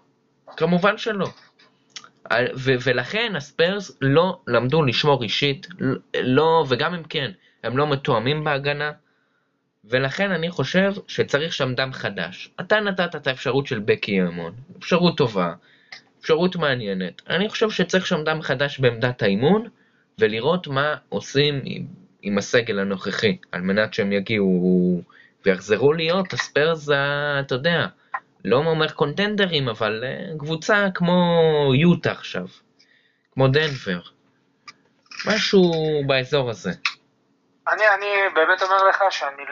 כמובן 0.58 0.97
שלא. 0.97 1.28
ו- 2.34 2.76
ולכן 2.84 3.34
הספרס 3.36 3.97
לא 4.01 4.39
למדו 4.47 4.84
לשמור 4.84 5.23
אישית, 5.23 5.67
לא, 6.21 6.65
וגם 6.69 6.93
אם 6.93 7.03
כן, 7.03 7.32
הם 7.63 7.78
לא 7.78 7.88
מתואמים 7.88 8.43
בהגנה, 8.43 8.91
ולכן 9.86 10.32
אני 10.32 10.49
חושב 10.49 10.93
שצריך 11.07 11.53
שם 11.53 11.73
דם 11.76 11.93
חדש. 11.93 12.49
אתה 12.59 12.80
נתת 12.80 13.15
את 13.15 13.28
האפשרות 13.28 13.67
של 13.67 13.80
בקי 13.80 14.21
האמון, 14.22 14.53
אפשרות 14.80 15.17
טובה, 15.17 15.53
אפשרות 16.21 16.55
מעניינת. 16.55 17.21
אני 17.30 17.49
חושב 17.49 17.69
שצריך 17.69 18.07
שם 18.07 18.23
דם 18.23 18.41
חדש 18.41 18.80
בעמדת 18.80 19.21
האימון, 19.21 19.67
ולראות 20.19 20.67
מה 20.67 20.95
עושים 21.09 21.61
עם, 21.63 21.86
עם 22.21 22.38
הסגל 22.38 22.80
הנוכחי, 22.80 23.38
על 23.51 23.61
מנת 23.61 23.93
שהם 23.93 24.11
יגיעו 24.11 25.01
ויחזרו 25.45 25.93
להיות 25.93 26.34
הספיירס, 26.34 26.89
אתה 27.39 27.55
יודע, 27.55 27.88
לא 28.46 28.58
אומר 28.58 28.91
קונטנדרים, 28.91 29.70
אבל 29.70 30.04
אה, 30.04 30.38
קבוצה 30.39 30.88
כמו 30.96 31.14
יוטה 31.76 32.12
עכשיו, 32.12 32.46
כמו 33.32 33.48
דנבר, 33.48 34.00
משהו 35.28 35.72
באזור 36.08 36.50
הזה. 36.50 36.72
אני, 37.68 37.84
אני 37.88 38.06
באמת 38.34 38.62
אומר 38.62 38.84
לך 38.89 39.04
שאני 39.10 39.43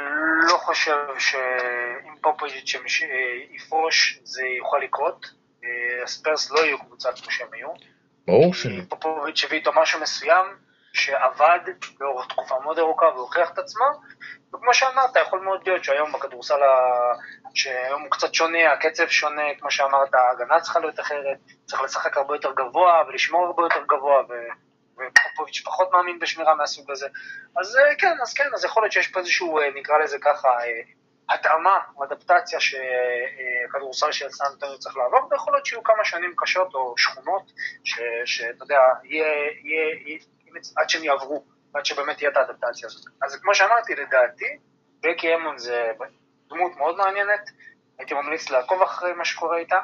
לא 0.50 0.58
חושב 0.58 0.96
שאם 1.20 2.16
פופוביץ' 2.22 2.76
יפרוש 3.52 4.20
זה 4.24 4.42
יוכל 4.58 4.78
לקרות. 4.84 5.26
אה, 5.64 6.04
הספרס 6.04 6.52
לא 6.52 6.60
יהיו 6.60 6.80
קבוצה 6.80 7.10
כמו 7.12 7.32
שהם 7.32 7.48
היו. 7.54 7.70
ברור 8.28 8.54
שלא. 8.54 8.82
פופוביץ' 8.90 9.44
הביא 9.44 9.58
איתו 9.58 9.72
משהו 9.76 10.00
מסוים 10.02 10.46
שעבד 10.94 11.60
לאורך 12.02 12.28
תקופה 12.28 12.56
מאוד 12.64 12.80
ארוכה 12.80 13.06
והוכיח 13.06 13.52
את 13.54 13.58
עצמו, 13.58 13.86
וכמו 14.54 14.74
שאמרת, 14.74 15.16
יכול 15.16 15.40
מאוד 15.40 15.68
להיות 15.68 15.84
שהיום 15.84 16.12
בכדורסל, 16.12 16.60
שהיום 17.54 18.02
הוא 18.02 18.12
קצת 18.12 18.34
שונה, 18.34 18.72
הקצב 18.72 19.08
שונה, 19.08 19.44
כמו 19.60 19.72
שאמרת, 19.72 20.14
ההגנה 20.14 20.60
צריכה 20.60 20.80
להיות 20.80 21.00
אחרת, 21.00 21.38
צריך 21.66 21.82
לשחק 21.82 22.18
הרבה 22.18 22.36
יותר 22.36 22.52
גבוה 22.52 23.04
ולשמור 23.08 23.46
הרבה 23.46 23.64
יותר 23.64 23.84
גבוה, 23.88 24.22
ו... 24.30 24.34
ופופוביץ' 24.94 25.62
פחות 25.66 25.92
מאמין 25.92 26.20
בשמירה 26.20 26.56
מהסוג 26.56 26.92
הזה. 26.92 27.08
אז 27.58 27.78
אה, 27.78 27.96
כן, 27.96 28.18
אז 28.22 28.34
כן, 28.34 28.50
אז 28.54 28.66
יכול 28.66 28.84
להיות 28.84 28.92
שיש 28.92 29.08
פה 29.08 29.20
איזשהו, 29.20 29.60
אה, 29.60 29.70
נקרא 29.76 29.98
לזה 29.98 30.18
ככה, 30.22 30.48
אה, 30.48 30.82
התאמה 31.30 31.80
אדפטציה 32.04 32.60
שכדורסל 32.60 34.12
של 34.12 34.30
סנטוניו 34.30 34.80
צריך 34.80 34.98
לעבור, 34.98 35.28
ויכול 35.32 35.54
להיות 35.54 35.66
שיהיו 35.66 35.84
כמה 35.84 36.06
שנים 36.06 36.34
קשות 36.38 36.74
או 36.74 36.94
שכונות, 36.98 37.52
שאתה 38.26 38.64
יודע, 38.64 38.80
יהיה, 39.04 39.28
יהיה, 39.64 39.96
יהיה, 40.06 40.20
עד 40.78 40.90
שהם 40.90 41.04
יעברו, 41.04 41.46
עד 41.74 41.86
שבאמת 41.86 42.18
תהיה 42.18 42.30
את 42.30 42.38
האדפטציה 42.38 42.88
הזאת. 42.88 43.06
אז 43.22 43.42
כמו 43.42 43.56
שאמרתי, 43.56 43.96
לדעתי, 43.96 44.58
בקי 45.02 45.36
אמון 45.36 45.58
זה 45.58 45.92
דמות 46.50 46.78
מאוד 46.78 46.98
מעניינת, 46.98 47.50
הייתי 48.00 48.14
ממליץ 48.14 48.50
לעקוב 48.50 48.82
אחרי 48.82 49.14
מה 49.14 49.26
שקורה 49.26 49.58
איתה, 49.58 49.80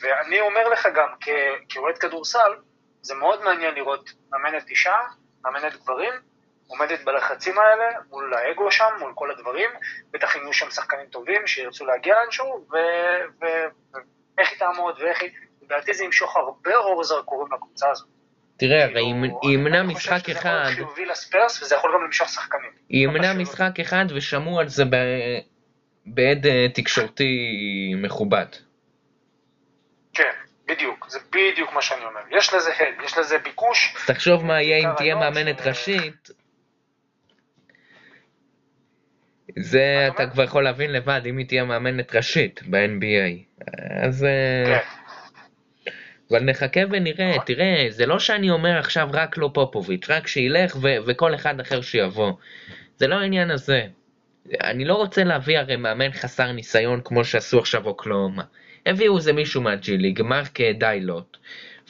ואני 0.00 0.40
אומר 0.40 0.68
לך 0.68 0.88
גם, 0.94 1.08
כאוהד 1.68 1.98
כדורסל, 1.98 2.52
זה 3.02 3.14
מאוד 3.14 3.44
מעניין 3.44 3.74
לראות 3.74 4.10
מאמנת 4.30 4.70
אישה, 4.70 4.96
מאמנת 5.44 5.76
גברים, 5.76 6.12
עומדת 6.66 7.04
בלחצים 7.04 7.58
האלה, 7.58 7.84
מול 8.10 8.34
האגו 8.34 8.70
שם, 8.70 8.90
מול 8.98 9.12
כל 9.14 9.30
הדברים, 9.30 9.70
בטח 10.10 10.36
אם 10.36 10.40
יהיו 10.40 10.52
שם 10.52 10.70
שחקנים 10.70 11.06
טובים 11.06 11.46
שירצו 11.46 11.86
להגיע 11.86 12.14
לאנשהו, 12.22 12.66
ואיך 12.70 14.50
היא 14.50 14.58
תעמוד 14.58 15.00
ואיך 15.00 15.22
היא... 15.22 15.30
לדעתי 15.62 15.94
זה 15.94 16.04
ימשוך 16.04 16.36
הרבה 16.36 16.76
אור 16.76 17.04
זרקורים 17.04 17.52
לקבוצה 17.52 17.90
הזאת. 17.90 18.08
תראה, 18.56 18.84
הרי 18.84 19.02
היא 19.42 19.54
ימנע 19.54 19.82
משחק 19.82 20.28
אחד... 20.30 20.64
אני 20.66 20.74
חושב 20.74 20.78
שזה 20.78 20.84
יכול 20.84 20.94
חיובי 20.94 21.04
לספרס, 21.04 21.62
וזה 21.62 21.74
יכול 21.74 21.90
גם 21.94 22.04
למשוך 22.04 22.28
שחקנים. 22.28 22.70
היא 22.88 23.04
ימנע 23.04 23.32
משחק 23.34 23.80
אחד 23.80 24.04
ושמעו 24.14 24.60
על 24.60 24.68
זה 24.68 24.84
בעד 26.06 26.46
אה, 26.46 26.66
תקשורתי 26.74 27.24
מכובד. 27.96 28.46
כן. 30.12 30.32
בדיוק, 30.68 31.06
זה 31.08 31.18
בדיוק 31.30 31.72
מה 31.72 31.82
שאני 31.82 32.04
אומר. 32.04 32.20
יש 32.38 32.54
לזה 32.54 32.70
הד, 32.70 33.04
יש 33.04 33.18
לזה 33.18 33.38
ביקוש. 33.38 33.94
אז 33.96 34.06
תחשוב 34.06 34.44
מה 34.44 34.62
יהיה 34.62 34.78
אם 34.78 34.94
תהיה 34.96 35.14
מאמנת 35.14 35.58
ש... 35.58 35.66
ראשית. 35.66 36.30
זה 39.58 40.08
אתה 40.14 40.26
כבר 40.26 40.42
יכול 40.42 40.64
להבין 40.64 40.92
לבד, 40.92 41.20
אם 41.26 41.38
היא 41.38 41.46
תהיה 41.46 41.64
מאמנת 41.64 42.14
ראשית 42.14 42.60
ב-NBA. 42.62 43.62
אז... 44.06 44.24
אה, 44.24 44.64
כן. 44.66 45.01
אבל 46.32 46.42
נחכה 46.44 46.80
ונראה, 46.90 47.30
נכון. 47.30 47.44
תראה, 47.44 47.86
זה 47.88 48.06
לא 48.06 48.18
שאני 48.18 48.50
אומר 48.50 48.78
עכשיו 48.78 49.08
רק 49.12 49.38
לא 49.38 49.50
פופוביץ', 49.54 50.10
רק 50.10 50.26
שילך 50.26 50.76
ו- 50.82 50.96
וכל 51.06 51.34
אחד 51.34 51.60
אחר 51.60 51.80
שיבוא. 51.80 52.32
זה 52.96 53.06
לא 53.06 53.14
העניין 53.14 53.50
הזה. 53.50 53.86
אני 54.64 54.84
לא 54.84 54.94
רוצה 54.94 55.24
להביא 55.24 55.58
הרי 55.58 55.76
מאמן 55.76 56.12
חסר 56.12 56.52
ניסיון 56.52 57.00
כמו 57.04 57.24
שעשו 57.24 57.58
עכשיו 57.58 57.86
אוקלהומה. 57.86 58.42
הביאו 58.86 59.16
איזה 59.16 59.32
מישהו 59.32 59.62
מה 59.62 59.85
G 59.85 59.96
League, 59.96 60.22
מרק 60.22 60.60
דייגנולט, 60.60 61.36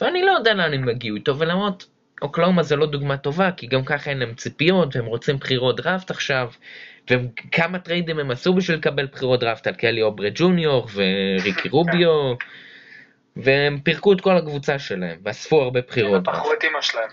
ואני 0.00 0.22
לא 0.22 0.30
יודע 0.30 0.54
לאן 0.54 0.74
הם 0.74 0.88
הגיעו 0.88 1.16
איתו, 1.16 1.38
ולמרות 1.38 1.86
אוקלהומה 2.22 2.62
זה 2.62 2.76
לא 2.76 2.86
דוגמה 2.86 3.16
טובה, 3.16 3.50
כי 3.56 3.66
גם 3.66 3.84
ככה 3.84 4.10
אין 4.10 4.18
להם 4.18 4.34
ציפיות, 4.34 4.96
והם 4.96 5.06
רוצים 5.06 5.36
בחירות 5.36 5.76
דראפט 5.76 6.10
עכשיו, 6.10 6.50
וכמה 7.10 7.78
טריידים 7.78 8.18
הם 8.18 8.30
עשו 8.30 8.54
בשביל 8.54 8.76
לקבל 8.76 9.06
בחירות 9.06 9.40
דראפט 9.40 9.66
על 9.66 9.74
קלי 9.74 10.02
אוברה 10.02 10.28
ג'וניור 10.34 10.88
וריקי 10.94 11.68
רוביו, 11.68 12.34
והם 13.36 13.78
פירקו 13.80 14.12
את 14.12 14.20
כל 14.20 14.36
הקבוצה 14.36 14.78
שלהם, 14.78 15.18
ואספו 15.24 15.62
הרבה 15.62 15.80
בחירות 15.80 16.22
דראפט. 16.22 16.38
מכרו 16.38 16.52
את 16.52 16.64
אמא 16.64 16.80
שלהם. 16.80 17.08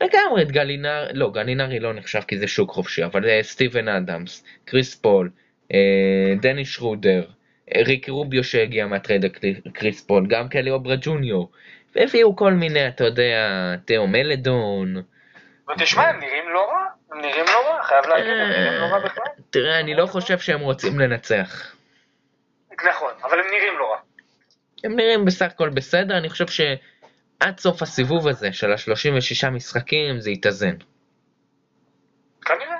לגמרי 0.00 0.42
את 0.42 0.52
גלינרי, 0.52 1.06
לא, 1.12 1.30
גלינרי 1.30 1.80
לא 1.80 1.92
נחשב 1.92 2.20
כי 2.20 2.38
זה 2.38 2.48
שוק 2.48 2.70
חופשי, 2.70 3.04
אבל 3.04 3.28
אה, 3.28 3.42
סטיבן 3.42 3.88
אדמס, 3.88 4.44
קריס 4.64 4.94
פול, 4.94 5.30
אה, 5.72 6.34
דני 6.40 6.64
שרודר, 6.64 7.24
ריקי 7.76 8.10
רוביו 8.10 8.44
שהגיע 8.44 8.86
מהטרייד 8.86 9.24
קריס 9.72 10.06
פול, 10.06 10.26
גם 10.28 10.48
קלי 10.48 10.70
אוברה 10.70 10.94
ג'וניור, 11.00 11.50
והביאו 11.94 12.36
כל 12.36 12.52
מיני, 12.52 12.88
אתה 12.88 13.04
יודע, 13.04 13.74
תאו 13.84 14.06
מלדון. 14.06 15.02
ותשמע, 15.70 16.02
הם 16.02 16.20
נראים 16.20 16.48
לא 16.48 16.70
רע, 16.70 16.86
הם 17.12 17.20
נראים 17.20 17.44
לא 17.46 17.68
רע, 17.68 17.82
חייב 17.82 18.06
להגיד, 18.06 18.32
הם 18.32 18.50
נראים 18.50 18.80
לא 18.80 18.86
רע 18.86 18.98
בכלל. 18.98 19.24
תראה, 19.50 19.80
אני 19.80 19.94
לא 19.94 20.06
חושב 20.06 20.38
שהם 20.38 20.60
רוצים 20.60 20.98
לנצח. 20.98 21.74
נכון, 22.90 23.12
אבל 23.22 23.40
הם 23.40 23.46
נראים 23.46 23.78
לא 23.78 23.90
רע. 23.90 23.98
הם 24.84 24.96
נראים 24.96 25.24
בסך 25.24 25.46
הכל 25.46 25.68
בסדר, 25.68 26.18
אני 26.18 26.28
חושב 26.28 26.46
שעד 26.46 27.58
סוף 27.58 27.82
הסיבוב 27.82 28.28
הזה 28.28 28.52
של 28.52 28.72
ה-36 28.72 29.50
משחקים 29.50 30.20
זה 30.20 30.30
יתאזן. 30.30 30.76
כנראה, 32.44 32.76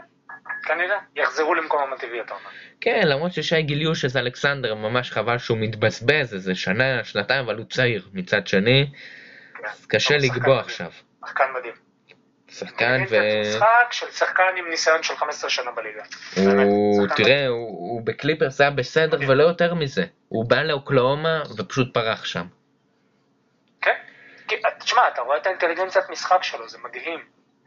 כנראה, 0.63 0.99
יחזרו 1.17 1.55
למקומם 1.55 1.93
הטבעי, 1.93 2.21
אתה 2.21 2.35
אומר. 2.35 2.51
כן, 2.81 3.01
למרות 3.05 3.33
ששי 3.33 3.63
גיליוש 3.63 4.05
אז 4.05 4.17
אלכסנדר 4.17 4.75
ממש 4.75 5.11
חבל 5.11 5.39
שהוא 5.39 5.59
מתבזבז 5.61 6.35
איזה 6.35 6.55
שנה, 6.55 7.05
שנתיים, 7.05 7.45
אבל 7.45 7.57
הוא 7.57 7.65
צעיר 7.65 8.09
מצד 8.13 8.47
שני, 8.47 8.87
כן, 9.55 9.67
אז 9.69 9.87
קשה 9.87 10.17
לקבוע 10.17 10.61
עכשיו. 10.61 10.91
שחקן 11.27 11.45
מדהים. 11.59 11.84
שחקן 12.59 13.05
ו... 13.11 13.17
משחק 13.41 13.93
של 13.93 14.11
שחקן 14.11 14.43
עם 14.57 14.69
ניסיון 14.69 15.03
של 15.03 15.17
15 15.17 15.51
שנה 15.51 15.71
בליגה. 15.71 16.03
הוא, 16.37 17.07
תראה, 17.17 17.47
הוא, 17.47 17.69
הוא 17.69 18.03
בקליפרס 18.05 18.61
היה 18.61 18.71
בסדר 18.71 19.19
ולא 19.29 19.43
יותר 19.43 19.75
מזה. 19.75 20.05
הוא 20.29 20.49
בא 20.49 20.63
לאוקלאומה 20.63 21.43
ופשוט 21.59 21.95
פרח 21.95 22.25
שם. 22.25 22.47
כן, 23.81 23.95
תשמע, 24.79 25.03
אתה 25.09 25.23
רואה 25.23 25.37
את 25.37 25.47
האינטליגנציית 25.47 26.11
משחק 26.11 26.43
שלו, 26.43 26.69
זה 26.69 26.79
מדהים. 26.79 27.21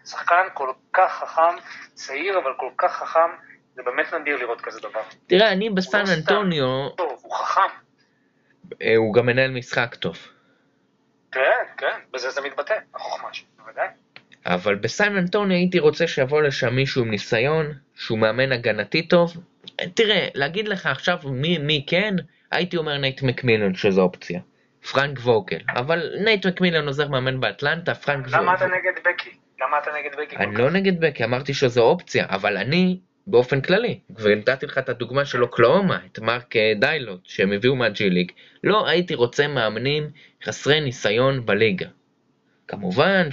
שחקן 0.05 0.47
כל 0.53 0.71
כך 0.93 1.23
חכם, 1.23 1.55
צעיר 1.93 2.39
אבל 2.39 2.53
כל 2.57 2.69
כך 2.77 2.91
חכם, 2.91 3.29
זה 3.75 3.83
באמת 3.83 4.13
נדיר 4.13 4.37
לראות 4.37 4.61
כזה 4.61 4.79
דבר. 4.79 5.01
תראה, 5.27 5.51
אני 5.51 5.69
בסן 5.69 6.03
לא 6.07 6.13
אנטוניו... 6.13 6.89
טוב, 6.89 7.19
הוא 7.23 7.35
חכם. 7.35 7.61
אה, 8.81 8.95
הוא 8.95 9.13
גם 9.13 9.25
מנהל 9.25 9.51
משחק 9.51 9.95
טוב. 9.95 10.17
כן, 11.31 11.63
כן, 11.77 11.99
בזה 12.11 12.29
זה 12.29 12.41
מתבטא, 12.41 12.75
החוכמה 12.95 13.33
שלו, 13.33 13.47
בוודאי. 13.57 13.87
אבל 14.47 14.75
בסן 14.75 15.17
אנטוניו 15.17 15.57
הייתי 15.57 15.79
רוצה 15.79 16.07
שיבוא 16.07 16.41
לשם 16.41 16.75
מישהו 16.75 17.01
עם 17.01 17.11
ניסיון, 17.11 17.73
שהוא 17.95 18.19
מאמן 18.19 18.51
הגנתי 18.51 19.07
טוב. 19.07 19.33
תראה, 19.93 20.27
להגיד 20.33 20.67
לך 20.67 20.85
עכשיו 20.85 21.17
מי, 21.25 21.57
מי 21.57 21.83
כן, 21.87 22.15
הייתי 22.51 22.77
אומר 22.77 22.97
נייט 22.97 23.21
מקמילן 23.21 23.75
שזו 23.75 24.01
אופציה. 24.01 24.39
פרנק 24.91 25.19
ווגל, 25.19 25.59
אבל 25.67 26.11
נייט 26.23 26.45
מקמילון 26.45 26.87
עוזר 26.87 27.07
מאמן 27.07 27.39
באטלנטה, 27.39 27.95
פרנק 27.95 28.25
ווגל. 28.25 28.37
למה 28.37 28.53
אתה 28.53 28.65
נגד 28.65 28.99
בקי? 29.05 29.29
למה 29.61 29.77
אתה 29.83 29.91
נגד 29.99 30.17
בקי? 30.21 30.35
אני 30.35 30.55
לא 30.55 30.71
נגד 30.71 30.99
בקי, 30.99 31.23
אמרתי 31.23 31.53
שזו 31.53 31.81
אופציה, 31.81 32.25
אבל 32.29 32.57
אני 32.57 32.99
באופן 33.27 33.61
כללי, 33.61 33.99
ונתתי 34.15 34.65
לך 34.65 34.77
את 34.77 34.89
הדוגמה 34.89 35.25
של 35.25 35.43
אוקלהומה, 35.43 35.99
את 36.11 36.19
מרק 36.19 36.55
דייגנולט, 36.79 37.19
שהם 37.23 37.51
הביאו 37.51 37.75
מה 37.75 37.98
G 37.98 38.09
League, 38.09 38.31
לא 38.63 38.87
הייתי 38.87 39.15
רוצה 39.15 39.47
מאמנים 39.47 40.09
חסרי 40.43 40.81
ניסיון 40.81 41.45
בליגה. 41.45 41.87
כמובן 42.67 43.29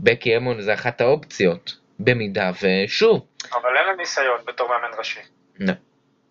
שבקי 0.00 0.36
האמון 0.36 0.60
זה 0.60 0.74
אחת 0.74 1.00
האופציות, 1.00 1.76
במידה 1.98 2.50
ושוב, 2.62 3.26
אבל 3.52 3.76
אין 3.76 3.86
לה 3.86 3.96
ניסיון 3.98 4.40
בתור 4.46 4.68
מאמן 4.68 4.98
ראשי. 4.98 5.20
לא. 5.58 5.72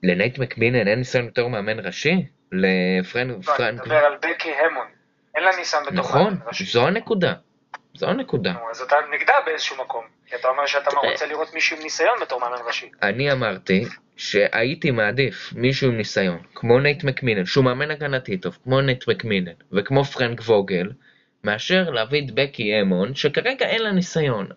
לנייט 0.03 0.39
מקמילן 0.39 0.87
אין 0.87 0.99
ניסיון 0.99 1.27
בתור 1.27 1.49
מאמן 1.49 1.79
ראשי? 1.79 2.25
לפרנק... 2.51 3.47
לא, 3.59 3.67
אני. 3.69 3.77
מדבר 3.77 3.95
על 3.95 4.13
בקי 4.17 4.51
האמון. 4.51 4.87
אין 5.35 5.43
לה 5.43 5.49
ניסיון 5.57 5.83
בתור 5.83 5.95
נכון, 5.95 6.23
מאמן 6.23 6.47
ראשי. 6.47 6.63
זו 6.65 6.87
הנקודה. 6.87 7.33
זו 7.95 8.09
הנקודה. 8.09 8.53
אז 8.71 8.81
אתה 8.81 8.95
נגדה 9.15 9.33
באיזשהו 9.45 9.77
מקום. 9.77 10.05
כי 10.25 10.35
אתה 10.35 10.47
אומר 10.47 10.65
שאתה 10.65 10.91
תראה. 10.91 11.11
רוצה 11.11 11.25
לראות 11.25 11.53
מישהו 11.53 11.77
עם 11.77 11.83
ניסיון 11.83 12.19
בתור 12.21 12.39
מאמן 12.39 12.57
ראשי. 12.65 12.89
אני 13.01 13.31
אמרתי 13.31 13.85
שהייתי 14.17 14.91
מעדיף 14.91 15.53
מישהו 15.55 15.87
עם 15.87 15.97
ניסיון, 15.97 16.39
כמו 16.55 16.79
נייט 16.79 17.03
מקמילן, 17.03 17.45
שהוא 17.45 17.65
מאמן 17.65 17.91
הגנתי 17.91 18.37
טוב, 18.37 18.57
כמו 18.63 18.81
נייט 18.81 19.07
מקמילן, 19.07 19.51
וכמו 19.71 20.03
פרנק 20.03 20.39
ווגל, 20.39 20.89
מאשר 21.43 21.89
להביא 21.89 22.21
את 22.25 22.31
בקי 22.31 22.81
האמון, 22.81 23.15
שכרגע 23.15 23.65
אין 23.65 23.81
לה 23.81 23.91
ניסיון. 23.91 24.47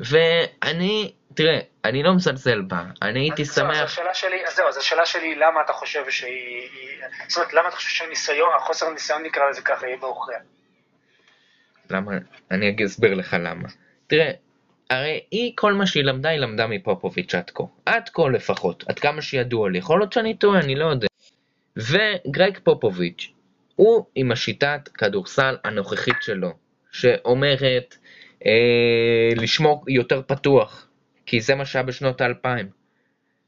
ואני, 0.00 1.12
תראה, 1.34 1.58
אני 1.84 2.02
לא 2.02 2.14
מזלזל 2.14 2.60
בה, 2.60 2.82
אני 3.02 3.20
הייתי 3.20 3.44
זהו, 3.44 3.66
אז 3.66 3.76
שמח... 3.76 3.84
השאלה 3.84 4.14
שלי, 4.14 4.46
אז 4.46 4.56
זהו, 4.56 4.68
אז 4.68 4.76
השאלה 4.76 5.06
שלי, 5.06 5.34
למה 5.34 5.60
אתה 5.64 5.72
חושב 5.72 6.10
שהיא... 6.10 6.30
היא- 6.32 7.00
זאת 7.28 7.36
אומרת, 7.36 7.52
למה 7.52 7.68
אתה 7.68 7.76
חושב 7.76 7.88
שהניסיון, 7.88 8.48
החוסר 8.56 8.90
ניסיון 8.90 9.22
נקרא 9.22 9.42
לזה 9.50 9.62
ככה, 9.62 9.86
יהיה 9.86 9.96
בעוכריה? 9.96 10.38
למה? 11.90 12.12
אני 12.50 12.76
אסביר 12.86 13.14
לך 13.14 13.36
למה. 13.40 13.68
תראה, 14.06 14.30
הרי 14.90 15.20
היא, 15.30 15.52
כל 15.54 15.72
מה 15.72 15.86
שהיא 15.86 16.04
למדה, 16.04 16.28
היא 16.28 16.38
למדה 16.38 16.66
מפופוביץ' 16.66 17.34
עד 17.34 17.50
כה. 17.54 17.64
עד 17.86 18.08
כה 18.08 18.28
לפחות, 18.28 18.84
עד 18.88 18.98
כמה 18.98 19.22
שידוע 19.22 19.70
לי. 19.70 19.78
יכול 19.78 19.98
להיות 19.98 20.12
שאני 20.12 20.34
טועה, 20.36 20.60
אני 20.60 20.74
לא 20.74 20.84
יודע. 20.84 21.06
וגרג 21.76 22.58
פופוביץ', 22.64 23.28
הוא 23.76 24.06
עם 24.14 24.32
השיטת 24.32 24.88
כדורסל 24.94 25.56
הנוכחית 25.64 26.16
שלו, 26.20 26.52
שאומרת 26.92 27.96
אה, 28.46 29.30
לשמור 29.36 29.84
יותר 29.88 30.22
פתוח, 30.26 30.88
כי 31.26 31.40
זה 31.40 31.54
מה 31.54 31.64
שהיה 31.64 31.82
בשנות 31.82 32.20
האלפיים. 32.20 32.68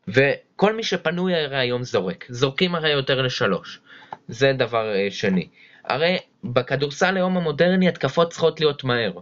וכל 0.08 0.76
מי 0.76 0.82
שפנוי 0.82 1.34
הרי 1.34 1.58
היום 1.58 1.82
זורק. 1.82 2.26
זורקים 2.28 2.74
הרי 2.74 2.90
יותר 2.90 3.22
לשלוש. 3.22 3.80
זה 4.28 4.52
דבר 4.52 4.94
אה, 4.94 5.10
שני. 5.10 5.48
הרי 5.84 6.16
בכדורסל 6.44 7.16
היום 7.16 7.36
המודרני 7.36 7.88
התקפות 7.88 8.30
צריכות 8.30 8.60
להיות 8.60 8.84
מהר. 8.84 9.12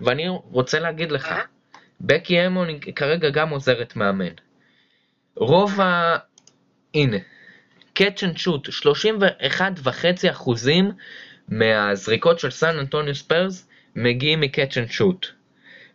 ואני 0.00 0.28
רוצה 0.28 0.78
להגיד 0.78 1.12
לך, 1.12 1.26
אהה. 1.26 1.42
בקי 2.00 2.38
היא 2.38 2.94
כרגע 2.94 3.30
גם 3.30 3.50
עוזרת 3.50 3.96
מאמן. 3.96 4.32
רוב 5.36 5.80
ה... 5.80 6.16
הנה, 6.94 7.16
catch 7.98 8.22
and 8.22 8.38
shoot, 8.38 8.68
31.5 8.68 10.30
אחוזים 10.30 10.90
מהזריקות 11.48 12.38
של 12.38 12.50
סן 12.50 12.78
אנטוניו 12.78 13.14
ספרס 13.14 13.68
מגיעים 13.96 14.40
מ-catch 14.40 14.72
and 14.72 14.92
shoot. 14.98 15.26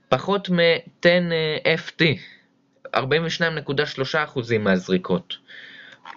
פחות 0.09 0.49
מ-10 0.49 1.07
אה, 1.65 1.75
feet, 1.75 2.01
42.3 2.95 2.99
אחוזים 4.23 4.63
מהזריקות. 4.63 5.37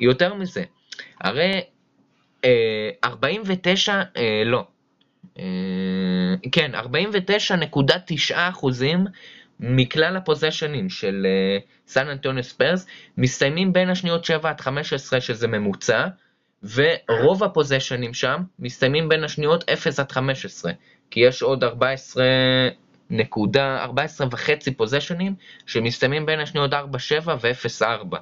יותר 0.01 0.35
מזה, 0.35 0.65
הרי 1.21 1.61
אה, 2.45 2.91
49, 3.05 4.03
אה, 4.17 4.43
לא, 4.45 4.65
אה, 5.39 5.45
כן, 6.53 6.75
49.9 6.75 8.35
אחוזים 8.35 9.07
מכלל 9.61 10.17
הפוזשנים 10.17 10.89
של 10.89 11.27
אה, 11.27 11.59
סן 11.87 12.09
אנטוניו 12.09 12.43
ספרס 12.43 12.87
מסתיימים 13.17 13.73
בין 13.73 13.91
השניות 13.91 14.25
7 14.25 14.51
עד 14.51 14.61
15 14.61 15.21
שזה 15.21 15.49
ממוצע 15.49 16.07
ורוב 16.75 17.45
הפוזיישנים 17.45 18.15
שם 18.15 18.43
מסתיימים 18.59 19.09
בין 19.09 19.25
השניות 19.25 19.71
0 19.71 20.01
עד 20.01 20.13
15 20.13 20.73
כי 21.11 21.21
יש 21.21 21.43
עוד 21.43 21.65
14 21.65 22.25
נקודה 23.11 23.79
14 23.83 24.27
וחצי 24.31 24.75
פוזיישנים 24.75 25.35
שמסתיימים 25.67 26.27
בין 26.27 26.41
השניות 26.41 26.73
4-7 26.73 26.77
ו-0-4 27.27 28.17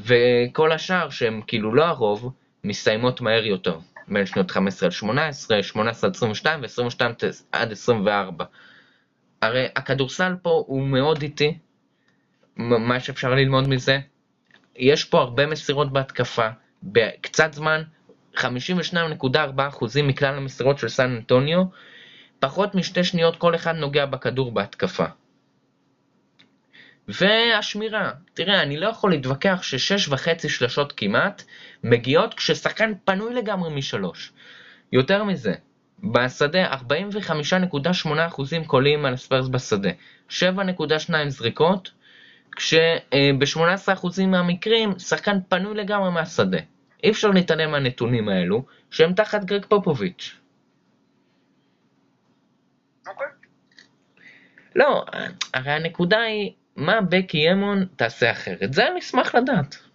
וכל 0.00 0.72
השאר 0.72 1.10
שהם 1.10 1.40
כאילו 1.46 1.74
לא 1.74 1.84
הרוב 1.84 2.32
מסתיימות 2.64 3.20
מהר 3.20 3.44
יותר 3.44 3.78
בין 4.08 4.26
שנות 4.26 4.50
15 4.50 4.86
עד 4.86 4.92
18, 4.92 5.62
18 5.62 6.08
עד 6.08 6.14
22 6.14 6.60
ו-22 6.62 7.04
עד 7.52 7.72
24 7.72 8.44
הרי 9.42 9.66
הכדורסל 9.76 10.34
פה 10.42 10.64
הוא 10.66 10.82
מאוד 10.82 11.22
איטי, 11.22 11.58
מה 12.56 13.00
שאפשר 13.00 13.34
ללמוד 13.34 13.68
מזה, 13.68 13.98
יש 14.76 15.04
פה 15.04 15.20
הרבה 15.20 15.46
מסירות 15.46 15.92
בהתקפה, 15.92 16.48
בקצת 16.82 17.52
זמן, 17.52 17.82
52.4% 18.36 18.42
מכלל 20.02 20.34
המסירות 20.34 20.78
של 20.78 20.88
סן 20.88 21.10
אנטוניו, 21.10 21.62
פחות 22.38 22.74
משתי 22.74 23.04
שניות 23.04 23.36
כל 23.36 23.54
אחד 23.54 23.74
נוגע 23.74 24.06
בכדור 24.06 24.52
בהתקפה. 24.52 25.06
והשמירה, 27.08 28.10
תראה, 28.34 28.62
אני 28.62 28.76
לא 28.76 28.88
יכול 28.88 29.10
להתווכח 29.10 29.62
ששש 29.62 30.08
וחצי 30.08 30.48
שלשות 30.48 30.92
כמעט 30.96 31.42
מגיעות 31.84 32.34
כששחקן 32.34 32.92
פנוי 33.04 33.34
לגמרי 33.34 33.74
משלוש. 33.74 34.32
יותר 34.92 35.24
מזה, 35.24 35.54
בשדה 36.02 36.72
45.8% 36.72 38.66
קולים 38.66 39.04
על 39.04 39.14
הספיירס 39.14 39.48
בשדה, 39.48 39.90
7.2 40.28 40.32
זריקות, 41.28 41.90
כשב-18% 42.56 44.26
מהמקרים 44.26 44.98
שחקן 44.98 45.38
פנוי 45.48 45.74
לגמרי 45.74 46.10
מהשדה. 46.10 46.58
אי 47.04 47.10
אפשר 47.10 47.30
להתעלם 47.30 47.70
מהנתונים 47.70 48.28
האלו, 48.28 48.64
שהם 48.90 49.14
תחת 49.14 49.44
גרג 49.44 49.64
פופוביץ'. 49.64 50.36
אוקיי. 53.08 53.26
לא, 54.76 55.04
הרי 55.54 55.72
הנקודה 55.72 56.20
היא, 56.20 56.52
מה 56.76 57.00
בקי 57.00 57.52
אמון 57.52 57.86
תעשה 57.96 58.30
אחרת? 58.30 58.72
זה 58.72 58.88
אני 58.88 59.00
אשמח 59.00 59.34
לדעת. 59.34 59.91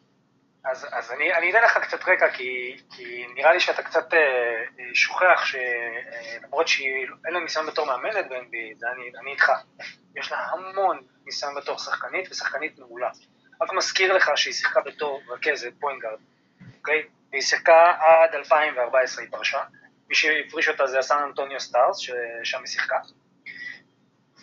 אז, 0.72 0.88
אז 0.92 1.12
אני, 1.12 1.34
אני 1.34 1.52
אתן 1.52 1.64
לך 1.64 1.78
קצת 1.78 2.08
רקע, 2.08 2.30
כי, 2.32 2.78
כי 2.96 3.28
נראה 3.36 3.54
לי 3.54 3.60
שאתה 3.60 3.84
קצת 3.84 4.14
אה, 4.14 4.20
אה, 4.80 4.90
שוכח 4.94 5.46
שלמרות 5.46 6.68
שאין 6.68 7.34
לה 7.34 7.40
ניסיון 7.40 7.66
בתור 7.66 7.86
מאמנת 7.86 8.26
ב-NBA, 8.30 8.88
אני, 8.94 9.12
אני 9.22 9.32
איתך. 9.32 9.52
יש 10.16 10.32
לה 10.32 10.38
המון 10.38 11.02
ניסיון 11.26 11.56
בתור 11.56 11.78
שחקנית, 11.78 12.32
ושחקנית 12.32 12.80
מעולה. 12.80 13.10
רק 13.62 13.74
מזכיר 13.74 14.14
לך 14.14 14.32
שהיא 14.36 14.54
שיחקה 14.54 14.82
בתור 14.82 15.22
רכזת 15.30 15.72
point 15.80 15.98
guard, 15.98 16.20
אוקיי? 16.78 17.04
והיא 17.32 17.42
שיחקה 17.42 17.94
עד 18.00 18.36
2014 18.36 19.24
היא 19.24 19.32
פרשה. 19.32 19.64
מי 20.10 20.16
שהפריש 20.16 20.70
אותה 20.70 20.88
זה 20.88 21.00
הסן 21.00 21.24
אנטוניו 21.24 21.60
סטארס, 21.60 21.98
ששם 21.98 22.60
היא 22.60 22.68
שיחקה. 22.68 22.98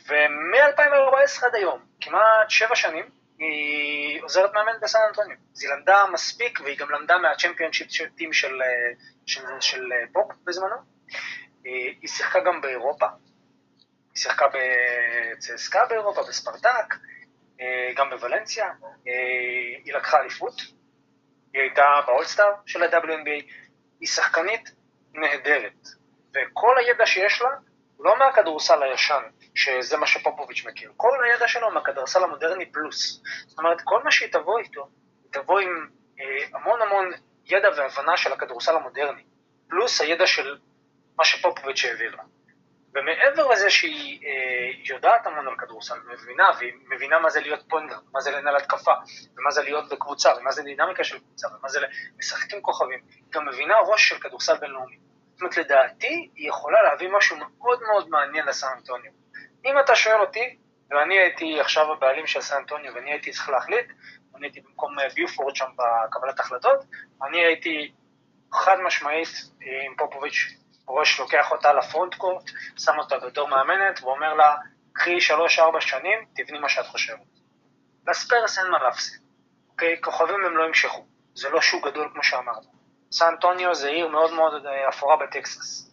ומ-2014 0.07 1.47
עד 1.47 1.55
היום, 1.55 1.81
כמעט 2.01 2.51
שבע 2.51 2.75
שנים, 2.75 3.05
היא 3.39 4.22
עוזרת 4.22 4.51
מאמן 4.55 4.80
בסן 4.80 4.99
אנטוניו. 5.09 5.37
אז 5.57 5.62
היא 5.62 5.70
למדה 5.70 6.05
מספיק, 6.12 6.61
והיא 6.61 6.78
גם 6.78 6.91
למדה 6.91 7.18
מה 7.19 7.32
championship 7.32 8.12
team 8.17 8.33
של, 8.32 8.62
אה, 8.62 8.93
של, 9.26 9.43
של 9.61 9.93
אה, 9.93 10.05
פופ 10.12 10.32
בזמנו. 10.45 10.76
היא, 11.64 11.97
היא 12.01 12.09
שיחקה 12.09 12.41
גם 12.41 12.61
באירופה, 12.61 13.07
היא 14.14 14.22
שיחקה 14.22 14.47
בצסקה 14.49 15.87
באירופה, 15.87 16.22
בספרטק, 16.22 16.95
אה, 17.61 17.93
גם 17.97 18.11
בוולנסיה, 18.11 18.66
אה, 18.66 19.12
היא 19.85 19.95
לקחה 19.95 20.20
אליפות, 20.20 20.61
היא 21.53 21.62
הייתה 21.62 21.85
באולסטאר 22.07 22.53
של 22.66 22.82
ה-WNBA, 22.82 23.53
היא 24.01 24.09
שחקנית 24.09 24.70
נהדרת, 25.14 25.87
וכל 26.35 26.78
הידע 26.78 27.07
שיש 27.07 27.43
לה 27.43 27.49
הוא 27.97 28.07
לא 28.07 28.18
מהכדורסל 28.18 28.82
הישן, 28.82 29.22
שזה 29.55 29.97
מה 29.97 30.07
שפופוביץ' 30.07 30.65
מכיר, 30.67 30.93
כל 30.97 31.25
הידע 31.25 31.49
שלו 31.49 31.71
מהכדורסל 31.71 32.25
המודרני 32.25 32.73
פלוס. 32.73 33.23
זאת 33.47 33.59
אומרת, 33.59 33.81
כל 33.85 34.03
מה 34.03 34.11
שהיא 34.11 34.33
תבוא 34.33 34.59
איתו, 34.59 34.89
היא 35.23 35.33
תבוא 35.33 35.61
עם 35.61 35.89
אה, 36.21 36.25
המון 36.59 36.83
המון 36.83 37.11
ידע 37.45 37.69
והבנה 37.77 38.17
של 38.17 38.33
הכדורסל 38.33 38.77
המודרני, 38.77 39.23
פלוס 39.69 40.01
הידע 40.01 40.27
של 40.27 40.59
מה 41.19 41.25
שפופוביץ' 41.25 41.85
העביר 41.85 42.17
לה. 42.17 42.23
ומעבר 42.95 43.49
לזה 43.49 43.71
שהיא 43.71 44.27
אה, 44.27 44.95
יודעת 44.95 45.27
המון 45.27 45.49
על 45.49 45.57
כדורסל, 45.59 45.95
מבינה, 46.13 46.51
והיא 46.59 46.73
מבינה 46.89 47.19
מה 47.19 47.31
זה 47.31 47.41
להיות 47.41 47.61
פוינגר, 47.69 47.99
מה 48.13 48.21
זה 48.21 48.31
לנהל 48.31 48.57
התקפה, 48.57 48.93
ומה 49.37 49.51
זה 49.51 49.63
להיות 49.63 49.89
בקבוצה, 49.89 50.33
ומה 50.41 50.53
זה 50.53 50.63
דינמיקה 50.63 51.05
של 51.05 51.19
קבוצה, 51.19 51.49
ומה 51.49 51.69
זה 51.69 51.81
לשחק 52.19 52.55
עם 52.55 52.61
כוכבים, 52.61 53.01
היא 53.11 53.23
גם 53.31 53.49
מבינה 53.49 53.75
ראש 53.87 54.09
של 54.09 54.19
כדורסל 54.19 54.57
בינלאומי. 54.57 54.99
זאת 55.33 55.41
אומרת, 55.41 55.57
לדעתי, 55.57 56.31
היא 56.35 56.49
יכולה 56.49 56.83
להביא 56.83 57.09
משהו 57.17 57.37
מאוד 57.37 57.83
מאוד 57.83 58.09
מעניין 58.09 58.47
לסן 58.47 58.67
אנטוניו. 58.77 59.24
אם 59.65 59.79
אתה 59.79 59.97
שואל 59.97 60.21
אותי, 60.21 60.57
ואני 60.91 61.19
הייתי 61.19 61.61
עכשיו 61.61 61.93
הבעלים 61.93 62.27
של 62.27 62.41
סן 62.41 62.57
אנטוניו, 62.57 62.95
ואני 62.95 63.11
הייתי 63.11 63.31
צריך 63.31 63.49
להחליט, 63.49 63.87
אני 64.37 64.47
הייתי 64.47 64.61
במקום 64.61 64.99
אה, 64.99 65.09
ביופורד 65.15 65.57
שם 65.57 65.67
בקבלת 65.77 66.41
החלטות, 66.41 66.85
אני 67.23 67.45
הייתי 67.45 67.93
חד 68.53 68.77
משמעית 68.87 69.29
אה, 69.62 69.87
עם 69.87 69.95
פופוביץ' 69.97 70.55
ראש 70.89 71.21
לוקח 71.21 71.53
אותה 71.53 71.73
לפרונט 71.73 72.15
קורט, 72.15 72.51
שם 72.79 72.99
אותה 72.99 73.19
בתור 73.19 73.49
מאמנת, 73.49 74.03
ואומר 74.03 74.35
לה, 74.35 74.57
קחי 74.93 75.21
שלוש-ארבע 75.21 75.81
שנים, 75.81 76.19
תבני 76.35 76.59
מה 76.59 76.69
שאת 76.69 76.87
חושבת. 76.87 77.19
לספרס 78.09 78.59
אין 78.59 78.67
מה 78.71 78.79
להפסיד, 78.83 79.21
אוקיי? 79.73 80.01
כוכבים 80.01 80.45
הם 80.45 80.57
לא 80.57 80.65
ימשכו, 80.65 81.07
זה 81.35 81.51
לא 81.51 81.61
שוק 81.61 81.87
גדול 81.87 82.11
כמו 82.12 82.25
שאמרנו. 82.25 82.75
סן 83.12 83.27
אנטוניו 83.27 83.75
זה 83.75 83.89
עיר 83.89 84.09
מאוד 84.09 84.33
מאוד 84.33 84.67
אה, 84.67 84.89
אפורה 84.89 85.17
בטקסס, 85.17 85.91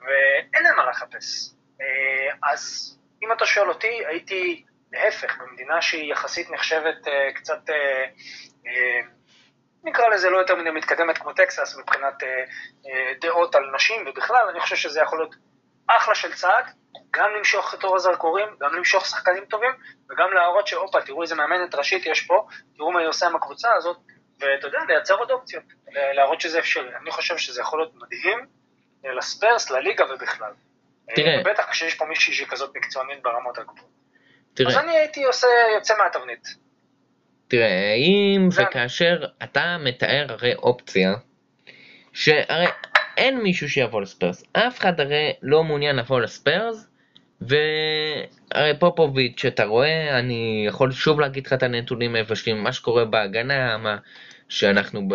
ואין 0.00 0.64
להם 0.64 0.76
מה 0.76 0.90
לחפש. 0.90 1.59
אה, 1.80 2.52
אז 2.52 2.94
אם 3.22 3.32
אתה 3.32 3.46
שואל 3.46 3.68
אותי, 3.68 4.06
הייתי 4.06 4.64
להפך, 4.92 5.38
במדינה 5.38 5.82
שהיא 5.82 6.12
יחסית 6.12 6.50
נחשבת 6.50 7.08
אה, 7.08 7.32
קצת, 7.34 7.70
אה, 7.70 8.04
נקרא 9.84 10.08
לזה 10.08 10.30
לא 10.30 10.38
יותר 10.38 10.56
מדי 10.56 10.70
מתקדמת 10.70 11.18
כמו 11.18 11.32
טקסס 11.32 11.76
מבחינת 11.78 12.14
דעות 13.20 13.54
על 13.54 13.70
נשים 13.74 14.04
ובכלל, 14.06 14.48
אני 14.50 14.60
חושב 14.60 14.76
שזה 14.76 15.00
יכול 15.00 15.18
להיות 15.18 15.34
אחלה 15.86 16.14
של 16.14 16.34
צעד, 16.34 16.64
גם 17.10 17.30
למשוך 17.38 17.74
את 17.74 17.84
אור 17.84 17.96
הזרקורים, 17.96 18.48
גם 18.60 18.74
למשוך 18.74 19.06
שחקנים 19.06 19.44
טובים, 19.44 19.70
וגם 20.10 20.32
להראות 20.32 20.66
שהופה, 20.66 21.00
תראו 21.00 21.22
איזה 21.22 21.34
מאמנת 21.34 21.74
ראשית 21.74 22.06
יש 22.06 22.26
פה, 22.26 22.46
תראו 22.76 22.92
מה 22.92 23.00
היא 23.00 23.08
עושה 23.08 23.26
עם 23.26 23.36
הקבוצה 23.36 23.72
הזאת, 23.74 23.96
ואתה 24.40 24.66
יודע, 24.66 24.78
לייצר 24.88 25.14
עוד 25.14 25.30
אופציות, 25.30 25.64
להראות 25.92 26.40
שזה 26.40 26.58
אפשרי. 26.58 26.96
אני 26.96 27.10
חושב 27.10 27.36
שזה 27.36 27.60
יכול 27.60 27.78
להיות 27.78 27.94
מדהים 27.94 28.46
לספרס, 29.04 29.70
לליגה 29.70 30.04
ובכלל. 30.14 30.52
תראה. 31.14 31.42
בטח 31.44 31.64
כשיש 31.70 31.94
פה 31.94 32.04
מישהי 32.04 32.34
שהיא 32.34 32.46
כזאת 32.46 32.76
מקצוענית 32.76 33.22
ברמות 33.22 33.58
הגבוהות. 33.58 33.90
תראה, 34.54 34.70
אז 34.70 34.76
אני 34.76 34.96
הייתי 34.96 35.24
עושה, 35.24 35.46
יוצא 35.76 35.94
מהתבנית. 36.04 36.48
תראה, 37.48 37.94
אם 37.94 38.50
זה- 38.50 38.62
וכאשר 38.62 39.24
אתה 39.42 39.76
מתאר 39.80 40.26
הרי 40.28 40.54
אופציה, 40.54 41.14
שהרי 42.12 42.66
אין 43.16 43.40
מישהו 43.42 43.68
שיבוא 43.68 44.00
לספיירס, 44.00 44.44
אף 44.52 44.78
אחד 44.78 45.00
הרי 45.00 45.32
לא 45.42 45.64
מעוניין 45.64 45.96
לבוא 45.96 46.20
לספיירס, 46.20 46.86
והרי 47.40 48.78
פופוביץ', 48.78 49.44
אתה 49.44 49.64
רואה, 49.64 50.18
אני 50.18 50.64
יכול 50.68 50.92
שוב 50.92 51.20
להגיד 51.20 51.46
לך 51.46 51.52
את 51.52 51.62
הנתונים 51.62 52.14
היבשים, 52.14 52.62
מה 52.62 52.72
שקורה 52.72 53.04
בהגנה, 53.04 53.76
מה 53.76 53.96
שאנחנו 54.48 55.08
ב... 55.08 55.14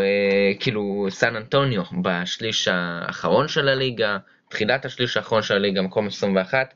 כאילו 0.60 1.08
סן 1.10 1.36
אנטוניו 1.36 1.84
בשליש 2.02 2.68
האחרון 2.72 3.48
של 3.48 3.68
הליגה, 3.70 4.18
תחילת 4.50 4.86
השליש 4.86 5.18
האחרון 5.18 5.42
של 5.42 5.56
הליגה, 5.56 5.82
מקום 5.82 6.08
21, 6.08 6.74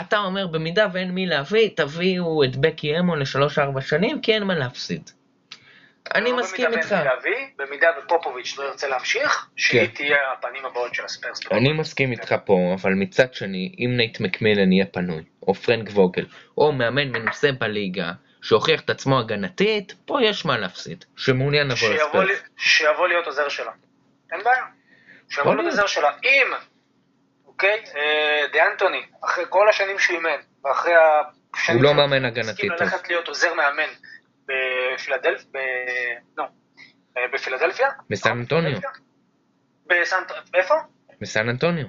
אתה 0.00 0.18
אומר 0.18 0.46
במידה 0.46 0.86
ואין 0.92 1.10
מי 1.10 1.26
להביא, 1.26 1.68
תביאו 1.76 2.44
את 2.44 2.56
בקי 2.56 2.98
האמון 2.98 3.18
לשלוש-ארבע 3.18 3.80
שנים, 3.80 4.20
כי 4.20 4.34
אין 4.34 4.42
מה 4.42 4.54
להפסיד. 4.54 5.10
אני 6.14 6.32
מסכים 6.32 6.66
במידה 6.66 6.80
איתך. 6.80 6.92
להביא, 6.92 7.46
במידה 7.58 7.86
ופופוביץ' 7.98 8.58
לא 8.58 8.64
ירצה 8.64 8.88
להמשיך, 8.88 9.46
שהיא 9.56 9.86
כן. 9.86 9.94
תהיה 9.94 10.16
הפנים 10.32 10.64
הבאות 10.64 10.94
של 10.94 11.04
הספרס. 11.04 11.40
אני 11.50 11.72
מסכים 11.72 12.12
איתך 12.12 12.34
פה, 12.44 12.74
אבל 12.80 12.92
מצד 12.92 13.34
שני, 13.34 13.74
אם 13.78 13.96
נייט 13.96 14.20
מקמילן 14.20 14.72
יהיה 14.72 14.86
פנוי, 14.86 15.22
או 15.42 15.54
פרנק 15.54 15.88
ווגל, 15.90 16.26
או 16.58 16.72
מאמן 16.72 17.08
מנוסה 17.08 17.52
בליגה, 17.52 18.12
שהוכיח 18.42 18.80
את 18.80 18.90
עצמו 18.90 19.18
הגנתית, 19.18 19.94
פה 20.04 20.18
יש 20.22 20.44
מה 20.44 20.58
להפסיד, 20.58 21.04
שמעוניין 21.16 21.68
לבוא 21.68 21.88
לספיירס. 21.88 22.42
שיבוא 22.56 23.08
להיות 23.08 23.26
עוזר 23.26 23.48
שלה. 23.48 23.72
אין 24.32 24.40
בעיה. 24.44 24.64
שיבוא 25.28 25.54
להיות. 25.54 25.66
עוזר 25.66 25.86
שלה. 25.86 26.10
אם, 26.24 26.52
אוקיי, 27.62 27.84
אה, 27.96 28.46
דה 28.52 28.66
אנטוני, 28.66 29.02
אחרי 29.24 29.44
כל 29.48 29.68
השנים 29.68 29.98
שהוא 29.98 30.16
אימן, 30.16 30.40
ואחרי 30.64 30.92
השנים 31.54 31.76
הוא 31.76 31.84
לא 31.84 31.94
מאמן 31.94 32.24
הגנתי 32.24 32.50
הסכים 32.50 32.70
טוב. 32.70 32.82
ללכת 32.82 33.08
להיות 33.08 33.28
עוזר 33.28 33.54
מאמן 33.54 33.88
בפילדלפ... 34.46 35.44
ב... 35.52 35.58
לא, 36.36 36.44
אה, 37.16 37.22
בפילדלפיה? 37.32 37.88
בסן 38.10 38.30
אנטוניו. 38.30 38.78
בסן... 39.86 40.22
איפה? 40.54 40.74
בסן 41.20 41.48
אנטוניו. 41.48 41.86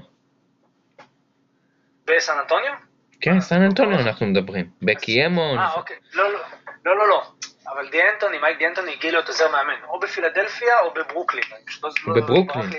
בסן 2.05 2.39
אנטוניו? 2.39 2.73
כן, 3.21 3.39
סן 3.39 3.61
אנטוניו 3.61 3.99
אנחנו 3.99 4.25
מדברים. 4.25 4.69
בקי 4.81 5.25
האמון. 5.25 5.57
אה, 5.57 5.73
אוקיי. 5.73 5.97
לא, 6.13 6.33
לא, 6.33 6.39
לא, 6.85 6.97
לא, 6.97 7.07
לא. 7.07 7.31
אבל 7.67 7.89
די 7.89 8.01
אנטוני, 8.09 8.37
מייק 8.37 8.57
די 8.57 8.67
אנטוני 8.67 8.93
הגיע 8.93 9.11
להיות 9.11 9.27
עוזר 9.27 9.51
מאמן, 9.51 9.83
או 9.87 9.99
בפילדלפיה 9.99 10.79
או 10.79 10.93
בברוקלין. 10.93 11.43
פשוט 11.65 11.83
לא- 11.83 11.89
לא- 12.07 12.21
בברוקלין. 12.21 12.69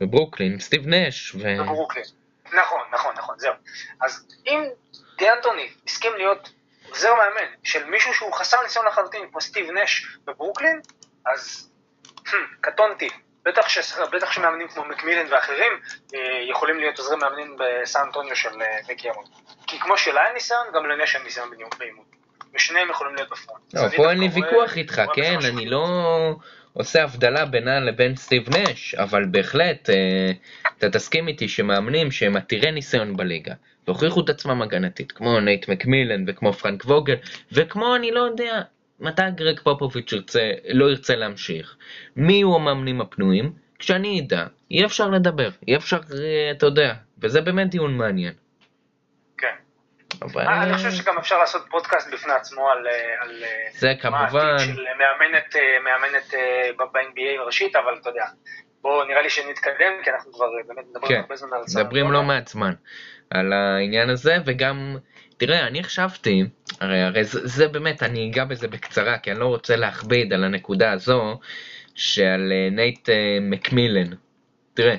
בברוקלין, 0.00 0.60
סטיב 0.60 0.82
נש, 0.86 1.34
ו... 1.34 1.38
בברוקלין. 1.62 2.04
נכון, 2.52 2.80
נכון, 2.92 3.14
נכון, 3.18 3.38
זהו. 3.38 3.54
אז 4.00 4.26
אם 4.46 4.64
די 5.18 5.30
אנטוני 5.30 5.70
הסכים 5.86 6.12
להיות 6.16 6.50
עוזר 6.88 7.14
מאמן 7.14 7.50
של 7.64 7.84
מישהו 7.84 8.14
שהוא 8.14 8.32
חסר 8.32 8.62
ניסיון 8.62 8.86
לחלוטין, 8.86 9.28
כמו 9.30 9.40
סטיב 9.40 9.70
נש 9.70 10.16
בברוקלין, 10.24 10.80
אז 11.26 11.70
hmm, 12.26 12.34
קטונתי. 12.60 13.08
בטח, 13.44 13.68
ש... 13.68 13.78
בטח 14.12 14.32
שמאמנים 14.32 14.68
כמו 14.68 14.84
מקמילן 14.84 15.32
ואחרים 15.32 15.72
אה, 16.14 16.20
יכולים 16.50 16.78
להיות 16.78 16.98
עוזרי 16.98 17.16
מאמנים 17.16 17.56
בסן 17.58 18.00
אנטוניו 18.00 18.36
של 18.36 18.62
אה, 18.62 18.78
בקי 18.88 19.10
האמון. 19.10 19.24
כי 19.66 19.80
כמו 19.80 19.98
שלה 19.98 20.26
אין 20.26 20.34
ניסיון, 20.34 20.66
גם 20.74 20.86
לנש 20.86 21.14
אין 21.16 21.24
ניסיון 21.24 21.50
באימון. 21.78 22.04
ושניהם 22.54 22.90
יכולים 22.90 23.14
להיות 23.14 23.30
ב 23.30 23.36
front. 23.36 23.74
לא, 23.74 23.96
פה 23.96 24.10
אין 24.10 24.18
לי 24.18 24.28
ויכוח 24.28 24.76
איתך, 24.76 24.98
בזה 24.98 25.12
כן? 25.14 25.38
אני. 25.44 25.66
לא 25.66 26.36
עושה 26.72 27.02
הבדלה 27.02 27.44
בינה 27.44 27.80
לבין 27.80 28.16
סטיב 28.16 28.56
נש, 28.56 28.94
אבל 28.94 29.24
בהחלט, 29.24 29.90
אה, 29.90 30.32
אתה 30.78 30.90
תסכים 30.90 31.28
איתי 31.28 31.48
שמאמנים 31.48 32.10
שהם 32.10 32.36
עתירי 32.36 32.70
ניסיון 32.70 33.16
בליגה, 33.16 33.54
והוכיחו 33.86 34.20
את 34.20 34.28
עצמם 34.28 34.62
הגנתית, 34.62 35.12
כמו 35.12 35.40
נייט 35.40 35.68
מקמילן 35.68 36.24
וכמו 36.26 36.52
פרנק 36.52 36.84
ווגל, 36.84 37.14
וכמו 37.52 37.96
אני 37.96 38.10
לא 38.10 38.20
יודע 38.20 38.62
מתי 39.00 39.22
גרג 39.34 39.60
פופוביץ' 39.60 40.12
ירצה, 40.12 40.50
לא 40.68 40.90
ירצה 40.90 41.16
להמשיך. 41.16 41.76
מי 42.16 42.32
יהיו 42.32 42.54
המאמנים 42.54 43.00
הפנויים? 43.00 43.52
כשאני 43.78 44.20
אדע, 44.20 44.46
אי 44.70 44.84
אפשר 44.84 45.08
לדבר, 45.08 45.50
אי 45.68 45.76
אפשר, 45.76 45.96
אה, 46.14 46.50
אתה 46.50 46.66
יודע, 46.66 46.94
וזה 47.18 47.40
באמת 47.40 47.70
דיון 47.70 47.96
מעניין. 47.96 48.32
כן. 50.28 50.38
אבל... 50.38 50.48
אה, 50.48 50.62
אני 50.62 50.74
חושב 50.74 50.90
שגם 50.90 51.18
אפשר 51.18 51.38
לעשות 51.38 51.62
פודקאסט 51.70 52.12
בפני 52.12 52.32
עצמו 52.32 52.68
על... 52.68 52.86
אה, 52.86 53.22
על 53.22 53.42
אה, 53.44 53.48
זה 53.72 53.92
מה 54.10 54.28
כמובן, 54.28 54.58
של 54.58 54.84
מאמנת, 54.98 55.54
מאמנת 55.84 56.34
ב-NBA 56.78 57.40
ראשית, 57.46 57.76
אבל 57.76 57.94
אתה 58.00 58.10
יודע, 58.10 58.24
בואו 58.82 59.04
נראה 59.04 59.22
לי 59.22 59.30
שנתקדם, 59.30 59.92
כי 60.04 60.10
אנחנו 60.10 60.32
כבר 60.32 60.46
באמת 60.68 60.84
מדברים 60.90 61.08
כן, 61.08 61.20
הרבה 61.20 61.36
זמן 61.36 61.56
על 61.56 61.66
סן 61.66 61.80
מדברים. 61.80 62.12
לא 62.12 62.22
מעט 62.22 62.48
זמן 62.48 62.72
על 63.30 63.52
העניין 63.52 64.10
הזה, 64.10 64.36
וגם, 64.46 64.96
תראה, 65.36 65.66
אני 65.66 65.84
חשבתי, 65.84 66.44
הרי, 66.80 67.02
הרי 67.02 67.24
זה, 67.24 67.40
זה 67.46 67.68
באמת, 67.68 68.02
אני 68.02 68.30
אגע 68.30 68.44
בזה 68.44 68.68
בקצרה, 68.68 69.18
כי 69.18 69.30
אני 69.30 69.40
לא 69.40 69.46
רוצה 69.46 69.76
להכביד 69.76 70.32
על 70.32 70.44
הנקודה 70.44 70.92
הזו, 70.92 71.40
שעל 71.94 72.52
נייט 72.70 73.08
מקמילן. 73.40 74.10
תראה, 74.74 74.96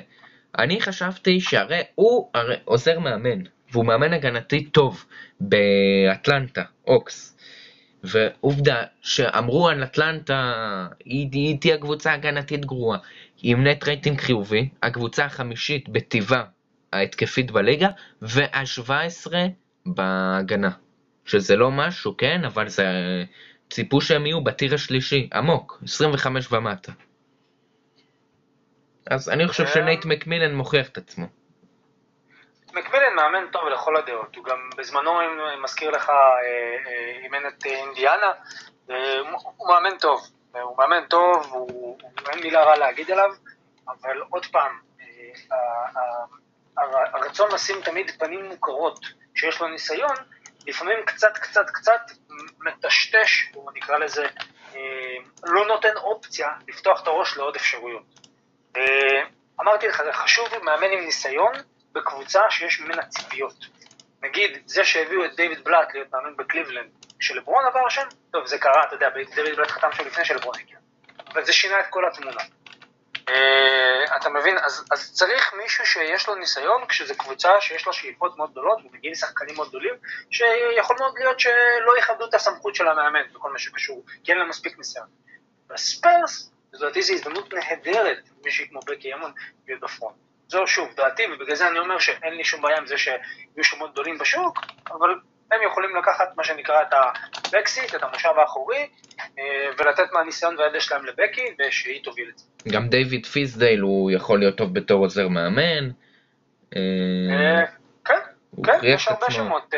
אני 0.58 0.80
חשבתי 0.80 1.40
שהרי 1.40 1.82
הוא 1.94 2.30
הרי 2.34 2.56
עוזר 2.64 2.98
מאמן, 2.98 3.42
והוא 3.74 3.86
מאמן 3.86 4.12
הגנתי 4.12 4.64
טוב 4.64 5.04
באטלנטה, 5.40 6.62
הוקס. 6.86 7.38
ועובדה 8.04 8.82
שאמרו 9.02 9.68
על 9.68 9.84
אטלנטה, 9.84 10.52
היא, 11.04 11.28
היא 11.32 11.60
תהיה 11.60 11.78
קבוצה 11.78 12.12
הגנתית 12.12 12.64
גרועה. 12.64 12.98
עם 13.42 13.66
net 13.66 13.84
rating 13.84 14.20
חיובי, 14.20 14.68
הקבוצה 14.82 15.24
החמישית 15.24 15.88
בטיבה 15.88 16.44
ההתקפית 16.92 17.50
בליגה, 17.50 17.88
וה-17 18.22 19.32
בהגנה. 19.86 20.70
שזה 21.24 21.56
לא 21.56 21.70
משהו, 21.70 22.16
כן, 22.16 22.44
אבל 22.44 22.68
זה... 22.68 22.84
ציפו 23.70 24.00
שהם 24.00 24.26
יהיו 24.26 24.44
בטיר 24.44 24.74
השלישי, 24.74 25.28
עמוק, 25.32 25.82
25 25.84 26.52
ומטה. 26.52 26.92
אז 29.10 29.28
אני 29.28 29.48
חושב 29.48 29.64
אה. 29.64 29.72
שנייט 29.74 30.04
מקמילן 30.04 30.54
מוכיח 30.54 30.88
את 30.88 30.98
עצמו. 30.98 31.26
מקמילן 32.74 33.14
מאמן 33.14 33.50
טוב 33.50 33.68
לכל 33.68 33.96
הדעות, 33.96 34.36
הוא 34.36 34.44
גם 34.44 34.70
בזמנו, 34.76 35.20
אם 35.20 35.62
מזכיר 35.62 35.90
לך, 35.90 36.10
אה, 36.10 36.14
אה, 36.86 37.18
אימן 37.24 37.46
את 37.46 37.66
אינדיאנה, 37.66 38.32
הוא 39.56 39.68
מאמן 39.68 39.98
טוב, 39.98 40.20
הוא 40.62 40.78
מאמן 40.78 41.06
טוב, 41.06 41.46
הוא, 41.52 41.70
הוא- 41.72 41.98
אין 42.30 42.40
מילה 42.40 42.64
רע 42.64 42.76
להגיד 42.76 43.10
עליו, 43.10 43.30
אבל 43.88 44.22
עוד 44.30 44.46
פעם, 44.46 44.78
אה, 45.00 46.86
הרצון 47.14 47.50
לשים 47.52 47.80
תמיד 47.82 48.10
פנים 48.18 48.44
מוכרות 48.44 48.98
שיש 49.34 49.60
לו 49.60 49.68
ניסיון, 49.68 50.14
לפעמים 50.66 50.98
קצת 51.06 51.38
קצת 51.38 51.70
קצת 51.70 52.00
מטשטש, 52.60 53.52
או 53.56 53.70
נקרא 53.74 53.98
לזה, 53.98 54.26
לא 55.44 55.66
נותן 55.66 55.96
אופציה 55.96 56.48
לפתוח 56.68 57.02
את 57.02 57.06
הראש 57.06 57.36
לעוד 57.36 57.56
אפשרויות. 57.56 58.02
אמרתי 59.60 59.88
לך, 59.88 60.02
זה 60.04 60.12
חשוב 60.12 60.48
מאמן 60.62 60.90
עם 60.92 61.00
ניסיון 61.00 61.52
בקבוצה 61.94 62.40
שיש 62.50 62.80
ממנה 62.80 63.02
ציפיות. 63.06 63.54
נגיד, 64.22 64.62
זה 64.66 64.84
שהביאו 64.84 65.24
את 65.24 65.36
דיוויד 65.36 65.64
בלאט 65.64 65.94
להיות 65.94 66.12
מאמן 66.12 66.36
בקליבלנד, 66.36 66.90
שלברון 67.20 67.64
עבר 67.64 67.88
שם, 67.88 68.06
טוב, 68.30 68.46
זה 68.46 68.58
קרה, 68.58 68.84
אתה 68.84 68.94
יודע, 68.94 69.08
דיוויד 69.34 69.56
בלאט 69.56 69.70
חתם 69.70 69.92
שם 69.92 70.06
לפני 70.06 70.24
שלברון 70.24 70.54
הגיע. 70.60 70.78
אבל 71.32 71.44
זה 71.44 71.52
שינה 71.52 71.80
את 71.80 71.86
כל 71.90 72.08
התמונה. 72.08 72.40
אה, 73.28 74.16
אתה 74.16 74.30
מבין? 74.30 74.58
אז, 74.58 74.84
אז 74.92 75.12
צריך 75.12 75.54
מישהו 75.62 75.86
שיש 75.86 76.28
לו 76.28 76.34
ניסיון, 76.34 76.86
כשזו 76.86 77.14
קבוצה 77.18 77.60
שיש 77.60 77.86
לה 77.86 77.92
שאיפות 77.92 78.36
מאוד 78.36 78.50
גדולות, 78.50 78.78
ומגיעים 78.84 79.14
שחקנים 79.14 79.54
מאוד 79.54 79.68
גדולים, 79.68 79.94
שיכול 80.30 80.96
מאוד 81.00 81.14
להיות 81.18 81.40
שלא 81.40 81.98
יכבדו 81.98 82.24
את 82.28 82.34
הסמכות 82.34 82.74
של 82.74 82.88
המאמן 82.88 83.32
בכל 83.34 83.52
מה 83.52 83.58
שקשור, 83.58 84.04
כי 84.24 84.32
אין 84.32 84.38
להם 84.38 84.48
מספיק 84.48 84.78
ניסיון. 84.78 85.06
בספיירס, 85.66 86.50
לדעתי 86.72 87.02
זו 87.02 87.12
הזדמנות 87.12 87.54
נהדרת, 87.54 88.18
מישהי 88.44 88.68
כמו 88.68 88.80
בקי 88.80 89.14
אמון 89.14 89.32
להיות 89.66 89.80
בפרונט. 89.80 90.16
זו 90.48 90.66
שוב 90.66 90.88
דעתי, 90.96 91.22
ובגלל 91.26 91.56
זה 91.56 91.68
אני 91.68 91.78
אומר 91.78 91.98
שאין 91.98 92.34
לי 92.34 92.44
שום 92.44 92.62
בעיה 92.62 92.78
עם 92.78 92.86
זה 92.86 92.98
שיהיו 92.98 93.64
שמות 93.64 93.92
גדולים 93.92 94.18
בשוק, 94.18 94.58
אבל 94.90 95.14
הם 95.52 95.60
יכולים 95.66 95.96
לקחת 95.96 96.36
מה 96.36 96.44
שנקרא 96.44 96.82
את 96.82 96.94
הבקסיט, 96.94 97.94
את 97.94 98.02
המושב 98.02 98.28
האחורי, 98.40 98.88
אה, 99.38 99.70
ולתת 99.78 100.12
מהניסיון 100.12 100.58
והידע 100.58 100.80
שלהם 100.80 101.04
לבקי, 101.04 101.54
ושהיא 101.58 102.04
תוביל 102.04 102.30
את 102.32 102.38
זה. 102.38 102.44
גם 102.72 102.88
דיוויד 102.88 103.26
פיסדייל 103.26 103.80
הוא 103.80 104.10
יכול 104.10 104.38
להיות 104.38 104.56
טוב 104.56 104.74
בתור 104.74 105.04
עוזר 105.04 105.28
מאמן. 105.28 105.90
אה, 106.76 106.80
אה, 107.30 107.66
כן, 108.04 108.18
כן, 108.64 108.78
יש 108.82 109.08
הרבה. 109.08 109.30
שמות. 109.30 109.74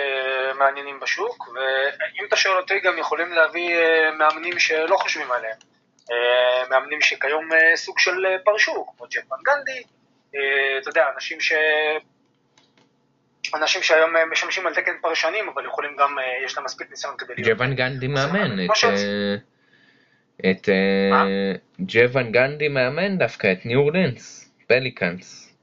מעניינים 0.58 1.00
בשוק, 1.00 1.48
ואם 1.48 2.24
אתה 2.28 2.36
שואל 2.36 2.56
אותי, 2.56 2.80
גם 2.80 2.98
יכולים 2.98 3.32
להביא 3.32 3.76
מאמנים 4.18 4.58
שלא 4.58 4.96
חושבים 4.96 5.32
עליהם. 5.32 5.56
מאמנים 6.70 7.00
שכיום 7.00 7.48
סוג 7.74 7.98
של 7.98 8.12
פרשו, 8.44 8.86
כמו 8.86 9.06
ג'פן 9.10 9.36
גנדי, 9.44 9.82
אתה 10.28 10.88
יודע, 10.90 11.04
אנשים 11.14 11.40
ש... 11.40 11.52
אנשים 13.54 13.82
שהיום 13.82 14.16
אה, 14.16 14.26
משמשים 14.26 14.66
על 14.66 14.74
תקן 14.74 14.92
פרשנים, 15.02 15.48
אבל 15.48 15.64
יכולים 15.66 15.96
גם, 15.96 16.18
אה, 16.18 16.24
יש 16.44 16.56
להם 16.56 16.64
מספיק 16.64 16.90
ניסיון 16.90 17.14
כדי 17.18 17.34
להיות... 17.36 17.48
ג'וון 17.48 17.74
גנדי 17.74 18.06
מאמן 18.06 18.66
את... 20.40 20.68
אה, 20.68 20.76
אה, 21.14 21.52
ג'וון 21.78 22.32
גנדי 22.32 22.68
מאמן 22.68 23.18
דווקא 23.18 23.52
את 23.52 23.66
ניו 23.66 23.78
אורלינס, 23.78 24.52
פליקאנס. 24.66 25.56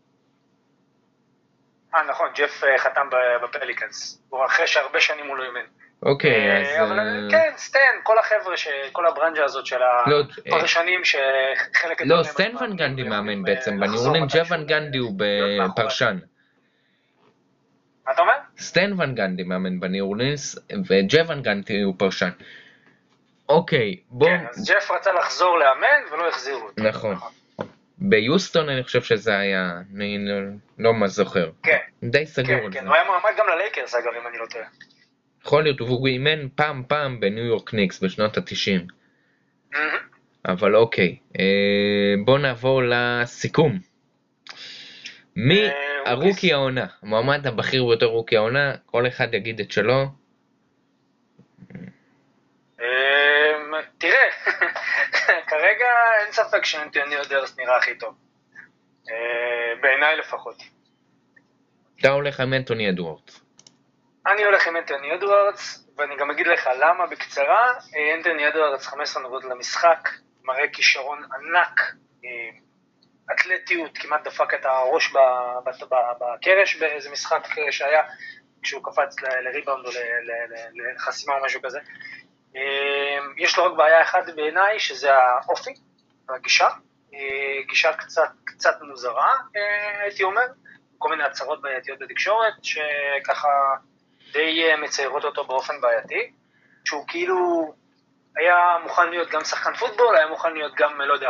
אה, 1.96 2.04
נכון, 2.10 2.28
ג'ף 2.36 2.64
אה, 2.64 2.78
חתם 2.78 3.10
ב- 3.10 3.44
בפליקנס. 3.44 4.24
הוא 4.30 4.46
אחרי 4.46 4.68
שהרבה 4.68 5.00
שנים 5.00 5.28
הוא 5.28 5.38
לא 5.38 5.44
אימן. 5.44 5.66
אוקיי, 6.06 6.52
אה, 6.52 6.62
אז... 6.62 6.90
אבל 6.90 7.00
אה, 7.00 7.06
כן, 7.32 7.52
סטן, 7.58 7.80
כל 8.04 8.20
החבר'ה, 8.20 8.58
ש- 8.58 8.68
כל 8.92 9.08
הברנז'ה 9.08 9.44
הזאת 9.44 9.66
של 9.66 9.80
לא, 10.08 10.24
הפרשנים, 10.46 11.02
שחלק 11.04 12.02
לא, 12.06 12.24
סטן 12.24 12.56
ון 12.62 12.76
גנדי 12.76 13.04
מאמן 13.04 13.38
אה, 13.38 13.44
בעצם, 13.44 13.84
אורלינס 13.84 14.08
מתישהו. 14.24 14.44
ג'וון 14.46 14.66
גנדי 14.66 14.98
הוא 14.98 15.12
להיות 15.20 15.68
מאחורי. 15.68 15.84
פרשן. 15.84 16.18
מה 18.06 18.12
אתה 18.12 18.22
אומר? 18.22 18.34
סטן 18.58 19.02
ון 19.02 19.16
גנדי 19.16 19.44
מאמן 19.44 19.80
בניו 19.80 20.06
אורלינס, 20.06 20.56
וג'וון 20.90 21.42
גנדי 21.42 21.82
הוא 21.82 21.96
פרשן. 21.98 22.30
אוקיי, 23.50 23.96
בוא... 24.10 24.28
כן, 24.28 24.46
אז 24.50 24.70
ג'ף 24.70 24.92
רצה 24.92 25.12
לחזור 25.14 25.60
לאמן 25.60 26.14
ולא 26.14 26.30
החזירו 26.30 26.62
אותו. 26.62 26.84
נכון. 26.84 27.16
ביוסטון 27.98 28.70
אני 28.70 28.84
חושב 28.84 29.02
שזה 29.02 29.38
היה, 29.38 29.72
אני 29.96 30.18
לא, 30.20 30.36
לא 30.80 30.94
מה 30.94 31.08
זוכר. 31.08 31.50
כן, 31.64 31.78
די 32.04 32.26
סגור 32.26 32.48
כן, 32.48 32.66
על 32.66 32.72
זה. 32.72 32.80
כן, 32.80 32.88
הוא 32.88 32.96
היה 32.96 33.04
מועמד 33.04 33.32
גם 33.38 33.46
ללייקרס 33.48 33.96
אגב, 33.96 34.14
אם 34.22 34.28
אני 34.28 34.38
לא 34.38 34.46
טועה. 34.46 34.66
יכול 35.46 35.64
להיות, 35.64 35.82
והוא 35.82 36.08
אימן 36.08 36.48
פעם 36.56 36.84
פעם 36.88 37.20
בניו 37.20 37.44
יורק 37.44 37.74
ניקס 37.74 38.04
בשנות 38.04 38.38
התשעים. 38.38 38.88
מהמם. 39.74 39.98
אבל 40.46 40.76
אוקיי, 40.76 41.18
אה, 41.40 42.14
בוא 42.26 42.40
נעבור 42.40 42.82
לסיכום. 42.84 43.80
מי 45.36 45.64
אה, 45.64 45.72
ה 46.06 46.09
rookie 46.09 46.30
rookies. 46.30 46.52
העונה? 46.52 46.86
המועמד 47.02 47.48
הבכיר 47.48 47.86
ביותר 47.86 48.06
rookie 48.06 48.38
העונה, 48.38 48.76
כל 48.86 49.08
אחד 49.08 49.34
יגיד 49.34 49.60
את 49.60 49.72
שלו. 49.72 50.06
תראה, 54.04 54.30
כרגע 55.50 55.86
אין 56.20 56.32
ספק 56.32 56.66
שאנטוני 56.66 57.18
אדוארדס 57.18 57.58
נראה 57.60 57.78
הכי 57.78 57.96
טוב. 57.96 58.16
אה, 59.10 59.16
בעיניי 59.82 60.18
לפחות. 60.18 60.64
אתה 62.00 62.10
הולך 62.10 62.40
עם 62.40 62.54
אנטוני 62.54 62.90
אדוארדס. 62.90 63.43
אני 64.28 64.44
הולך 64.44 64.68
עם 64.68 64.78
אנטוני 64.78 65.16
אדוארדס, 65.16 65.88
ואני 65.98 66.16
גם 66.18 66.32
אגיד 66.32 66.48
לך 66.48 66.70
למה 66.80 67.06
בקצרה. 67.06 67.74
אה, 67.96 68.16
אנטוני 68.16 68.48
אדוארדס 68.48 68.88
15 68.88 69.24
נקודות 69.24 69.44
למשחק, 69.44 70.10
מראה 70.44 70.68
כישרון 70.74 71.24
ענק, 71.24 71.80
אה, 72.26 72.50
אתלטיות, 73.36 73.98
כמעט 73.98 74.24
דפק 74.24 74.54
את 74.54 74.66
הראש 74.66 75.14
בקרש 76.20 76.76
באיזה 76.76 77.10
משחק 77.12 77.48
שהיה, 77.72 78.04
כשהוא 78.62 78.84
קפץ 78.84 79.16
לריבאונד 79.22 79.86
או 79.86 79.92
לחסימה 80.74 81.38
או 81.38 81.46
משהו 81.46 81.62
כזה. 81.62 81.80
אה, 82.56 83.20
יש 83.38 83.58
לו 83.58 83.66
רק 83.66 83.78
בעיה 83.78 84.02
אחת 84.02 84.30
בעיניי, 84.36 84.80
שזה 84.80 85.14
האופי, 85.16 85.74
הגישה. 86.30 86.68
אה, 87.14 87.62
גישה 87.68 87.94
קצת, 87.94 88.30
קצת 88.44 88.82
מוזרה, 88.82 89.34
הייתי 90.04 90.24
אומר. 90.24 90.46
כל 90.98 91.10
מיני 91.10 91.24
הצהרות 91.24 91.62
בעייתיות 91.62 92.00
בתקשורת, 92.00 92.54
שככה 92.64 93.50
די 94.34 94.70
אה, 94.70 94.78
מציירות 94.78 95.24
אותו 95.24 95.44
באופן 95.44 95.82
בעייתי, 95.82 96.32
שהוא 96.86 97.06
כאילו 97.08 97.74
היה 98.38 98.78
מוכן 98.84 99.10
להיות 99.10 99.30
גם 99.30 99.44
שחקן 99.44 99.74
פוטבול, 99.74 100.16
היה 100.16 100.28
מוכן 100.28 100.54
להיות 100.54 100.74
גם, 100.76 101.02
לא 101.02 101.14
יודע, 101.14 101.30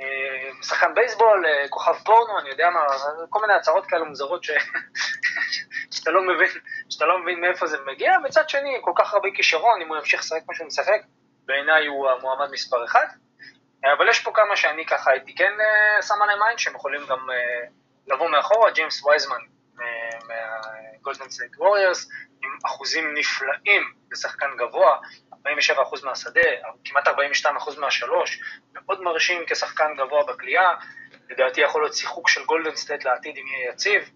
אה, 0.00 0.50
שחקן 0.62 0.94
בייסבול, 0.94 1.46
אה, 1.46 1.68
כוכב 1.68 1.94
פורנו, 2.04 2.38
אני 2.38 2.48
יודע 2.48 2.70
מה, 2.70 2.80
כל 3.28 3.40
מיני 3.40 3.54
הצהרות 3.54 3.86
כאלה 3.86 4.04
מוזרות 4.04 4.44
ש... 4.44 4.50
שאתה 5.94 6.10
לא 6.10 6.22
מבין, 6.22 6.48
שאתה 6.90 7.04
לא 7.04 7.18
מבין 7.18 7.40
מאיפה 7.40 7.66
זה 7.66 7.76
מגיע, 7.86 8.18
מצד 8.24 8.48
שני, 8.48 8.78
כל 8.80 8.92
כך 8.96 9.14
הרבה 9.14 9.28
כישרון, 9.34 9.82
אם 9.82 9.88
הוא 9.88 9.96
ימשיך 9.96 10.20
לשחק 10.20 10.40
כמו 10.44 10.54
שהוא 10.54 10.66
משחק, 10.66 11.00
בעיניי 11.46 11.86
הוא 11.86 12.10
המועמד 12.10 12.50
מספר 12.50 12.84
אחד. 12.84 13.06
אה, 13.84 13.92
אבל 13.92 14.08
יש 14.08 14.20
פה 14.20 14.30
כמה 14.34 14.56
שאני 14.56 14.86
ככה 14.86 15.10
הייתי 15.10 15.34
כן 15.34 15.52
אה, 15.60 16.02
שם 16.02 16.22
עליהם 16.22 16.42
עין, 16.42 16.58
שהם 16.58 16.74
יכולים 16.74 17.06
גם 17.06 17.30
אה, 17.30 17.66
לבוא 18.06 18.30
מאחורה, 18.30 18.70
ג'יימס 18.70 19.04
וייזמן 19.04 19.40
מהגולדן 20.30 21.30
סטייט 21.30 21.56
ווריורס, 21.58 22.10
עם 22.42 22.50
אחוזים 22.66 23.14
נפלאים 23.14 23.82
לשחקן 24.12 24.46
גבוה, 24.58 24.96
47% 25.32 25.36
מהשדה, 26.04 26.40
כמעט 26.84 27.08
42% 27.08 27.78
מהשלוש, 27.80 28.40
מאוד 28.74 29.02
מרשים 29.02 29.42
כשחקן 29.46 29.94
גבוה 29.98 30.24
בקליעה, 30.24 30.74
לדעתי 31.30 31.60
יכול 31.60 31.82
להיות 31.82 31.94
שיחוק 31.94 32.28
של 32.28 32.44
גולדן 32.44 32.76
סטייט 32.76 33.04
לעתיד 33.04 33.36
אם 33.36 33.46
יהיה 33.46 33.70
יציב. 33.70 34.10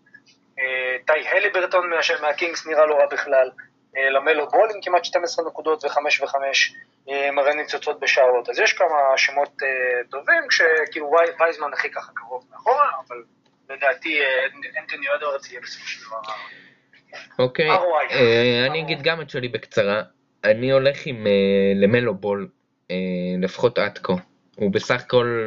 אה, 0.59 0.97
טי 1.07 1.29
הליברטון 1.29 1.91
מה- 1.91 1.97
מהקינגס 2.21 2.67
נראה 2.67 2.87
לא 2.87 2.95
רע 2.95 3.07
בכלל, 3.07 3.51
אה, 3.97 4.11
למלו 4.11 4.49
בול 4.49 4.69
עם 4.75 4.81
כמעט 4.83 5.05
12 5.05 5.47
נקודות 5.47 5.85
ו-5 5.85 6.21
ו-5, 6.23 6.37
מראה 7.33 7.55
ניצוצות 7.55 8.01
בשערות. 8.01 8.49
אז 8.49 8.59
יש 8.59 8.73
כמה 8.73 8.97
שמות 9.17 9.63
אה, 9.63 9.69
טובים, 10.11 10.49
כשכאילו 10.49 11.11
וייזמן 11.41 11.73
הכי 11.73 11.91
ככה 11.91 12.13
קרוב 12.15 12.47
מאחורה, 12.51 12.91
אבל 13.09 13.17
לדעתי 13.71 14.21
אה, 14.21 14.27
אנטוני 14.83 15.07
אדוארדס 15.19 15.51
יהיה 15.51 15.61
בסופו 15.61 15.87
של 15.87 16.07
דבר. 16.07 16.19
אוקיי. 17.39 17.71
אה, 18.11 18.67
אני 18.67 18.81
אגיד 18.81 19.03
גם 19.03 19.21
את 19.21 19.31
שלי 19.31 19.49
בקצרה. 19.49 20.03
אני 20.45 20.73
הולך 20.73 21.07
עם 21.07 21.27
אה, 21.27 21.73
למלו 21.75 22.15
בול, 22.15 22.49
לפחות 23.39 23.79
עד 23.79 23.99
כה. 23.99 24.13
הוא 24.57 24.73
בסך 24.73 25.01
הכל, 25.01 25.39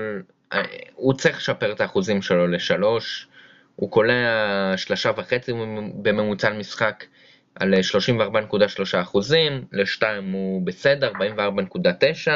הוא 0.94 1.14
צריך 1.14 1.38
לשפר 1.38 1.72
את 1.72 1.82
האחוזים 1.82 2.22
שלו 2.22 2.48
לשלוש. 2.48 3.28
הוא 3.76 3.92
קולע 3.92 4.74
שלושה 4.78 5.12
וחצי 5.18 5.52
בממוצע 5.94 6.50
למשחק 6.50 7.04
על 7.60 7.74
אה, 7.74 7.80
34.3 7.80 9.02
אחוזים, 9.02 9.66
לשתיים 9.72 10.32
הוא 10.32 10.66
בסדר, 10.66 11.12
44.9, 11.12 12.32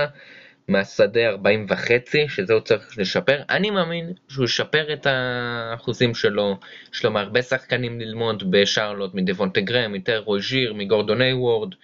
מהשדה 0.67 1.29
40 1.29 1.65
וחצי, 1.69 2.29
שזה 2.29 2.53
הוא 2.53 2.61
צריך 2.61 2.97
לשפר. 2.97 3.41
אני 3.49 3.69
מאמין 3.69 4.13
שהוא 4.27 4.45
ישפר 4.45 4.93
את 4.93 5.07
האחוזים 5.09 6.15
שלו, 6.15 6.57
יש 6.93 7.05
לו 7.05 7.11
מהרבה 7.11 7.41
שחקנים 7.41 7.99
ללמוד 7.99 8.51
בשרלוט, 8.51 9.13
מדבונטה 9.13 9.61
גרהאם, 9.61 9.93
מטרי 9.93 10.19
רוז'יר, 10.19 10.73
מגורדון 10.73 11.21
הייוורד, 11.21 11.75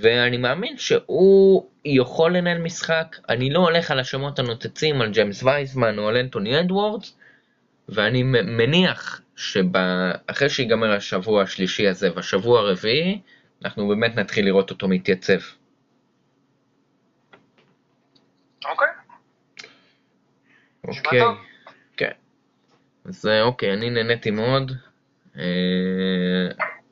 ואני 0.00 0.36
מאמין 0.36 0.76
שהוא 0.78 1.66
יכול 1.84 2.36
לנהל 2.36 2.58
משחק. 2.58 3.16
אני 3.28 3.50
לא 3.50 3.58
הולך 3.58 3.90
על 3.90 3.98
השמות 3.98 4.38
הנוצצים, 4.38 5.00
על 5.00 5.10
ג'יימס 5.10 5.42
וייזמן 5.42 5.98
או 5.98 6.08
על 6.08 6.16
אנטוני 6.16 6.60
אדוורדס, 6.60 7.16
ואני 7.88 8.22
מניח 8.22 9.20
שאחרי 9.36 10.48
שיגמר 10.48 10.92
השבוע 10.92 11.42
השלישי 11.42 11.88
הזה 11.88 12.10
והשבוע 12.14 12.60
הרביעי, 12.60 13.20
אנחנו 13.64 13.88
באמת 13.88 14.16
נתחיל 14.16 14.44
לראות 14.44 14.70
אותו 14.70 14.88
מתייצב. 14.88 15.38
אוקיי, 18.70 18.88
אוקיי. 20.84 21.20
כן. 21.96 22.10
אז 23.04 23.26
אה, 23.26 23.42
אוקיי, 23.42 23.72
אני 23.72 23.90
נהניתי 23.90 24.30
מאוד. 24.30 24.72
אה, 25.38 25.42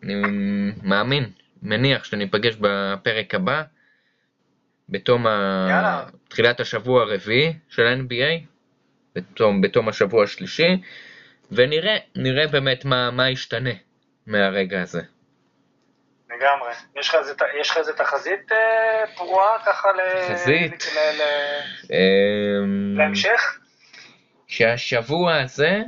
אני 0.03 0.15
מאמין, 0.83 1.31
מניח 1.63 2.05
שניפגש 2.05 2.57
בפרק 2.61 3.35
הבא, 3.35 3.63
בתום 4.89 5.27
ה... 5.27 6.07
תחילת 6.29 6.61
השבוע 6.61 7.03
הרביעי 7.03 7.53
של 7.69 7.87
ה-NBA, 7.87 8.45
בתום, 9.15 9.61
בתום 9.61 9.89
השבוע 9.89 10.25
השלישי, 10.25 10.83
ונראה, 11.53 11.97
נראה 12.17 12.47
באמת 12.47 12.85
מה, 12.85 13.11
מה 13.11 13.31
ישתנה 13.31 13.71
מהרגע 14.27 14.83
הזה. 14.83 15.03
לגמרי. 16.37 16.73
יש 16.97 17.09
לך 17.09 17.15
איזה- 17.15 17.33
יש 17.61 17.71
לך 17.71 17.77
איזה 17.77 17.93
תחזית 17.93 18.53
אה, 18.53 19.05
פרועה 19.17 19.59
ככה 19.67 19.89
ל... 19.93 20.29
תחזית? 20.29 20.85
ל- 20.97 21.23
ל- 21.23 21.95
אמ, 21.95 22.95
להמשך? 22.99 23.59
שהשבוע 24.47 25.37
הזה, 25.41 25.79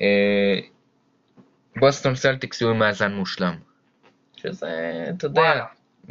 אה, 0.00 0.58
בוסטון 1.76 2.14
סלטיקס 2.14 2.60
יהיו 2.60 2.70
עם 2.70 2.78
מאזן 2.78 3.12
מושלם. 3.12 3.54
שזה, 4.36 4.68
אתה 5.16 5.26
יודע. 5.26 5.64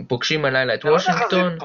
פוגשים 0.08 0.46
הלילה 0.46 0.74
את 0.74 0.84
לא 0.86 0.92
וושינגטון. 0.92 1.58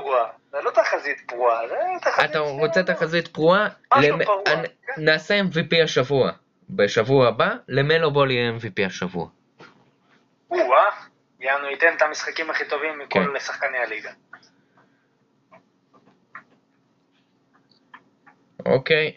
זה 0.52 0.58
לא 0.64 0.70
תחזית 0.70 1.20
פרועה, 1.26 1.68
זה 1.68 1.74
תחזית... 2.02 2.30
אתה 2.30 2.38
רוצה 2.38 2.82
תחזית 2.82 3.28
פרועה? 3.28 3.68
משהו 3.96 4.16
פרוע, 4.24 4.42
כן. 4.44 4.62
נעשה 4.98 5.40
MVP 5.40 5.82
השבוע. 5.84 6.30
בשבוע 6.70 7.28
הבא, 7.28 7.50
למלו 7.68 8.10
בול 8.10 8.30
יהיה 8.30 8.50
MVP 8.58 8.86
השבוע. 8.86 9.26
או-אה, 10.50 10.90
יענו 11.40 11.66
ייתן 11.68 11.96
את 11.96 12.02
המשחקים 12.02 12.50
הכי 12.50 12.64
טובים 12.68 12.98
מכל 12.98 13.18
כן. 13.34 13.38
שחקני 13.40 13.78
הליגה. 13.78 14.10
אוקיי, 18.66 19.12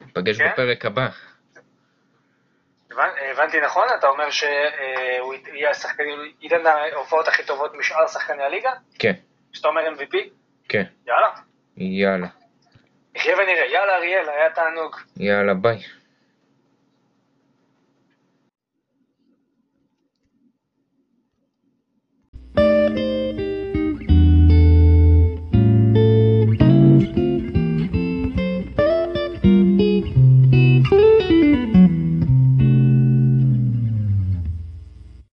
ניפגש 0.00 0.38
כן. 0.38 0.50
בפרק 0.52 0.84
הבא. 0.86 1.08
הבנ- 2.92 3.20
הבנתי 3.32 3.60
נכון? 3.60 3.86
אתה 3.98 4.06
אומר 4.08 4.30
שהוא 4.30 5.34
יהיה 5.52 5.70
השחקן, 5.70 6.02
ייתן 6.40 6.66
ההופעות 6.66 7.28
הכי 7.28 7.46
טובות 7.46 7.74
משאר 7.74 8.06
שחקני 8.06 8.42
הליגה? 8.42 8.70
כן, 8.98 9.12
שאתה 9.52 9.68
אומר 9.68 9.80
MVP? 9.88 10.16
כן, 10.68 10.82
יאללה. 11.06 11.28
יאללה, 11.76 12.26
נחיה 13.14 13.36
ונראה. 13.36 13.64
יאללה, 13.66 13.96
אריאל, 13.96 14.28
היה 14.28 14.50
תענוג. 14.50 14.96
יאללה, 15.16 15.54
ביי. 15.54 15.78